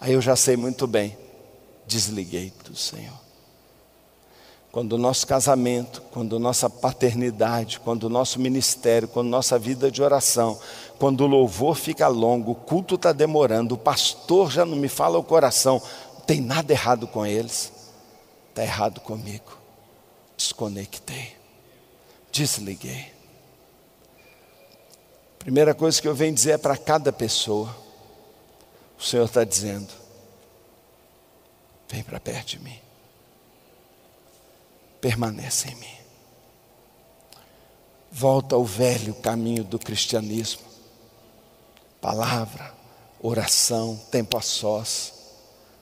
Aí 0.00 0.14
eu 0.14 0.20
já 0.20 0.34
sei 0.34 0.56
muito 0.56 0.86
bem, 0.86 1.16
desliguei 1.86 2.52
do 2.64 2.74
Senhor. 2.74 3.20
Quando 4.72 4.92
o 4.94 4.98
nosso 4.98 5.26
casamento, 5.26 6.00
quando 6.12 6.38
nossa 6.38 6.70
paternidade, 6.70 7.80
quando 7.80 8.04
o 8.04 8.08
nosso 8.08 8.38
ministério, 8.40 9.08
quando 9.08 9.28
nossa 9.28 9.58
vida 9.58 9.90
de 9.90 10.00
oração, 10.00 10.58
quando 10.98 11.22
o 11.22 11.26
louvor 11.26 11.74
fica 11.76 12.06
longo, 12.06 12.52
o 12.52 12.54
culto 12.54 12.94
está 12.94 13.12
demorando, 13.12 13.74
o 13.74 13.78
pastor 13.78 14.50
já 14.50 14.64
não 14.64 14.76
me 14.76 14.88
fala 14.88 15.18
o 15.18 15.24
coração, 15.24 15.82
tem 16.26 16.40
nada 16.40 16.72
errado 16.72 17.06
com 17.08 17.26
eles, 17.26 17.72
está 18.48 18.62
errado 18.62 19.00
comigo. 19.00 19.58
Desconectei, 20.36 21.36
desliguei. 22.30 23.19
Primeira 25.40 25.74
coisa 25.74 26.00
que 26.00 26.06
eu 26.06 26.14
venho 26.14 26.32
dizer 26.32 26.52
é 26.52 26.58
para 26.58 26.76
cada 26.76 27.12
pessoa: 27.12 27.76
o 28.96 29.02
Senhor 29.02 29.24
está 29.24 29.42
dizendo, 29.42 29.92
vem 31.88 32.04
para 32.04 32.20
perto 32.20 32.50
de 32.50 32.60
mim 32.60 32.90
permanece 35.00 35.70
em 35.70 35.74
mim. 35.76 36.00
Volta 38.12 38.54
ao 38.54 38.64
velho 38.64 39.14
caminho 39.14 39.64
do 39.64 39.78
cristianismo. 39.78 40.62
Palavra, 42.00 42.74
oração, 43.20 43.98
tempo 44.10 44.36
a 44.36 44.40
sós. 44.40 45.12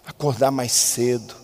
Acordar 0.07 0.51
mais 0.51 0.73
cedo. 0.73 1.35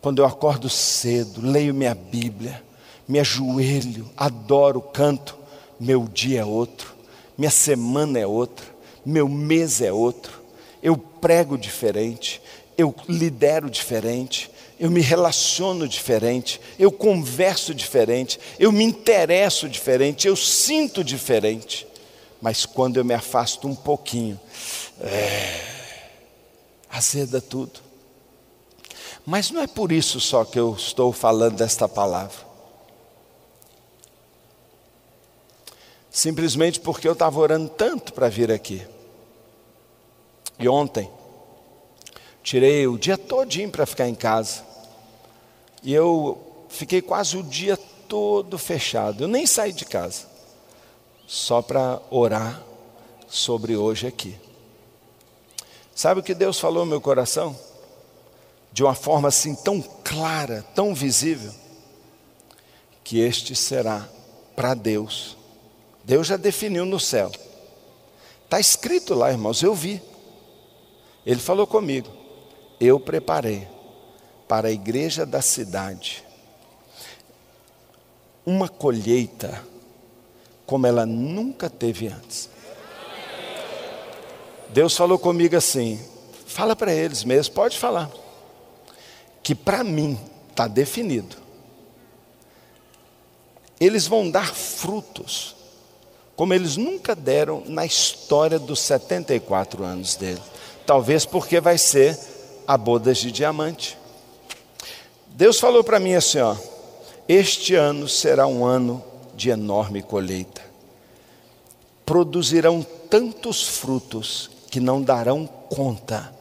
Quando 0.00 0.20
eu 0.20 0.26
acordo 0.26 0.70
cedo, 0.70 1.40
leio 1.40 1.74
minha 1.74 1.94
Bíblia, 1.94 2.64
me 3.06 3.18
ajoelho, 3.18 4.08
adoro, 4.16 4.80
canto, 4.80 5.36
meu 5.80 6.06
dia 6.06 6.40
é 6.40 6.44
outro, 6.44 6.94
minha 7.38 7.50
semana 7.50 8.18
é 8.18 8.26
outra, 8.26 8.66
meu 9.06 9.28
mês 9.28 9.80
é 9.80 9.92
outro. 9.92 10.42
Eu 10.82 10.98
prego 10.98 11.56
diferente, 11.56 12.42
eu 12.76 12.92
lidero 13.08 13.70
diferente, 13.70 14.50
eu 14.78 14.90
me 14.90 15.00
relaciono 15.00 15.86
diferente, 15.86 16.60
eu 16.78 16.90
converso 16.90 17.72
diferente, 17.72 18.40
eu 18.58 18.72
me 18.72 18.82
interesso 18.82 19.68
diferente, 19.68 20.26
eu 20.26 20.34
sinto 20.34 21.04
diferente. 21.04 21.86
Mas 22.40 22.66
quando 22.66 22.96
eu 22.96 23.04
me 23.04 23.14
afasto 23.14 23.68
um 23.68 23.74
pouquinho, 23.74 24.38
é, 25.00 25.60
azeda 26.90 27.40
tudo. 27.40 27.80
Mas 29.24 29.50
não 29.50 29.62
é 29.62 29.66
por 29.66 29.92
isso 29.92 30.18
só 30.20 30.44
que 30.44 30.58
eu 30.58 30.74
estou 30.76 31.12
falando 31.12 31.56
desta 31.56 31.88
palavra. 31.88 32.47
Simplesmente 36.18 36.80
porque 36.80 37.06
eu 37.06 37.12
estava 37.12 37.38
orando 37.38 37.68
tanto 37.68 38.12
para 38.12 38.28
vir 38.28 38.50
aqui. 38.50 38.84
E 40.58 40.68
ontem, 40.68 41.08
Tirei 42.48 42.86
o 42.86 42.96
dia 42.96 43.18
todinho 43.18 43.70
para 43.70 43.84
ficar 43.84 44.08
em 44.08 44.14
casa. 44.14 44.64
E 45.82 45.92
eu 45.92 46.64
fiquei 46.70 47.02
quase 47.02 47.36
o 47.36 47.42
dia 47.42 47.76
todo 48.08 48.56
fechado. 48.56 49.24
Eu 49.24 49.28
nem 49.28 49.46
saí 49.46 49.70
de 49.70 49.84
casa. 49.84 50.26
Só 51.26 51.60
para 51.60 52.00
orar 52.10 52.62
sobre 53.28 53.76
hoje 53.76 54.06
aqui. 54.06 54.34
Sabe 55.94 56.20
o 56.20 56.22
que 56.22 56.34
Deus 56.34 56.58
falou 56.58 56.86
no 56.86 56.90
meu 56.90 57.02
coração? 57.02 57.54
De 58.72 58.82
uma 58.82 58.94
forma 58.94 59.28
assim 59.28 59.54
tão 59.54 59.82
clara, 59.82 60.64
tão 60.74 60.94
visível, 60.94 61.52
que 63.04 63.20
este 63.20 63.54
será 63.54 64.08
para 64.56 64.72
Deus. 64.72 65.37
Deus 66.08 66.26
já 66.26 66.38
definiu 66.38 66.86
no 66.86 66.98
céu. 66.98 67.30
Está 68.42 68.58
escrito 68.58 69.12
lá, 69.14 69.30
irmãos, 69.30 69.62
eu 69.62 69.74
vi. 69.74 70.00
Ele 71.26 71.38
falou 71.38 71.66
comigo. 71.66 72.08
Eu 72.80 72.98
preparei 72.98 73.68
para 74.48 74.68
a 74.68 74.72
igreja 74.72 75.26
da 75.26 75.42
cidade 75.42 76.24
uma 78.46 78.70
colheita 78.70 79.62
como 80.64 80.86
ela 80.86 81.04
nunca 81.04 81.68
teve 81.68 82.06
antes. 82.08 82.48
Deus 84.70 84.96
falou 84.96 85.18
comigo 85.18 85.56
assim: 85.56 86.02
fala 86.46 86.74
para 86.74 86.94
eles 86.94 87.22
mesmo, 87.22 87.52
pode 87.52 87.76
falar, 87.76 88.10
que 89.42 89.54
para 89.54 89.84
mim 89.84 90.18
está 90.48 90.66
definido. 90.66 91.36
Eles 93.78 94.06
vão 94.06 94.30
dar 94.30 94.54
frutos 94.54 95.57
como 96.38 96.54
eles 96.54 96.76
nunca 96.76 97.16
deram 97.16 97.64
na 97.66 97.84
história 97.84 98.60
dos 98.60 98.78
74 98.82 99.82
anos 99.82 100.14
dele. 100.14 100.40
Talvez 100.86 101.26
porque 101.26 101.60
vai 101.60 101.76
ser 101.76 102.16
a 102.64 102.78
bodas 102.78 103.18
de 103.18 103.32
diamante. 103.32 103.98
Deus 105.26 105.58
falou 105.58 105.82
para 105.82 105.98
mim 105.98 106.14
assim, 106.14 106.38
ó: 106.38 106.54
Este 107.28 107.74
ano 107.74 108.06
será 108.08 108.46
um 108.46 108.64
ano 108.64 109.02
de 109.34 109.50
enorme 109.50 110.00
colheita. 110.00 110.62
Produzirão 112.06 112.86
tantos 113.10 113.64
frutos 113.64 114.48
que 114.70 114.78
não 114.78 115.02
darão 115.02 115.44
conta 115.44 116.32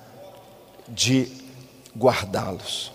de 0.87 1.27
guardá-los. 1.97 2.91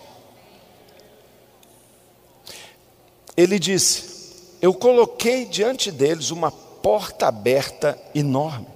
Ele 3.35 3.59
disse: 3.59 4.55
Eu 4.61 4.73
coloquei 4.73 5.43
diante 5.43 5.91
deles 5.91 6.31
uma 6.31 6.62
porta 6.83 7.27
aberta 7.27 7.97
enorme, 8.13 8.67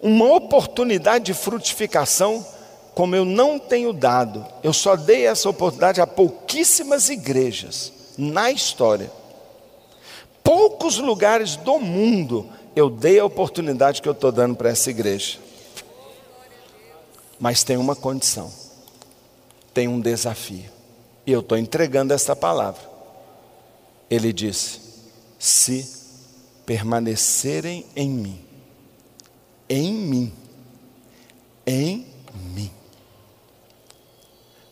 uma 0.00 0.32
oportunidade 0.36 1.26
de 1.26 1.34
frutificação 1.34 2.46
como 2.94 3.16
eu 3.16 3.24
não 3.24 3.58
tenho 3.58 3.92
dado. 3.92 4.46
Eu 4.62 4.72
só 4.72 4.96
dei 4.96 5.26
essa 5.26 5.48
oportunidade 5.48 6.00
a 6.00 6.06
pouquíssimas 6.06 7.08
igrejas 7.08 7.92
na 8.16 8.50
história. 8.50 9.10
Poucos 10.42 10.98
lugares 10.98 11.56
do 11.56 11.78
mundo 11.78 12.48
eu 12.74 12.88
dei 12.88 13.18
a 13.18 13.24
oportunidade 13.24 14.00
que 14.00 14.08
eu 14.08 14.12
estou 14.12 14.30
dando 14.30 14.54
para 14.54 14.70
essa 14.70 14.90
igreja. 14.90 15.38
Mas 17.38 17.64
tem 17.64 17.76
uma 17.76 17.96
condição, 17.96 18.50
tem 19.74 19.88
um 19.88 20.00
desafio. 20.00 20.70
E 21.26 21.32
eu 21.32 21.40
estou 21.40 21.58
entregando 21.58 22.14
essa 22.14 22.36
palavra. 22.36 22.82
Ele 24.08 24.32
disse: 24.32 24.80
se 25.38 25.99
permanecerem 26.70 27.84
em 27.96 28.08
mim. 28.08 28.44
Em 29.68 29.92
mim. 29.92 30.32
Em 31.66 32.06
mim. 32.54 32.70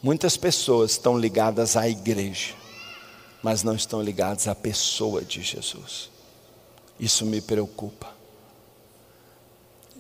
Muitas 0.01 0.37
pessoas 0.37 0.93
estão 0.93 1.19
ligadas 1.19 1.77
à 1.77 1.89
igreja, 1.89 2.55
mas 3.43 3.65
não 3.65 3.75
estão 3.75 4.01
ligadas 4.01 4.47
à 4.47 4.55
pessoa 4.55 5.25
de 5.25 5.43
Jesus. 5.43 6.09
Isso 7.01 7.27
me 7.27 7.41
preocupa. 7.41 8.15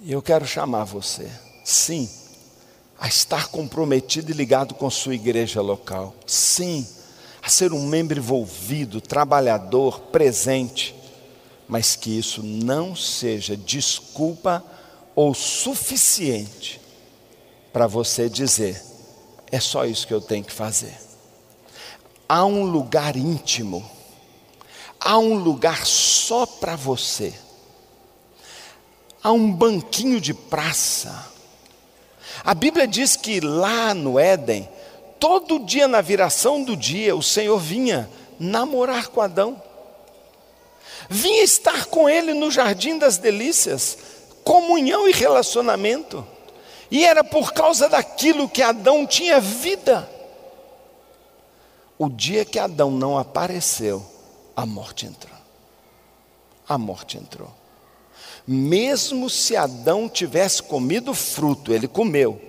E 0.00 0.12
eu 0.12 0.22
quero 0.22 0.46
chamar 0.46 0.84
você, 0.84 1.28
sim, 1.64 2.08
a 2.96 3.08
estar 3.08 3.48
comprometido 3.48 4.30
e 4.30 4.34
ligado 4.34 4.72
com 4.72 4.88
sua 4.88 5.16
igreja 5.16 5.60
local. 5.60 6.14
Sim, 6.24 6.86
a 7.42 7.48
ser 7.48 7.72
um 7.72 7.88
membro 7.88 8.16
envolvido, 8.16 9.00
trabalhador, 9.00 9.98
presente 10.12 10.94
mas 11.68 11.94
que 11.94 12.18
isso 12.18 12.42
não 12.42 12.96
seja 12.96 13.54
desculpa 13.54 14.64
ou 15.14 15.34
suficiente 15.34 16.80
para 17.72 17.86
você 17.86 18.28
dizer: 18.28 18.82
é 19.52 19.60
só 19.60 19.84
isso 19.84 20.06
que 20.06 20.14
eu 20.14 20.20
tenho 20.20 20.42
que 20.42 20.52
fazer. 20.52 20.96
Há 22.26 22.44
um 22.44 22.64
lugar 22.64 23.16
íntimo, 23.16 23.88
há 24.98 25.18
um 25.18 25.34
lugar 25.34 25.86
só 25.86 26.46
para 26.46 26.74
você, 26.74 27.34
há 29.22 29.30
um 29.30 29.52
banquinho 29.52 30.20
de 30.20 30.32
praça. 30.32 31.32
A 32.44 32.54
Bíblia 32.54 32.86
diz 32.86 33.16
que 33.16 33.40
lá 33.40 33.92
no 33.92 34.18
Éden, 34.18 34.66
todo 35.20 35.58
dia 35.58 35.86
na 35.88 36.00
viração 36.00 36.62
do 36.62 36.76
dia, 36.76 37.14
o 37.14 37.22
Senhor 37.22 37.58
vinha 37.58 38.08
namorar 38.38 39.08
com 39.08 39.20
Adão 39.20 39.60
vinha 41.08 41.42
estar 41.42 41.86
com 41.86 42.08
ele 42.08 42.34
no 42.34 42.50
jardim 42.50 42.98
das 42.98 43.18
delícias, 43.18 43.98
comunhão 44.44 45.08
e 45.08 45.12
relacionamento. 45.12 46.26
E 46.90 47.04
era 47.04 47.22
por 47.22 47.52
causa 47.52 47.88
daquilo 47.88 48.48
que 48.48 48.62
Adão 48.62 49.06
tinha 49.06 49.40
vida. 49.40 50.08
O 51.98 52.08
dia 52.08 52.44
que 52.44 52.58
Adão 52.58 52.90
não 52.90 53.18
apareceu, 53.18 54.04
a 54.56 54.64
morte 54.64 55.06
entrou. 55.06 55.36
A 56.68 56.78
morte 56.78 57.18
entrou. 57.18 57.50
Mesmo 58.46 59.28
se 59.28 59.56
Adão 59.56 60.08
tivesse 60.08 60.62
comido 60.62 61.12
fruto, 61.12 61.72
ele 61.72 61.86
comeu 61.86 62.47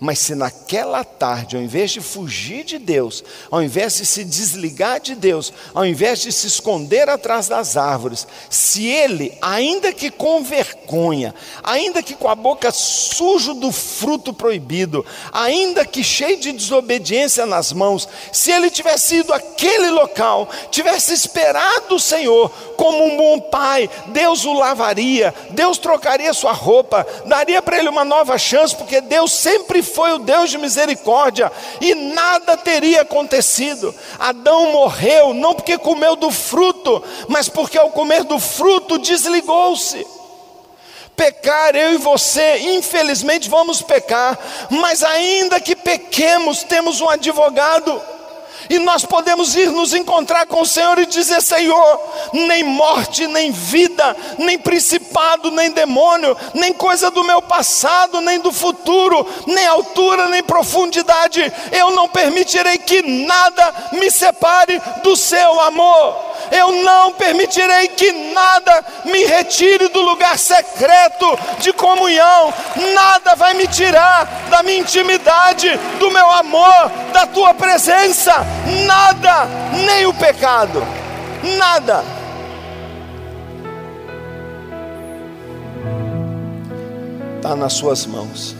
mas 0.00 0.18
se 0.18 0.34
naquela 0.34 1.04
tarde, 1.04 1.56
ao 1.56 1.62
invés 1.62 1.90
de 1.90 2.00
fugir 2.00 2.64
de 2.64 2.78
Deus, 2.78 3.22
ao 3.50 3.62
invés 3.62 3.96
de 3.98 4.06
se 4.06 4.24
desligar 4.24 4.98
de 4.98 5.14
Deus, 5.14 5.52
ao 5.74 5.84
invés 5.84 6.20
de 6.20 6.32
se 6.32 6.46
esconder 6.46 7.08
atrás 7.10 7.48
das 7.48 7.76
árvores, 7.76 8.26
se 8.48 8.86
ele, 8.86 9.36
ainda 9.42 9.92
que 9.92 10.10
com 10.10 10.42
vergonha, 10.42 11.34
ainda 11.62 12.02
que 12.02 12.14
com 12.14 12.28
a 12.28 12.34
boca 12.34 12.72
sujo 12.72 13.52
do 13.52 13.70
fruto 13.70 14.32
proibido, 14.32 15.04
ainda 15.30 15.84
que 15.84 16.02
cheio 16.02 16.38
de 16.38 16.52
desobediência 16.52 17.44
nas 17.44 17.70
mãos, 17.70 18.08
se 18.32 18.50
ele 18.50 18.70
tivesse 18.70 19.16
ido 19.16 19.34
àquele 19.34 19.90
local, 19.90 20.48
tivesse 20.70 21.12
esperado 21.12 21.96
o 21.96 22.00
Senhor 22.00 22.48
como 22.74 23.04
um 23.04 23.16
bom 23.18 23.40
pai, 23.40 23.90
Deus 24.06 24.46
o 24.46 24.54
lavaria, 24.54 25.34
Deus 25.50 25.76
trocaria 25.76 26.32
sua 26.32 26.52
roupa, 26.52 27.06
daria 27.26 27.60
para 27.60 27.78
ele 27.78 27.90
uma 27.90 28.04
nova 28.04 28.38
chance, 28.38 28.74
porque 28.74 29.02
Deus 29.02 29.32
sempre 29.32 29.82
foi 29.90 30.12
o 30.12 30.18
Deus 30.18 30.50
de 30.50 30.58
misericórdia 30.58 31.52
e 31.80 31.94
nada 31.94 32.56
teria 32.56 33.02
acontecido. 33.02 33.94
Adão 34.18 34.72
morreu 34.72 35.34
não 35.34 35.54
porque 35.54 35.76
comeu 35.78 36.16
do 36.16 36.30
fruto, 36.30 37.02
mas 37.28 37.48
porque 37.48 37.78
ao 37.78 37.90
comer 37.90 38.24
do 38.24 38.38
fruto 38.38 38.98
desligou-se. 38.98 40.06
Pecar, 41.14 41.76
eu 41.76 41.92
e 41.92 41.98
você, 41.98 42.58
infelizmente 42.58 43.50
vamos 43.50 43.82
pecar, 43.82 44.38
mas 44.70 45.02
ainda 45.02 45.60
que 45.60 45.76
pequemos, 45.76 46.62
temos 46.62 47.00
um 47.02 47.10
advogado 47.10 48.00
e 48.70 48.78
nós 48.78 49.04
podemos 49.04 49.56
ir 49.56 49.68
nos 49.72 49.92
encontrar 49.92 50.46
com 50.46 50.62
o 50.62 50.66
Senhor 50.66 50.96
e 51.00 51.06
dizer: 51.06 51.42
Senhor, 51.42 52.00
nem 52.32 52.62
morte, 52.62 53.26
nem 53.26 53.50
vida, 53.50 54.16
nem 54.38 54.56
principado, 54.56 55.50
nem 55.50 55.72
demônio, 55.72 56.36
nem 56.54 56.72
coisa 56.72 57.10
do 57.10 57.24
meu 57.24 57.42
passado, 57.42 58.20
nem 58.20 58.38
do 58.38 58.52
futuro, 58.52 59.26
nem 59.44 59.66
altura, 59.66 60.28
nem 60.28 60.40
profundidade, 60.40 61.52
eu 61.72 61.90
não 61.90 62.08
permitirei 62.08 62.78
que 62.78 63.02
nada 63.02 63.90
me 63.92 64.08
separe 64.08 64.80
do 65.02 65.16
seu 65.16 65.60
amor. 65.62 66.29
Eu 66.50 66.82
não 66.82 67.12
permitirei 67.12 67.88
que 67.88 68.10
nada 68.32 68.84
me 69.04 69.24
retire 69.24 69.88
do 69.88 70.00
lugar 70.00 70.38
secreto 70.38 71.38
de 71.58 71.72
comunhão, 71.72 72.52
nada 72.94 73.34
vai 73.34 73.54
me 73.54 73.66
tirar 73.66 74.24
da 74.50 74.62
minha 74.62 74.78
intimidade, 74.78 75.78
do 75.98 76.10
meu 76.10 76.30
amor, 76.30 76.90
da 77.12 77.26
tua 77.26 77.54
presença. 77.54 78.32
Nada, 78.86 79.46
nem 79.86 80.06
o 80.06 80.14
pecado, 80.14 80.86
nada. 81.56 82.04
Está 87.36 87.56
nas 87.56 87.72
suas 87.72 88.06
mãos, 88.06 88.54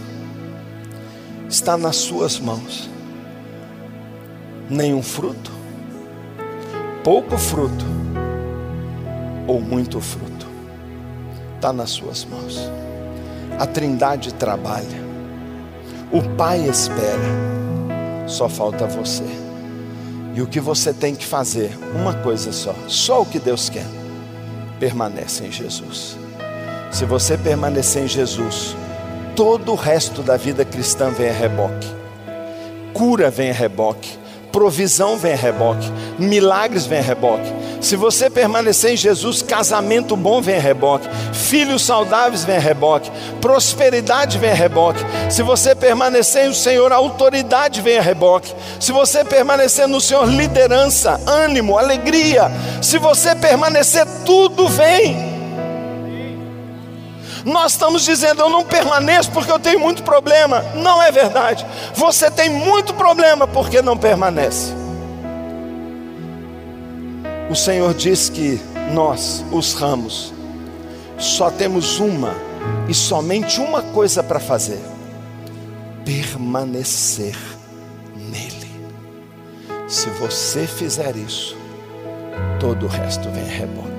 está 1.48 1.76
nas 1.76 1.96
suas 1.96 2.38
mãos. 2.38 2.88
Nenhum 4.70 5.02
fruto, 5.02 5.50
pouco 7.03 7.38
fruto 7.38 7.84
ou 9.46 9.61
muito 9.61 10.01
fruto, 10.01 10.46
está 11.57 11.72
nas 11.72 11.90
suas 11.90 12.24
mãos. 12.24 12.70
A 13.59 13.66
Trindade 13.66 14.34
trabalha, 14.34 15.11
O 16.12 16.22
Pai 16.36 16.68
espera, 16.68 17.07
só 18.26 18.48
falta 18.48 18.86
você. 18.86 19.24
E 20.34 20.42
o 20.42 20.46
que 20.46 20.61
você 20.61 20.92
tem 20.92 21.14
que 21.14 21.26
fazer? 21.26 21.76
Uma 21.94 22.14
coisa 22.14 22.53
só, 22.53 22.74
só 22.86 23.22
o 23.22 23.26
que 23.26 23.38
Deus 23.38 23.68
quer. 23.68 23.86
Permanece 24.78 25.44
em 25.44 25.53
Jesus. 25.53 26.16
Se 26.90 27.05
você 27.05 27.36
permanecer 27.36 28.05
em 28.05 28.09
Jesus, 28.09 28.76
todo 29.34 29.72
o 29.72 29.76
resto 29.76 30.22
da 30.22 30.36
vida 30.36 30.64
cristã 30.64 31.11
vem 31.11 31.28
a 31.28 31.32
reboque. 31.32 31.88
Cura 32.92 33.30
vem 33.30 33.51
a 33.51 33.55
reboque 33.55 34.19
provisão 34.53 35.16
vem 35.16 35.32
a 35.32 35.36
reboque, 35.36 35.90
milagres 36.18 36.86
vem 36.86 36.98
a 36.98 37.03
reboque. 37.03 37.53
Se 37.80 37.96
você 37.96 38.28
permanecer 38.28 38.92
em 38.92 38.96
Jesus, 38.96 39.40
casamento 39.40 40.14
bom 40.14 40.42
vem 40.42 40.57
a 40.57 40.61
reboque, 40.61 41.09
filhos 41.32 41.82
saudáveis 41.82 42.44
vem 42.44 42.57
a 42.57 42.61
reboque, 42.61 43.11
prosperidade 43.40 44.38
vem 44.38 44.51
a 44.51 44.55
reboque. 44.55 45.01
Se 45.30 45.42
você 45.42 45.74
permanecer 45.74 46.46
no 46.46 46.55
Senhor, 46.55 46.92
autoridade 46.92 47.80
vem 47.80 47.98
a 47.98 48.03
reboque. 48.03 48.55
Se 48.78 48.92
você 48.92 49.24
permanecer 49.24 49.88
no 49.88 50.01
Senhor, 50.01 50.26
liderança, 50.26 51.20
ânimo, 51.26 51.78
alegria. 51.78 52.51
Se 52.82 52.98
você 52.98 53.34
permanecer, 53.34 54.07
tudo 54.24 54.68
vem. 54.68 55.39
Nós 57.45 57.72
estamos 57.72 58.05
dizendo, 58.05 58.43
eu 58.43 58.49
não 58.49 58.64
permaneço 58.64 59.30
porque 59.30 59.51
eu 59.51 59.59
tenho 59.59 59.80
muito 59.80 60.03
problema. 60.03 60.62
Não 60.74 61.03
é 61.03 61.11
verdade. 61.11 61.66
Você 61.95 62.30
tem 62.30 62.51
muito 62.51 62.95
problema 62.95 63.47
porque 63.47 63.80
não 63.80 63.97
permanece. 63.97 64.72
O 67.51 67.55
Senhor 67.55 67.95
diz 67.95 68.28
que 68.28 68.61
nós, 68.93 69.45
os 69.51 69.74
ramos, 69.74 70.32
só 71.18 71.51
temos 71.51 71.99
uma 71.99 72.34
e 72.88 72.95
somente 72.95 73.61
uma 73.61 73.82
coisa 73.82 74.22
para 74.22 74.38
fazer: 74.38 74.80
permanecer 76.05 77.36
nele. 78.14 78.70
Se 79.88 80.09
você 80.11 80.66
fizer 80.66 81.16
isso, 81.16 81.57
todo 82.61 82.86
o 82.86 82.88
resto 82.88 83.28
vem 83.30 83.43
a 83.43 83.53
reboque. 83.53 83.89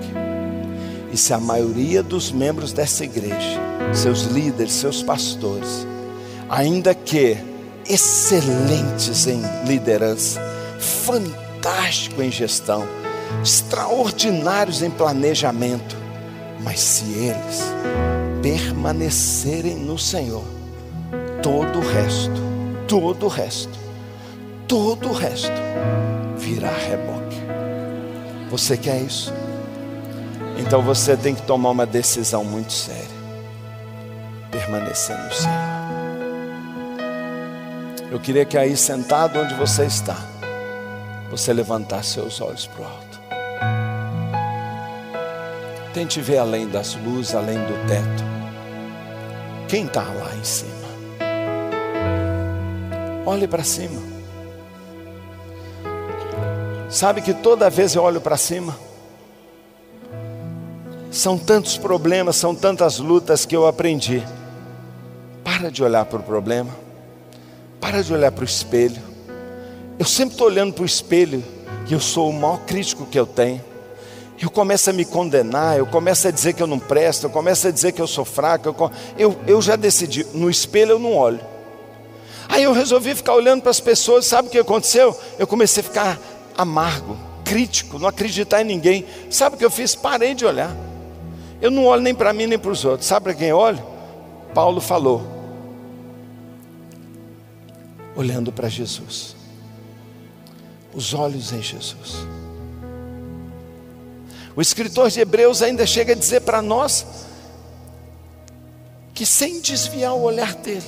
E 1.12 1.18
se 1.18 1.34
a 1.34 1.40
maioria 1.40 2.02
dos 2.02 2.32
membros 2.32 2.72
dessa 2.72 3.04
igreja, 3.04 3.60
seus 3.94 4.24
líderes, 4.24 4.74
seus 4.74 5.04
pastores, 5.04 5.86
ainda 6.50 6.94
que 6.94 7.38
excelentes 7.88 9.28
em 9.28 9.42
liderança, 9.66 10.42
fantástico 10.80 12.22
em 12.22 12.32
gestão, 12.32 12.88
extraordinários 13.44 14.82
em 14.82 14.90
planejamento, 14.90 15.96
mas 16.64 16.80
se 16.80 17.04
eles 17.14 17.62
permanecerem 18.42 19.76
no 19.76 19.98
Senhor, 19.98 20.44
todo 21.42 21.80
o 21.80 21.82
resto, 21.82 22.42
todo 22.88 23.26
o 23.26 23.30
resto, 23.30 23.78
todo 24.68 25.10
o 25.10 25.14
resto 25.14 25.52
virá 26.38 26.72
reboque. 26.72 27.38
Você 28.50 28.78
quer 28.78 29.02
isso? 29.02 29.41
Então 30.62 30.82
você 30.82 31.18
tem 31.18 31.34
que 31.34 31.42
tomar 31.42 31.72
uma 31.72 31.86
decisão 31.86 32.46
muito 32.46 32.72
séria. 32.72 33.22
Permanecer 34.52 35.18
no 35.18 35.34
Senhor. 35.34 35.72
Eu 38.12 38.20
queria 38.20 38.46
que 38.46 38.58
aí 38.58 38.78
sentado 38.78 39.40
onde 39.40 39.54
você 39.56 39.86
está, 39.86 40.18
você 41.30 41.52
levantasse 41.52 42.12
seus 42.12 42.40
olhos 42.42 42.68
para 42.68 42.82
o 42.82 42.86
alto. 42.86 43.22
Tente 45.94 46.22
ver 46.22 46.38
além 46.38 46.68
das 46.68 46.96
luzes, 46.96 47.34
além 47.34 47.58
do 47.58 47.88
teto. 47.88 48.24
Quem 49.68 49.86
está 49.86 50.04
lá 50.04 50.36
em 50.36 50.44
cima? 50.44 50.72
Olhe 53.26 53.48
para 53.48 53.64
cima. 53.64 54.02
Sabe 56.90 57.22
que 57.22 57.34
toda 57.34 57.70
vez 57.70 57.96
eu 57.96 58.04
olho 58.04 58.20
para 58.20 58.36
cima, 58.36 58.76
são 61.12 61.38
tantos 61.38 61.78
problemas, 61.78 62.38
são 62.38 62.56
tantas 62.56 62.98
lutas 62.98 63.46
que 63.46 63.56
eu 63.56 63.68
aprendi. 63.68 64.24
Para 65.44 65.70
de 65.70 65.84
olhar 65.84 66.06
para 66.06 66.20
o 66.20 66.24
problema, 66.24 66.74
para 67.82 68.02
de 68.02 68.14
olhar 68.14 68.32
para 68.32 68.44
o 68.44 68.46
espelho. 68.46 69.02
Eu 70.00 70.06
sempre 70.06 70.34
estou 70.34 70.48
olhando 70.48 70.74
para 70.74 70.84
o 70.84 70.86
espelho 70.86 71.44
e 71.88 71.94
eu 71.94 72.00
sou 72.00 72.30
o 72.30 72.34
maior 72.34 72.60
crítico 72.60 73.06
que 73.06 73.20
eu 73.20 73.26
tenho. 73.26 73.62
Eu 74.42 74.50
começo 74.50 74.90
a 74.90 74.94
me 74.94 75.06
condenar, 75.06 75.78
eu 75.78 75.86
começo 75.86 76.28
a 76.28 76.32
dizer 76.32 76.54
que 76.54 76.64
eu 76.64 76.68
não 76.68 76.80
presto, 76.80 77.26
eu 77.26 77.30
começo 77.30 77.68
a 77.68 77.72
dizer 77.72 77.92
que 77.92 78.02
eu 78.02 78.08
sou 78.08 78.26
fraco. 78.26 78.70
Eu, 78.70 78.92
eu, 79.18 79.38
eu 79.46 79.62
já 79.62 79.76
decidi, 79.76 80.26
no 80.34 80.50
espelho 80.50 80.92
eu 80.92 81.00
não 81.00 81.16
olho. 81.16 81.42
Aí 82.48 82.64
eu 82.64 82.74
resolvi 82.74 83.14
ficar 83.14 83.36
olhando 83.36 83.62
para 83.62 83.70
as 83.70 83.80
pessoas, 83.80 84.26
sabe 84.26 84.48
o 84.48 84.52
que 84.52 84.58
aconteceu? 84.58 85.16
Eu 85.38 85.46
comecei 85.46 85.82
a 85.82 85.84
ficar 85.84 86.20
amargo, 86.58 87.18
crítico, 87.46 88.00
não 88.00 88.08
acreditar 88.08 88.62
em 88.62 88.66
ninguém. 88.66 89.06
Sabe 89.30 89.56
o 89.56 89.60
que 89.60 89.66
eu 89.66 89.72
fiz? 89.72 89.94
Parei 89.94 90.34
de 90.34 90.46
olhar. 90.46 90.91
Eu 91.62 91.70
não 91.70 91.86
olho 91.86 92.02
nem 92.02 92.16
para 92.16 92.34
mim 92.34 92.48
nem 92.48 92.58
para 92.58 92.72
os 92.72 92.84
outros. 92.84 93.08
Sabe 93.08 93.26
para 93.26 93.34
quem 93.36 93.50
eu 93.50 93.58
olho? 93.58 93.82
Paulo 94.54 94.82
falou. 94.82 95.22
Olhando 98.16 98.52
para 98.52 98.68
Jesus. 98.68 99.36
Os 100.92 101.14
olhos 101.14 101.54
em 101.54 101.62
Jesus. 101.62 102.26
O 104.56 104.62
escritor 104.62 105.10
de 105.10 105.20
Hebreus 105.20 105.62
ainda 105.62 105.86
chega 105.86 106.14
a 106.14 106.16
dizer 106.16 106.42
para 106.42 106.62
nós 106.62 107.06
que 109.14 109.26
sem 109.26 109.62
desviar 109.62 110.14
o 110.14 110.22
olhar 110.22 110.56
dele, 110.56 110.84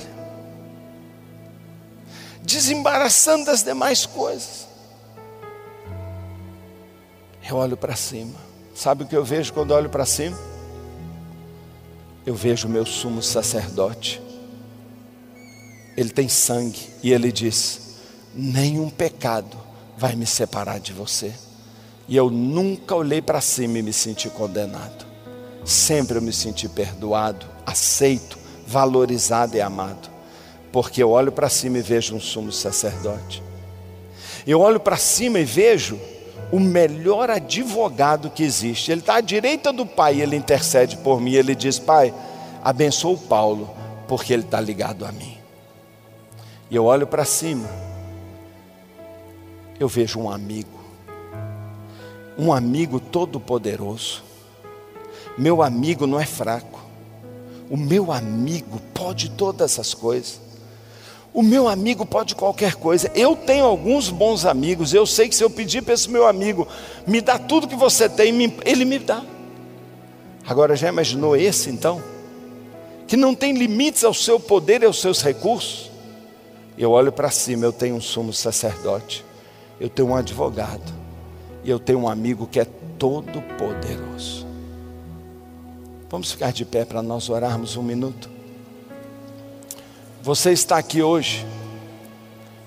desembaraçando 2.42 3.46
das 3.46 3.62
demais 3.62 4.04
coisas, 4.04 4.66
eu 7.48 7.56
olho 7.56 7.76
para 7.76 7.94
cima. 7.94 8.34
Sabe 8.74 9.04
o 9.04 9.06
que 9.06 9.16
eu 9.16 9.24
vejo 9.24 9.52
quando 9.52 9.70
olho 9.70 9.88
para 9.88 10.04
cima? 10.04 10.36
Eu 12.26 12.34
vejo 12.34 12.66
o 12.66 12.70
meu 12.70 12.86
sumo 12.86 13.22
sacerdote. 13.22 14.20
Ele 15.96 16.10
tem 16.10 16.28
sangue 16.28 16.88
e 17.02 17.12
ele 17.12 17.30
diz: 17.30 17.96
nenhum 18.34 18.88
pecado 18.90 19.56
vai 19.96 20.14
me 20.16 20.26
separar 20.26 20.80
de 20.80 20.92
você. 20.92 21.32
E 22.08 22.16
eu 22.16 22.30
nunca 22.30 22.94
olhei 22.94 23.22
para 23.22 23.40
cima 23.40 23.78
e 23.78 23.82
me 23.82 23.92
senti 23.92 24.28
condenado. 24.28 25.06
Sempre 25.64 26.18
eu 26.18 26.22
me 26.22 26.32
senti 26.32 26.68
perdoado, 26.68 27.46
aceito, 27.64 28.38
valorizado 28.66 29.56
e 29.56 29.60
amado. 29.60 30.10
Porque 30.70 31.02
eu 31.02 31.10
olho 31.10 31.32
para 31.32 31.48
cima 31.48 31.78
e 31.78 31.82
vejo 31.82 32.14
um 32.14 32.20
sumo 32.20 32.52
sacerdote. 32.52 33.42
Eu 34.46 34.60
olho 34.60 34.80
para 34.80 34.96
cima 34.96 35.38
e 35.38 35.44
vejo 35.44 35.98
o 36.54 36.60
melhor 36.60 37.30
advogado 37.30 38.30
que 38.30 38.44
existe. 38.44 38.92
Ele 38.92 39.00
está 39.00 39.16
à 39.16 39.20
direita 39.20 39.72
do 39.72 39.84
Pai, 39.84 40.20
ele 40.20 40.36
intercede 40.36 40.96
por 40.98 41.20
mim. 41.20 41.32
Ele 41.32 41.52
diz: 41.52 41.80
Pai, 41.80 42.14
abençoa 42.62 43.14
o 43.14 43.18
Paulo, 43.18 43.74
porque 44.06 44.32
ele 44.32 44.44
está 44.44 44.60
ligado 44.60 45.04
a 45.04 45.10
mim. 45.10 45.36
E 46.70 46.76
eu 46.76 46.84
olho 46.84 47.08
para 47.08 47.24
cima, 47.24 47.68
eu 49.80 49.88
vejo 49.88 50.20
um 50.20 50.30
amigo, 50.30 50.78
um 52.38 52.52
amigo 52.52 53.00
todo-poderoso. 53.00 54.22
Meu 55.36 55.60
amigo 55.60 56.06
não 56.06 56.20
é 56.20 56.24
fraco, 56.24 56.80
o 57.68 57.76
meu 57.76 58.12
amigo 58.12 58.80
pode 58.94 59.28
todas 59.30 59.80
as 59.80 59.92
coisas. 59.92 60.40
O 61.34 61.42
meu 61.42 61.66
amigo 61.68 62.06
pode 62.06 62.36
qualquer 62.36 62.76
coisa. 62.76 63.10
Eu 63.12 63.34
tenho 63.34 63.64
alguns 63.64 64.08
bons 64.08 64.46
amigos. 64.46 64.94
Eu 64.94 65.04
sei 65.04 65.28
que 65.28 65.34
se 65.34 65.42
eu 65.42 65.50
pedir 65.50 65.82
para 65.82 65.92
esse 65.92 66.08
meu 66.08 66.28
amigo, 66.28 66.68
me 67.04 67.20
dá 67.20 67.36
tudo 67.40 67.66
que 67.66 67.74
você 67.74 68.08
tem, 68.08 68.54
ele 68.64 68.84
me 68.84 69.00
dá. 69.00 69.20
Agora 70.46 70.76
já 70.76 70.88
imaginou 70.88 71.36
esse 71.36 71.70
então? 71.70 72.00
Que 73.08 73.16
não 73.16 73.34
tem 73.34 73.52
limites 73.52 74.04
ao 74.04 74.14
seu 74.14 74.38
poder 74.38 74.82
e 74.82 74.86
aos 74.86 75.00
seus 75.00 75.22
recursos? 75.22 75.90
Eu 76.78 76.92
olho 76.92 77.10
para 77.10 77.30
cima, 77.30 77.64
eu 77.64 77.72
tenho 77.72 77.96
um 77.96 78.00
sumo 78.00 78.32
sacerdote, 78.32 79.24
eu 79.80 79.88
tenho 79.88 80.08
um 80.08 80.16
advogado, 80.16 80.92
e 81.62 81.70
eu 81.70 81.78
tenho 81.78 82.00
um 82.00 82.08
amigo 82.08 82.46
que 82.46 82.60
é 82.60 82.66
todo 82.98 83.42
poderoso. 83.56 84.46
Vamos 86.10 86.32
ficar 86.32 86.52
de 86.52 86.64
pé 86.64 86.84
para 86.84 87.02
nós 87.02 87.28
orarmos 87.28 87.76
um 87.76 87.82
minuto. 87.82 88.33
Você 90.24 90.52
está 90.52 90.78
aqui 90.78 91.02
hoje 91.02 91.46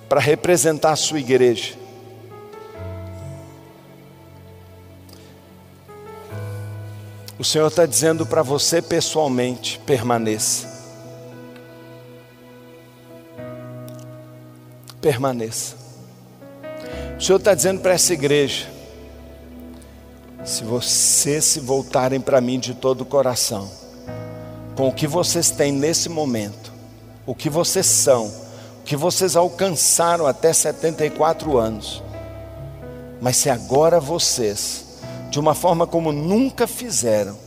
para 0.07 0.19
representar 0.19 0.91
a 0.91 0.95
sua 0.95 1.19
igreja. 1.19 1.73
O 7.39 7.43
Senhor 7.43 7.65
está 7.65 7.87
dizendo 7.87 8.27
para 8.27 8.43
você 8.43 8.79
pessoalmente: 8.79 9.81
permaneça. 9.87 10.67
Permaneça. 15.01 15.77
O 17.17 17.19
Senhor 17.19 17.39
está 17.39 17.55
dizendo 17.55 17.81
para 17.81 17.93
essa 17.93 18.13
igreja: 18.13 18.67
se 20.45 20.63
vocês 20.63 21.43
se 21.43 21.59
voltarem 21.59 22.21
para 22.21 22.39
mim 22.39 22.59
de 22.59 22.75
todo 22.75 23.01
o 23.01 23.05
coração, 23.05 23.67
com 24.75 24.89
o 24.89 24.93
que 24.93 25.07
vocês 25.07 25.49
têm 25.49 25.71
nesse 25.71 26.07
momento, 26.07 26.76
o 27.27 27.35
que 27.35 27.49
vocês 27.49 27.85
são, 27.85 28.33
que 28.85 28.95
vocês 28.95 29.35
alcançaram 29.35 30.25
até 30.25 30.53
74 30.53 31.57
anos. 31.57 32.01
Mas 33.21 33.35
se 33.35 33.49
agora 33.49 33.99
vocês, 33.99 34.99
de 35.29 35.37
uma 35.37 35.53
forma 35.53 35.85
como 35.85 36.13
nunca 36.13 36.65
fizeram, 36.65 37.37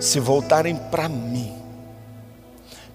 se 0.00 0.18
voltarem 0.18 0.74
para 0.74 1.08
mim, 1.08 1.54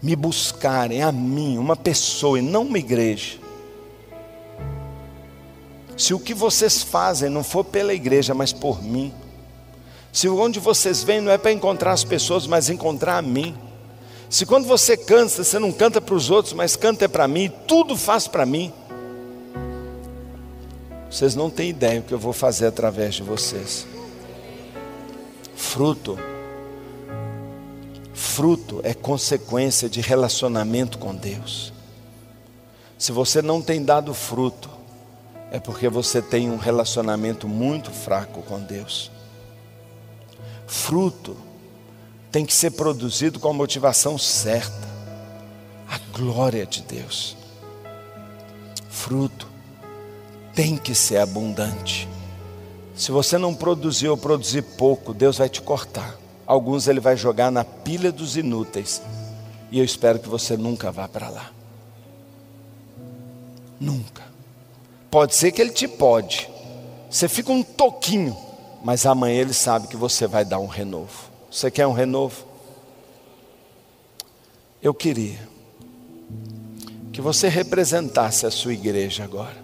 me 0.03 0.13
buscarem 0.13 1.01
a 1.01 1.11
mim, 1.11 1.57
uma 1.57 1.77
pessoa 1.77 2.37
e 2.37 2.41
não 2.41 2.63
uma 2.63 2.77
igreja, 2.77 3.39
se 5.95 6.13
o 6.13 6.19
que 6.19 6.33
vocês 6.33 6.83
fazem 6.83 7.29
não 7.29 7.45
for 7.45 7.63
pela 7.63 7.93
igreja, 7.93 8.33
mas 8.33 8.51
por 8.51 8.83
mim, 8.83 9.13
se 10.11 10.27
onde 10.27 10.59
vocês 10.59 11.01
vêm 11.01 11.21
não 11.21 11.31
é 11.31 11.37
para 11.37 11.53
encontrar 11.53 11.93
as 11.93 12.03
pessoas, 12.03 12.45
mas 12.45 12.69
encontrar 12.69 13.17
a 13.17 13.21
mim, 13.21 13.55
se 14.35 14.45
quando 14.45 14.67
você 14.67 14.97
canta, 14.97 15.45
você 15.45 15.57
não 15.57 15.71
canta 15.71 16.01
para 16.01 16.13
os 16.13 16.29
outros, 16.29 16.53
mas 16.53 16.75
canta 16.75 17.05
é 17.05 17.07
para 17.07 17.25
mim, 17.25 17.49
tudo 17.65 17.95
faz 17.95 18.27
para 18.27 18.45
mim. 18.45 18.69
Vocês 21.09 21.35
não 21.35 21.49
têm 21.49 21.69
ideia 21.69 22.01
o 22.01 22.03
que 22.03 22.13
eu 22.13 22.19
vou 22.19 22.33
fazer 22.33 22.65
através 22.65 23.15
de 23.15 23.23
vocês. 23.23 23.87
Fruto. 25.55 26.19
Fruto 28.13 28.81
é 28.83 28.93
consequência 28.93 29.87
de 29.87 30.01
relacionamento 30.01 30.97
com 30.97 31.15
Deus. 31.15 31.71
Se 32.97 33.13
você 33.13 33.41
não 33.41 33.61
tem 33.61 33.85
dado 33.85 34.13
fruto, 34.13 34.69
é 35.49 35.61
porque 35.61 35.87
você 35.87 36.21
tem 36.21 36.51
um 36.51 36.57
relacionamento 36.57 37.47
muito 37.47 37.89
fraco 37.89 38.41
com 38.41 38.59
Deus. 38.59 39.09
Fruto 40.67 41.37
tem 42.35 42.45
que 42.45 42.53
ser 42.53 42.71
produzido 42.71 43.39
com 43.39 43.47
a 43.47 43.53
motivação 43.53 44.17
certa 44.17 44.85
a 45.87 45.97
glória 46.11 46.65
de 46.65 46.81
Deus. 46.81 47.33
Fruto 48.89 49.47
tem 50.53 50.75
que 50.75 50.93
ser 50.93 51.19
abundante. 51.19 52.09
Se 52.93 53.09
você 53.09 53.37
não 53.37 53.55
produzir 53.55 54.09
ou 54.09 54.17
produzir 54.17 54.63
pouco, 54.63 55.13
Deus 55.13 55.37
vai 55.37 55.47
te 55.47 55.61
cortar. 55.61 56.17
Alguns 56.45 56.89
Ele 56.89 56.99
vai 56.99 57.15
jogar 57.15 57.49
na 57.49 57.63
pilha 57.63 58.11
dos 58.11 58.35
inúteis. 58.35 59.01
E 59.71 59.79
eu 59.79 59.85
espero 59.85 60.19
que 60.19 60.27
você 60.27 60.57
nunca 60.57 60.91
vá 60.91 61.07
para 61.07 61.29
lá. 61.29 61.51
Nunca. 63.79 64.23
Pode 65.09 65.35
ser 65.35 65.53
que 65.53 65.61
Ele 65.61 65.71
te 65.71 65.87
pode. 65.87 66.49
Você 67.09 67.29
fica 67.29 67.53
um 67.53 67.63
toquinho, 67.63 68.35
mas 68.83 69.05
amanhã 69.05 69.39
Ele 69.39 69.53
sabe 69.53 69.87
que 69.87 69.95
você 69.95 70.27
vai 70.27 70.43
dar 70.43 70.59
um 70.59 70.67
renovo. 70.67 71.33
Você 71.55 71.71
quer 71.71 71.87
um 71.87 71.93
renovo? 71.93 72.43
Eu 74.83 74.93
queria 74.93 75.39
que 77.13 77.21
você 77.21 77.47
representasse 77.47 78.45
a 78.45 78.51
sua 78.51 78.73
igreja 78.73 79.23
agora. 79.23 79.55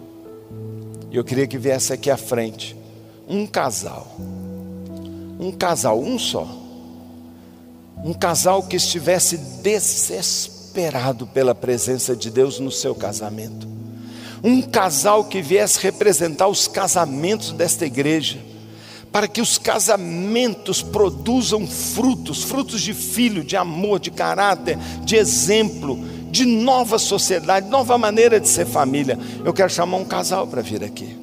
E 1.10 1.16
eu 1.16 1.22
queria 1.22 1.46
que 1.46 1.58
viesse 1.58 1.92
aqui 1.92 2.10
à 2.10 2.16
frente 2.16 2.74
um 3.28 3.46
casal. 3.46 4.16
Um 5.38 5.52
casal, 5.52 6.00
um 6.00 6.18
só. 6.18 6.48
Um 8.02 8.14
casal 8.14 8.62
que 8.62 8.76
estivesse 8.76 9.36
desesperado 9.62 11.26
pela 11.26 11.54
presença 11.54 12.16
de 12.16 12.30
Deus 12.30 12.58
no 12.58 12.70
seu 12.72 12.94
casamento. 12.94 13.68
Um 14.42 14.62
casal 14.62 15.26
que 15.26 15.42
viesse 15.42 15.78
representar 15.78 16.48
os 16.48 16.66
casamentos 16.66 17.52
desta 17.52 17.84
igreja 17.84 18.51
para 19.12 19.28
que 19.28 19.42
os 19.42 19.58
casamentos 19.58 20.82
produzam 20.82 21.66
frutos, 21.66 22.42
frutos 22.42 22.80
de 22.80 22.94
filho, 22.94 23.44
de 23.44 23.56
amor, 23.56 24.00
de 24.00 24.10
caráter, 24.10 24.78
de 25.04 25.16
exemplo, 25.16 26.02
de 26.30 26.46
nova 26.46 26.98
sociedade, 26.98 27.68
nova 27.68 27.98
maneira 27.98 28.40
de 28.40 28.48
ser 28.48 28.66
família. 28.66 29.18
Eu 29.44 29.52
quero 29.52 29.68
chamar 29.68 29.98
um 29.98 30.04
casal 30.04 30.46
para 30.46 30.62
vir 30.62 30.82
aqui. 30.82 31.14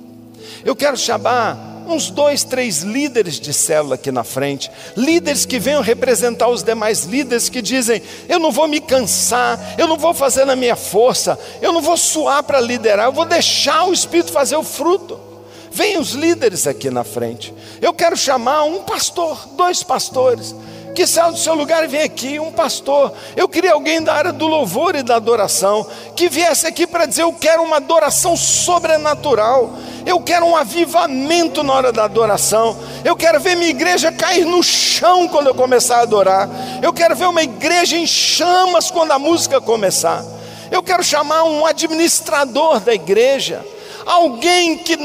Eu 0.63 0.75
quero 0.75 0.95
chamar 0.95 1.83
uns 1.87 2.11
dois, 2.11 2.43
três 2.43 2.83
líderes 2.83 3.39
de 3.39 3.51
célula 3.51 3.95
aqui 3.95 4.11
na 4.11 4.23
frente, 4.23 4.69
líderes 4.95 5.43
que 5.45 5.57
venham 5.57 5.81
representar 5.81 6.47
os 6.47 6.61
demais 6.61 7.05
líderes 7.05 7.49
que 7.49 7.61
dizem: 7.61 8.03
eu 8.27 8.37
não 8.37 8.51
vou 8.51 8.67
me 8.67 8.79
cansar, 8.79 9.75
eu 9.79 9.87
não 9.87 9.97
vou 9.97 10.13
fazer 10.13 10.45
na 10.45 10.55
minha 10.55 10.75
força, 10.75 11.39
eu 11.59 11.73
não 11.73 11.81
vou 11.81 11.97
suar 11.97 12.43
para 12.43 12.61
liderar, 12.61 13.07
eu 13.07 13.13
vou 13.13 13.25
deixar 13.25 13.85
o 13.85 13.93
Espírito 13.93 14.31
fazer 14.31 14.55
o 14.55 14.63
fruto. 14.63 15.28
Vem 15.71 15.97
os 15.97 16.11
líderes 16.11 16.65
aqui 16.67 16.89
na 16.89 17.03
frente. 17.03 17.53
Eu 17.81 17.93
quero 17.93 18.17
chamar 18.17 18.63
um 18.63 18.83
pastor, 18.83 19.47
dois 19.55 19.83
pastores, 19.83 20.55
que 20.95 21.05
saiam 21.05 21.31
do 21.31 21.37
seu 21.37 21.53
lugar 21.53 21.83
e 21.83 21.87
vem 21.87 22.01
aqui, 22.01 22.39
um 22.39 22.51
pastor. 22.51 23.13
Eu 23.35 23.47
queria 23.47 23.73
alguém 23.73 24.01
da 24.01 24.13
área 24.13 24.33
do 24.33 24.47
louvor 24.47 24.95
e 24.95 25.03
da 25.03 25.15
adoração, 25.15 25.85
que 26.15 26.27
viesse 26.27 26.65
aqui 26.65 26.87
para 26.87 27.05
dizer: 27.05 27.21
Eu 27.21 27.33
quero 27.33 27.63
uma 27.63 27.77
adoração 27.77 28.35
sobrenatural. 28.35 29.73
Eu 30.05 30.19
quero 30.21 30.45
um 30.45 30.55
avivamento 30.55 31.61
na 31.61 31.73
hora 31.73 31.91
da 31.91 32.05
adoração. 32.05 32.75
Eu 33.05 33.15
quero 33.15 33.39
ver 33.39 33.55
minha 33.55 33.69
igreja 33.69 34.11
cair 34.11 34.45
no 34.45 34.63
chão 34.63 35.27
quando 35.27 35.47
eu 35.47 35.55
começar 35.55 35.97
a 35.97 36.01
adorar. 36.01 36.49
Eu 36.81 36.91
quero 36.91 37.15
ver 37.15 37.27
uma 37.27 37.43
igreja 37.43 37.95
em 37.95 38.07
chamas 38.07 38.89
quando 38.89 39.11
a 39.11 39.19
música 39.19 39.61
começar. 39.61 40.25
Eu 40.71 40.81
quero 40.81 41.03
chamar 41.03 41.43
um 41.43 41.65
administrador 41.65 42.79
da 42.79 42.93
igreja 42.93 43.63
alguém 44.09 44.75
que, 44.79 44.97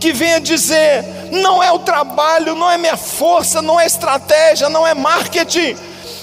que 0.00 0.12
venha 0.12 0.40
dizer: 0.40 1.04
não 1.30 1.62
é 1.62 1.70
o 1.70 1.78
trabalho, 1.78 2.54
não 2.54 2.70
é 2.70 2.78
minha 2.78 2.96
força, 2.96 3.60
não 3.60 3.78
é 3.78 3.84
estratégia, 3.84 4.70
não 4.70 4.86
é 4.86 4.94
marketing, 4.94 5.76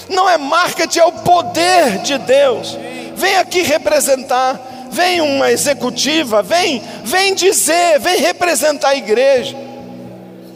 não 0.08 0.28
é 0.28 0.36
marketing, 0.36 0.98
é 0.98 1.04
o 1.04 1.12
poder 1.12 1.98
de 1.98 2.18
Deus. 2.18 2.76
Vem 3.14 3.36
aqui 3.36 3.62
representar, 3.62 4.60
vem 4.90 5.20
uma 5.20 5.52
executiva, 5.52 6.42
vem, 6.42 6.82
vem 7.04 7.34
dizer, 7.34 8.00
vem 8.00 8.18
representar 8.18 8.88
a 8.88 8.96
igreja, 8.96 9.56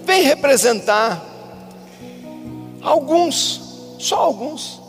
vem 0.04 0.22
representar 0.22 1.22
alguns, 2.82 3.96
só 4.00 4.16
alguns. 4.16 4.80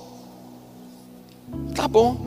Tá 1.75 1.87
bom. 1.87 2.17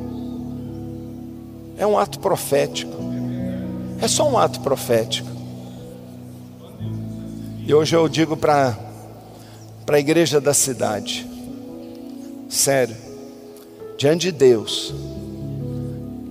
É 1.77 1.87
um 1.87 1.99
ato 1.99 2.21
profético. 2.21 3.02
É 4.03 4.09
só 4.09 4.29
um 4.29 4.37
ato 4.37 4.59
profético. 4.59 5.31
E 7.65 7.73
hoje 7.73 7.95
eu 7.95 8.09
digo 8.09 8.37
para 8.37 8.77
a 9.87 9.99
igreja 9.99 10.41
da 10.41 10.53
cidade: 10.53 11.25
sério, 12.49 12.97
diante 13.97 14.23
de 14.23 14.33
Deus, 14.33 14.93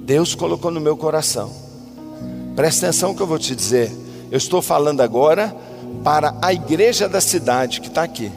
Deus 0.02 0.36
colocou 0.36 0.70
no 0.70 0.82
meu 0.82 0.98
coração. 0.98 1.50
Presta 2.58 2.88
atenção 2.88 3.16
que 3.16 3.22
eu 3.22 3.28
vou 3.28 3.40
te 3.40 3.56
dizer. 3.56 3.90
Eu 4.30 4.38
estou 4.38 4.62
falando 4.62 5.00
agora 5.00 5.56
para 6.04 6.36
a 6.42 6.52
igreja 6.52 7.08
da 7.08 7.22
cidade 7.22 7.80
que 7.80 7.88
está 7.88 8.04
aqui. 8.04 8.30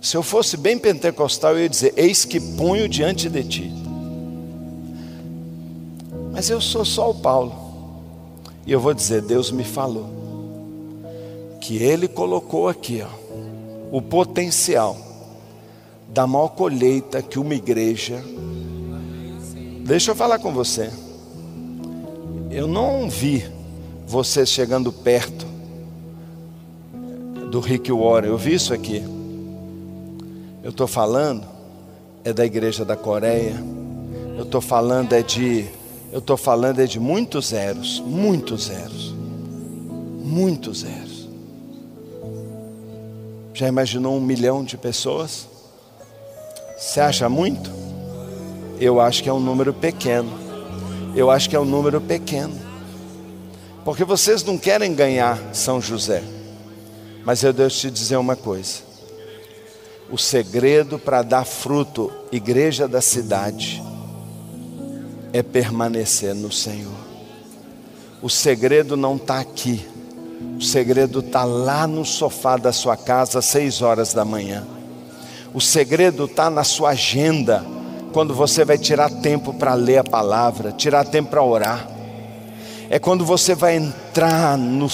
Se 0.00 0.16
eu 0.16 0.22
fosse 0.22 0.56
bem 0.56 0.78
pentecostal, 0.78 1.52
eu 1.52 1.64
ia 1.64 1.68
dizer: 1.68 1.92
Eis 1.98 2.24
que 2.24 2.40
ponho 2.40 2.88
diante 2.88 3.28
de 3.28 3.44
ti. 3.44 3.85
Mas 6.36 6.50
eu 6.50 6.60
sou 6.60 6.84
só 6.84 7.10
o 7.10 7.14
Paulo. 7.14 7.54
E 8.66 8.70
eu 8.70 8.78
vou 8.78 8.92
dizer: 8.92 9.22
Deus 9.22 9.50
me 9.50 9.64
falou 9.64 10.06
que 11.62 11.82
Ele 11.82 12.06
colocou 12.06 12.68
aqui 12.68 13.02
ó, 13.02 13.08
o 13.90 14.02
potencial 14.02 14.98
da 16.12 16.26
maior 16.26 16.48
colheita 16.48 17.22
que 17.22 17.38
uma 17.38 17.54
igreja. 17.54 18.22
Deixa 19.86 20.10
eu 20.10 20.14
falar 20.14 20.38
com 20.38 20.52
você. 20.52 20.90
Eu 22.50 22.68
não 22.68 23.08
vi 23.08 23.42
você 24.06 24.44
chegando 24.44 24.92
perto 24.92 25.46
do 27.50 27.60
Rick 27.60 27.90
Warren. 27.90 28.28
Eu 28.28 28.36
vi 28.36 28.52
isso 28.52 28.74
aqui. 28.74 29.02
Eu 30.62 30.68
estou 30.68 30.86
falando 30.86 31.46
é 32.22 32.30
da 32.30 32.44
igreja 32.44 32.84
da 32.84 32.94
Coreia. 32.94 33.56
Eu 34.36 34.42
estou 34.42 34.60
falando 34.60 35.14
é 35.14 35.22
de 35.22 35.64
eu 36.16 36.20
estou 36.20 36.38
falando 36.38 36.80
é 36.80 36.86
de 36.86 36.98
muitos 36.98 37.48
zeros, 37.48 38.00
muitos 38.00 38.68
zeros, 38.68 39.14
muitos 40.24 40.78
zeros. 40.78 41.28
Já 43.52 43.68
imaginou 43.68 44.16
um 44.16 44.20
milhão 44.20 44.64
de 44.64 44.78
pessoas? 44.78 45.46
Você 46.74 47.00
acha 47.00 47.28
muito? 47.28 47.70
Eu 48.80 48.98
acho 48.98 49.22
que 49.22 49.28
é 49.28 49.32
um 49.32 49.38
número 49.38 49.74
pequeno. 49.74 50.30
Eu 51.14 51.30
acho 51.30 51.50
que 51.50 51.54
é 51.54 51.60
um 51.60 51.66
número 51.66 52.00
pequeno. 52.00 52.58
Porque 53.84 54.02
vocês 54.02 54.42
não 54.42 54.56
querem 54.56 54.94
ganhar 54.94 55.38
São 55.52 55.82
José. 55.82 56.22
Mas 57.26 57.42
eu 57.42 57.52
devo 57.52 57.68
te 57.68 57.90
dizer 57.90 58.16
uma 58.16 58.36
coisa: 58.36 58.78
o 60.10 60.16
segredo 60.16 60.98
para 60.98 61.20
dar 61.20 61.44
fruto, 61.44 62.10
igreja 62.32 62.88
da 62.88 63.02
cidade, 63.02 63.82
é 65.36 65.42
permanecer 65.42 66.34
no 66.34 66.50
Senhor. 66.50 66.96
O 68.22 68.30
segredo 68.30 68.96
não 68.96 69.16
está 69.16 69.38
aqui, 69.38 69.86
o 70.58 70.62
segredo 70.62 71.20
está 71.20 71.44
lá 71.44 71.86
no 71.86 72.04
sofá 72.04 72.56
da 72.56 72.72
sua 72.72 72.96
casa 72.96 73.40
às 73.40 73.44
seis 73.44 73.82
horas 73.82 74.14
da 74.14 74.24
manhã. 74.24 74.66
O 75.52 75.60
segredo 75.60 76.24
está 76.24 76.48
na 76.48 76.64
sua 76.64 76.90
agenda, 76.90 77.64
quando 78.12 78.34
você 78.34 78.64
vai 78.64 78.78
tirar 78.78 79.10
tempo 79.10 79.52
para 79.52 79.74
ler 79.74 79.98
a 79.98 80.04
palavra, 80.04 80.72
tirar 80.72 81.04
tempo 81.04 81.30
para 81.30 81.42
orar. 81.42 81.88
É 82.88 82.98
quando 82.98 83.24
você 83.24 83.54
vai 83.54 83.76
entrar 83.76 84.56
no, 84.56 84.88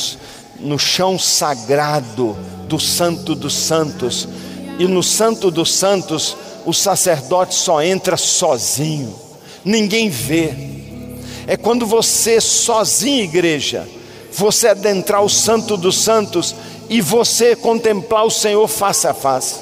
no 0.59 0.79
chão 0.79 1.19
sagrado 1.19 2.37
do 2.67 2.81
Santo 2.81 3.35
dos 3.35 3.55
Santos. 3.55 4.29
E 4.79 4.87
no 4.87 5.03
Santo 5.03 5.51
dos 5.51 5.73
Santos, 5.73 6.37
o 6.65 6.73
sacerdote 6.73 7.55
só 7.55 7.83
entra 7.83 8.17
sozinho, 8.17 9.15
ninguém 9.65 10.09
vê. 10.09 10.53
É 11.47 11.57
quando 11.57 11.87
você, 11.87 12.41
sozinho, 12.41 13.25
igreja, 13.25 13.89
você 14.33 14.69
adentrar 14.69 15.23
o 15.23 15.29
Santo 15.29 15.77
dos 15.77 15.99
Santos 15.99 16.55
e 16.89 17.01
você 17.01 17.57
contemplar 17.57 18.25
o 18.25 18.31
Senhor 18.31 18.67
face 18.69 19.07
a 19.07 19.15
face. 19.15 19.57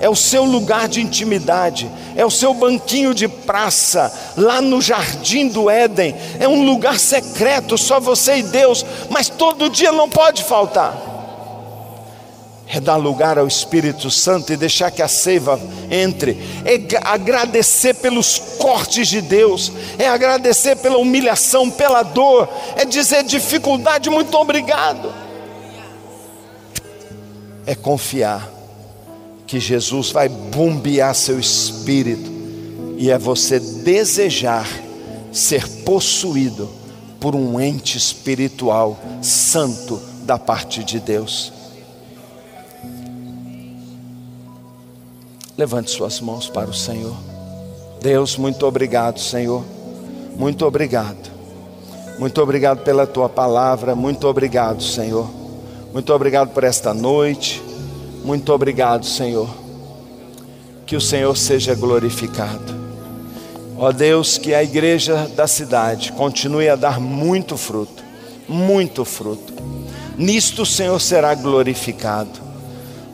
É 0.00 0.08
o 0.08 0.16
seu 0.16 0.44
lugar 0.44 0.88
de 0.88 1.00
intimidade, 1.00 1.90
é 2.16 2.26
o 2.26 2.30
seu 2.30 2.52
banquinho 2.52 3.14
de 3.14 3.28
praça, 3.28 4.12
lá 4.36 4.60
no 4.60 4.80
jardim 4.80 5.46
do 5.46 5.70
Éden. 5.70 6.14
É 6.40 6.48
um 6.48 6.64
lugar 6.64 6.98
secreto, 6.98 7.78
só 7.78 8.00
você 8.00 8.38
e 8.38 8.42
Deus, 8.42 8.84
mas 9.10 9.28
todo 9.28 9.70
dia 9.70 9.92
não 9.92 10.08
pode 10.08 10.42
faltar 10.42 11.11
é 12.74 12.80
dar 12.80 12.96
lugar 12.96 13.38
ao 13.38 13.46
Espírito 13.46 14.10
Santo 14.10 14.50
e 14.50 14.56
deixar 14.56 14.90
que 14.90 15.02
a 15.02 15.08
seiva 15.08 15.60
entre, 15.90 16.38
é 16.64 16.80
agradecer 17.04 17.92
pelos 17.92 18.38
cortes 18.56 19.08
de 19.08 19.20
Deus, 19.20 19.70
é 19.98 20.08
agradecer 20.08 20.76
pela 20.76 20.96
humilhação, 20.96 21.70
pela 21.70 22.02
dor, 22.02 22.48
é 22.74 22.86
dizer 22.86 23.24
dificuldade, 23.24 24.08
muito 24.08 24.34
obrigado. 24.38 25.12
É 27.66 27.74
confiar 27.74 28.50
que 29.46 29.60
Jesus 29.60 30.10
vai 30.10 30.30
bombear 30.30 31.14
seu 31.14 31.38
espírito 31.38 32.32
e 32.96 33.10
é 33.10 33.18
você 33.18 33.60
desejar 33.60 34.66
ser 35.30 35.68
possuído 35.84 36.70
por 37.20 37.36
um 37.36 37.60
ente 37.60 37.98
espiritual 37.98 38.98
santo 39.20 40.00
da 40.22 40.38
parte 40.38 40.82
de 40.82 40.98
Deus. 40.98 41.61
Levante 45.56 45.90
suas 45.90 46.20
mãos 46.20 46.48
para 46.48 46.70
o 46.70 46.74
Senhor. 46.74 47.14
Deus, 48.00 48.36
muito 48.36 48.66
obrigado, 48.66 49.20
Senhor. 49.20 49.62
Muito 50.36 50.64
obrigado. 50.66 51.30
Muito 52.18 52.40
obrigado 52.40 52.82
pela 52.82 53.06
tua 53.06 53.28
palavra. 53.28 53.94
Muito 53.94 54.26
obrigado, 54.26 54.82
Senhor. 54.82 55.28
Muito 55.92 56.12
obrigado 56.12 56.50
por 56.50 56.64
esta 56.64 56.94
noite. 56.94 57.62
Muito 58.24 58.52
obrigado, 58.52 59.04
Senhor. 59.04 59.48
Que 60.86 60.96
o 60.96 61.00
Senhor 61.00 61.36
seja 61.36 61.74
glorificado. 61.74 62.82
Ó 63.76 63.92
Deus, 63.92 64.38
que 64.38 64.54
a 64.54 64.62
igreja 64.62 65.28
da 65.34 65.46
cidade 65.46 66.12
continue 66.12 66.68
a 66.68 66.76
dar 66.76 67.00
muito 67.00 67.56
fruto, 67.56 68.02
muito 68.48 69.04
fruto. 69.04 69.52
Nisto 70.16 70.62
o 70.62 70.66
Senhor 70.66 71.00
será 71.00 71.34
glorificado. 71.34 72.41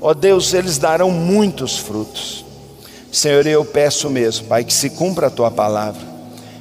Ó 0.01 0.15
Deus, 0.15 0.55
eles 0.55 0.79
darão 0.79 1.11
muitos 1.11 1.77
frutos. 1.77 2.45
Senhor, 3.11 3.47
eu 3.47 3.65
peço 3.65 4.09
mesmo, 4.09 4.47
Pai, 4.47 4.63
que 4.63 4.73
se 4.73 4.91
cumpra 4.91 5.27
a 5.27 5.31
tua 5.31 5.51
palavra. 5.51 6.01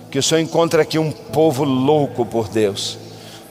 Que 0.09 0.17
o 0.17 0.23
Senhor 0.23 0.41
encontre 0.41 0.81
aqui 0.81 0.97
um 0.97 1.11
povo 1.11 1.63
louco 1.63 2.25
por 2.25 2.47
Deus. 2.47 2.97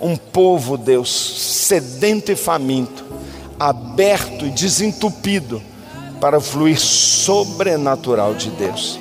Um 0.00 0.16
povo, 0.16 0.76
Deus, 0.76 1.10
sedento 1.10 2.32
e 2.32 2.36
faminto, 2.36 3.04
aberto 3.58 4.44
e 4.44 4.50
desentupido 4.50 5.62
para 6.20 6.38
o 6.38 6.40
fluir 6.40 6.78
sobrenatural 6.78 8.34
de 8.34 8.50
Deus. 8.50 8.98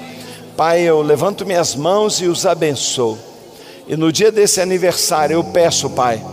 Pai, 0.56 0.82
eu 0.82 1.02
levanto 1.02 1.46
minhas 1.46 1.76
mãos 1.76 2.22
e 2.22 2.28
os 2.28 2.46
abençoo. 2.46 3.18
E 3.88 3.96
no 3.96 4.12
dia 4.12 4.32
desse 4.32 4.62
aniversário 4.62 5.36
eu 5.36 5.44
peço, 5.44 5.90
Pai, 5.90 6.24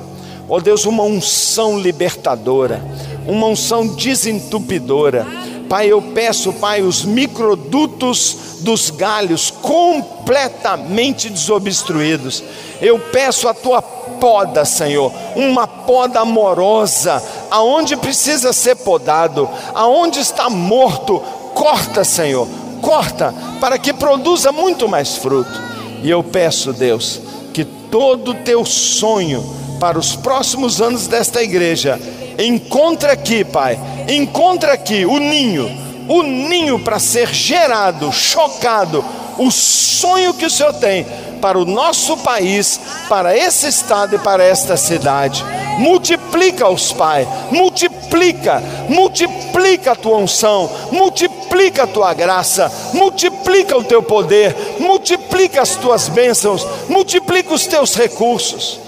ó 0.49 0.61
Deus, 0.61 0.85
uma 0.85 1.03
unção 1.03 1.79
libertadora 1.79 2.81
uma 3.27 3.47
unção 3.47 3.87
desentupidora. 3.87 5.27
Pai, 5.69 5.91
eu 5.91 6.03
peço, 6.03 6.53
Pai, 6.53 6.83
os 6.83 7.05
microdutos 7.05 8.37
dos 8.61 8.91
galhos 8.91 9.51
completamente 9.51 11.31
desobstruídos. 11.31 12.43
Eu 12.81 12.99
peço 12.99 13.49
a 13.49 13.55
tua 13.55 13.81
poda, 13.81 14.65
Senhor, 14.65 15.13
uma 15.35 15.67
poda 15.67 16.21
amorosa, 16.21 17.23
aonde 17.51 17.97
precisa 17.97 18.53
ser 18.53 18.77
podado, 18.77 19.49
aonde 19.75 20.21
está 20.21 20.51
morto, 20.51 21.21
corta, 21.55 22.05
Senhor, 22.05 22.47
corta, 22.81 23.35
para 23.61 23.79
que 23.79 23.93
produza 23.93 24.53
muito 24.53 24.89
mais 24.89 25.17
fruto. 25.17 25.61
E 26.03 26.11
eu 26.11 26.23
peço, 26.23 26.73
Deus, 26.73 27.21
que 27.53 27.65
todo 27.65 28.33
o 28.33 28.35
teu 28.35 28.65
sonho 28.65 29.43
para 29.81 29.99
os 29.99 30.15
próximos 30.15 30.81
anos 30.81 31.07
desta 31.07 31.43
igreja 31.43 31.99
Encontra 32.39 33.13
aqui, 33.13 33.45
Pai, 33.45 33.79
encontra 34.09 34.73
aqui 34.73 35.05
o 35.05 35.19
ninho, 35.19 35.71
o 36.09 36.23
ninho 36.23 36.79
para 36.79 36.99
ser 36.99 37.29
gerado, 37.33 38.13
chocado, 38.13 39.05
o 39.39 39.51
sonho 39.51 40.35
que 40.35 40.47
o 40.47 40.51
Senhor 40.51 40.73
tem 40.75 41.07
para 41.41 41.59
o 41.59 41.65
nosso 41.65 42.17
país, 42.19 42.81
para 43.09 43.37
esse 43.37 43.67
estado 43.67 44.15
e 44.15 44.19
para 44.19 44.45
esta 44.45 44.77
cidade. 44.77 45.45
Multiplica-os, 45.79 46.93
Pai, 46.93 47.27
multiplica, 47.51 48.63
multiplica 48.89 49.93
a 49.93 49.97
tua 49.97 50.19
unção, 50.19 50.71
multiplica 50.93 51.83
a 51.83 51.87
tua 51.87 52.15
graça, 52.15 52.71
multiplica 52.95 53.77
o 53.77 53.83
teu 53.83 54.03
poder, 54.03 54.55
multiplica 54.79 55.61
as 55.61 55.75
tuas 55.75 56.09
bênçãos, 56.09 56.67
multiplica 56.89 57.53
os 57.53 57.67
teus 57.67 57.95
recursos. 57.95 58.79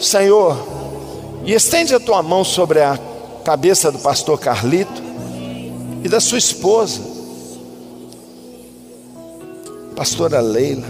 Senhor, 0.00 0.81
e 1.44 1.52
estende 1.52 1.94
a 1.94 2.00
tua 2.00 2.22
mão 2.22 2.44
sobre 2.44 2.80
a 2.80 2.98
cabeça 3.44 3.90
do 3.90 3.98
pastor 3.98 4.38
Carlito 4.38 5.02
e 6.04 6.08
da 6.08 6.20
sua 6.20 6.38
esposa, 6.38 7.00
pastora 9.96 10.40
Leila. 10.40 10.86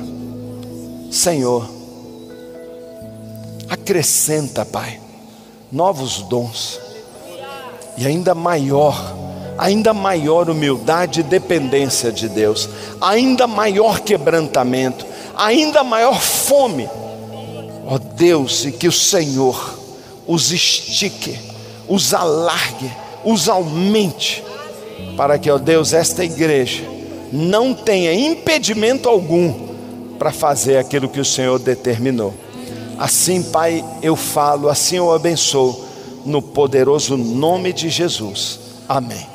Senhor, 1.11 1.69
acrescenta, 3.69 4.65
Pai, 4.65 5.01
novos 5.71 6.23
dons 6.23 6.81
e 7.97 8.07
ainda 8.07 8.35
maior, 8.35 9.15
ainda 9.59 9.93
maior 9.93 10.49
humildade 10.49 11.21
e 11.21 11.23
dependência 11.23 12.11
de 12.11 12.29
Deus, 12.29 12.69
ainda 13.01 13.47
maior 13.47 14.01
quebrantamento, 14.01 15.07
ainda 15.37 15.83
maior 15.85 16.21
fome. 16.21 16.89
Ó 17.87 17.99
Deus, 17.99 18.65
e 18.65 18.73
que 18.73 18.89
o 18.89 18.93
Senhor 18.93 19.82
os 20.33 20.51
estique, 20.51 21.39
os 21.87 22.15
alargue, 22.15 22.91
os 23.23 23.49
aumente, 23.49 24.43
para 25.17 25.39
que, 25.39 25.51
ó 25.51 25.59
Deus, 25.59 25.93
esta 25.93 26.25
igreja 26.25 26.83
não 27.31 27.75
tenha 27.75 28.15
impedimento 28.15 29.09
algum 29.09 29.53
para 30.19 30.33
fazer 30.33 30.79
aquilo 30.79 31.09
que 31.09 31.21
o 31.21 31.25
Senhor 31.25 31.59
determinou. 31.59 32.33
Assim, 32.99 33.43
Pai, 33.43 33.85
eu 34.03 34.17
falo, 34.17 34.69
assim 34.69 34.97
eu 34.97 35.13
abençoo, 35.13 35.85
no 36.25 36.41
poderoso 36.41 37.17
nome 37.17 37.73
de 37.73 37.91
Jesus. 37.91 38.59
Amém. 38.89 39.32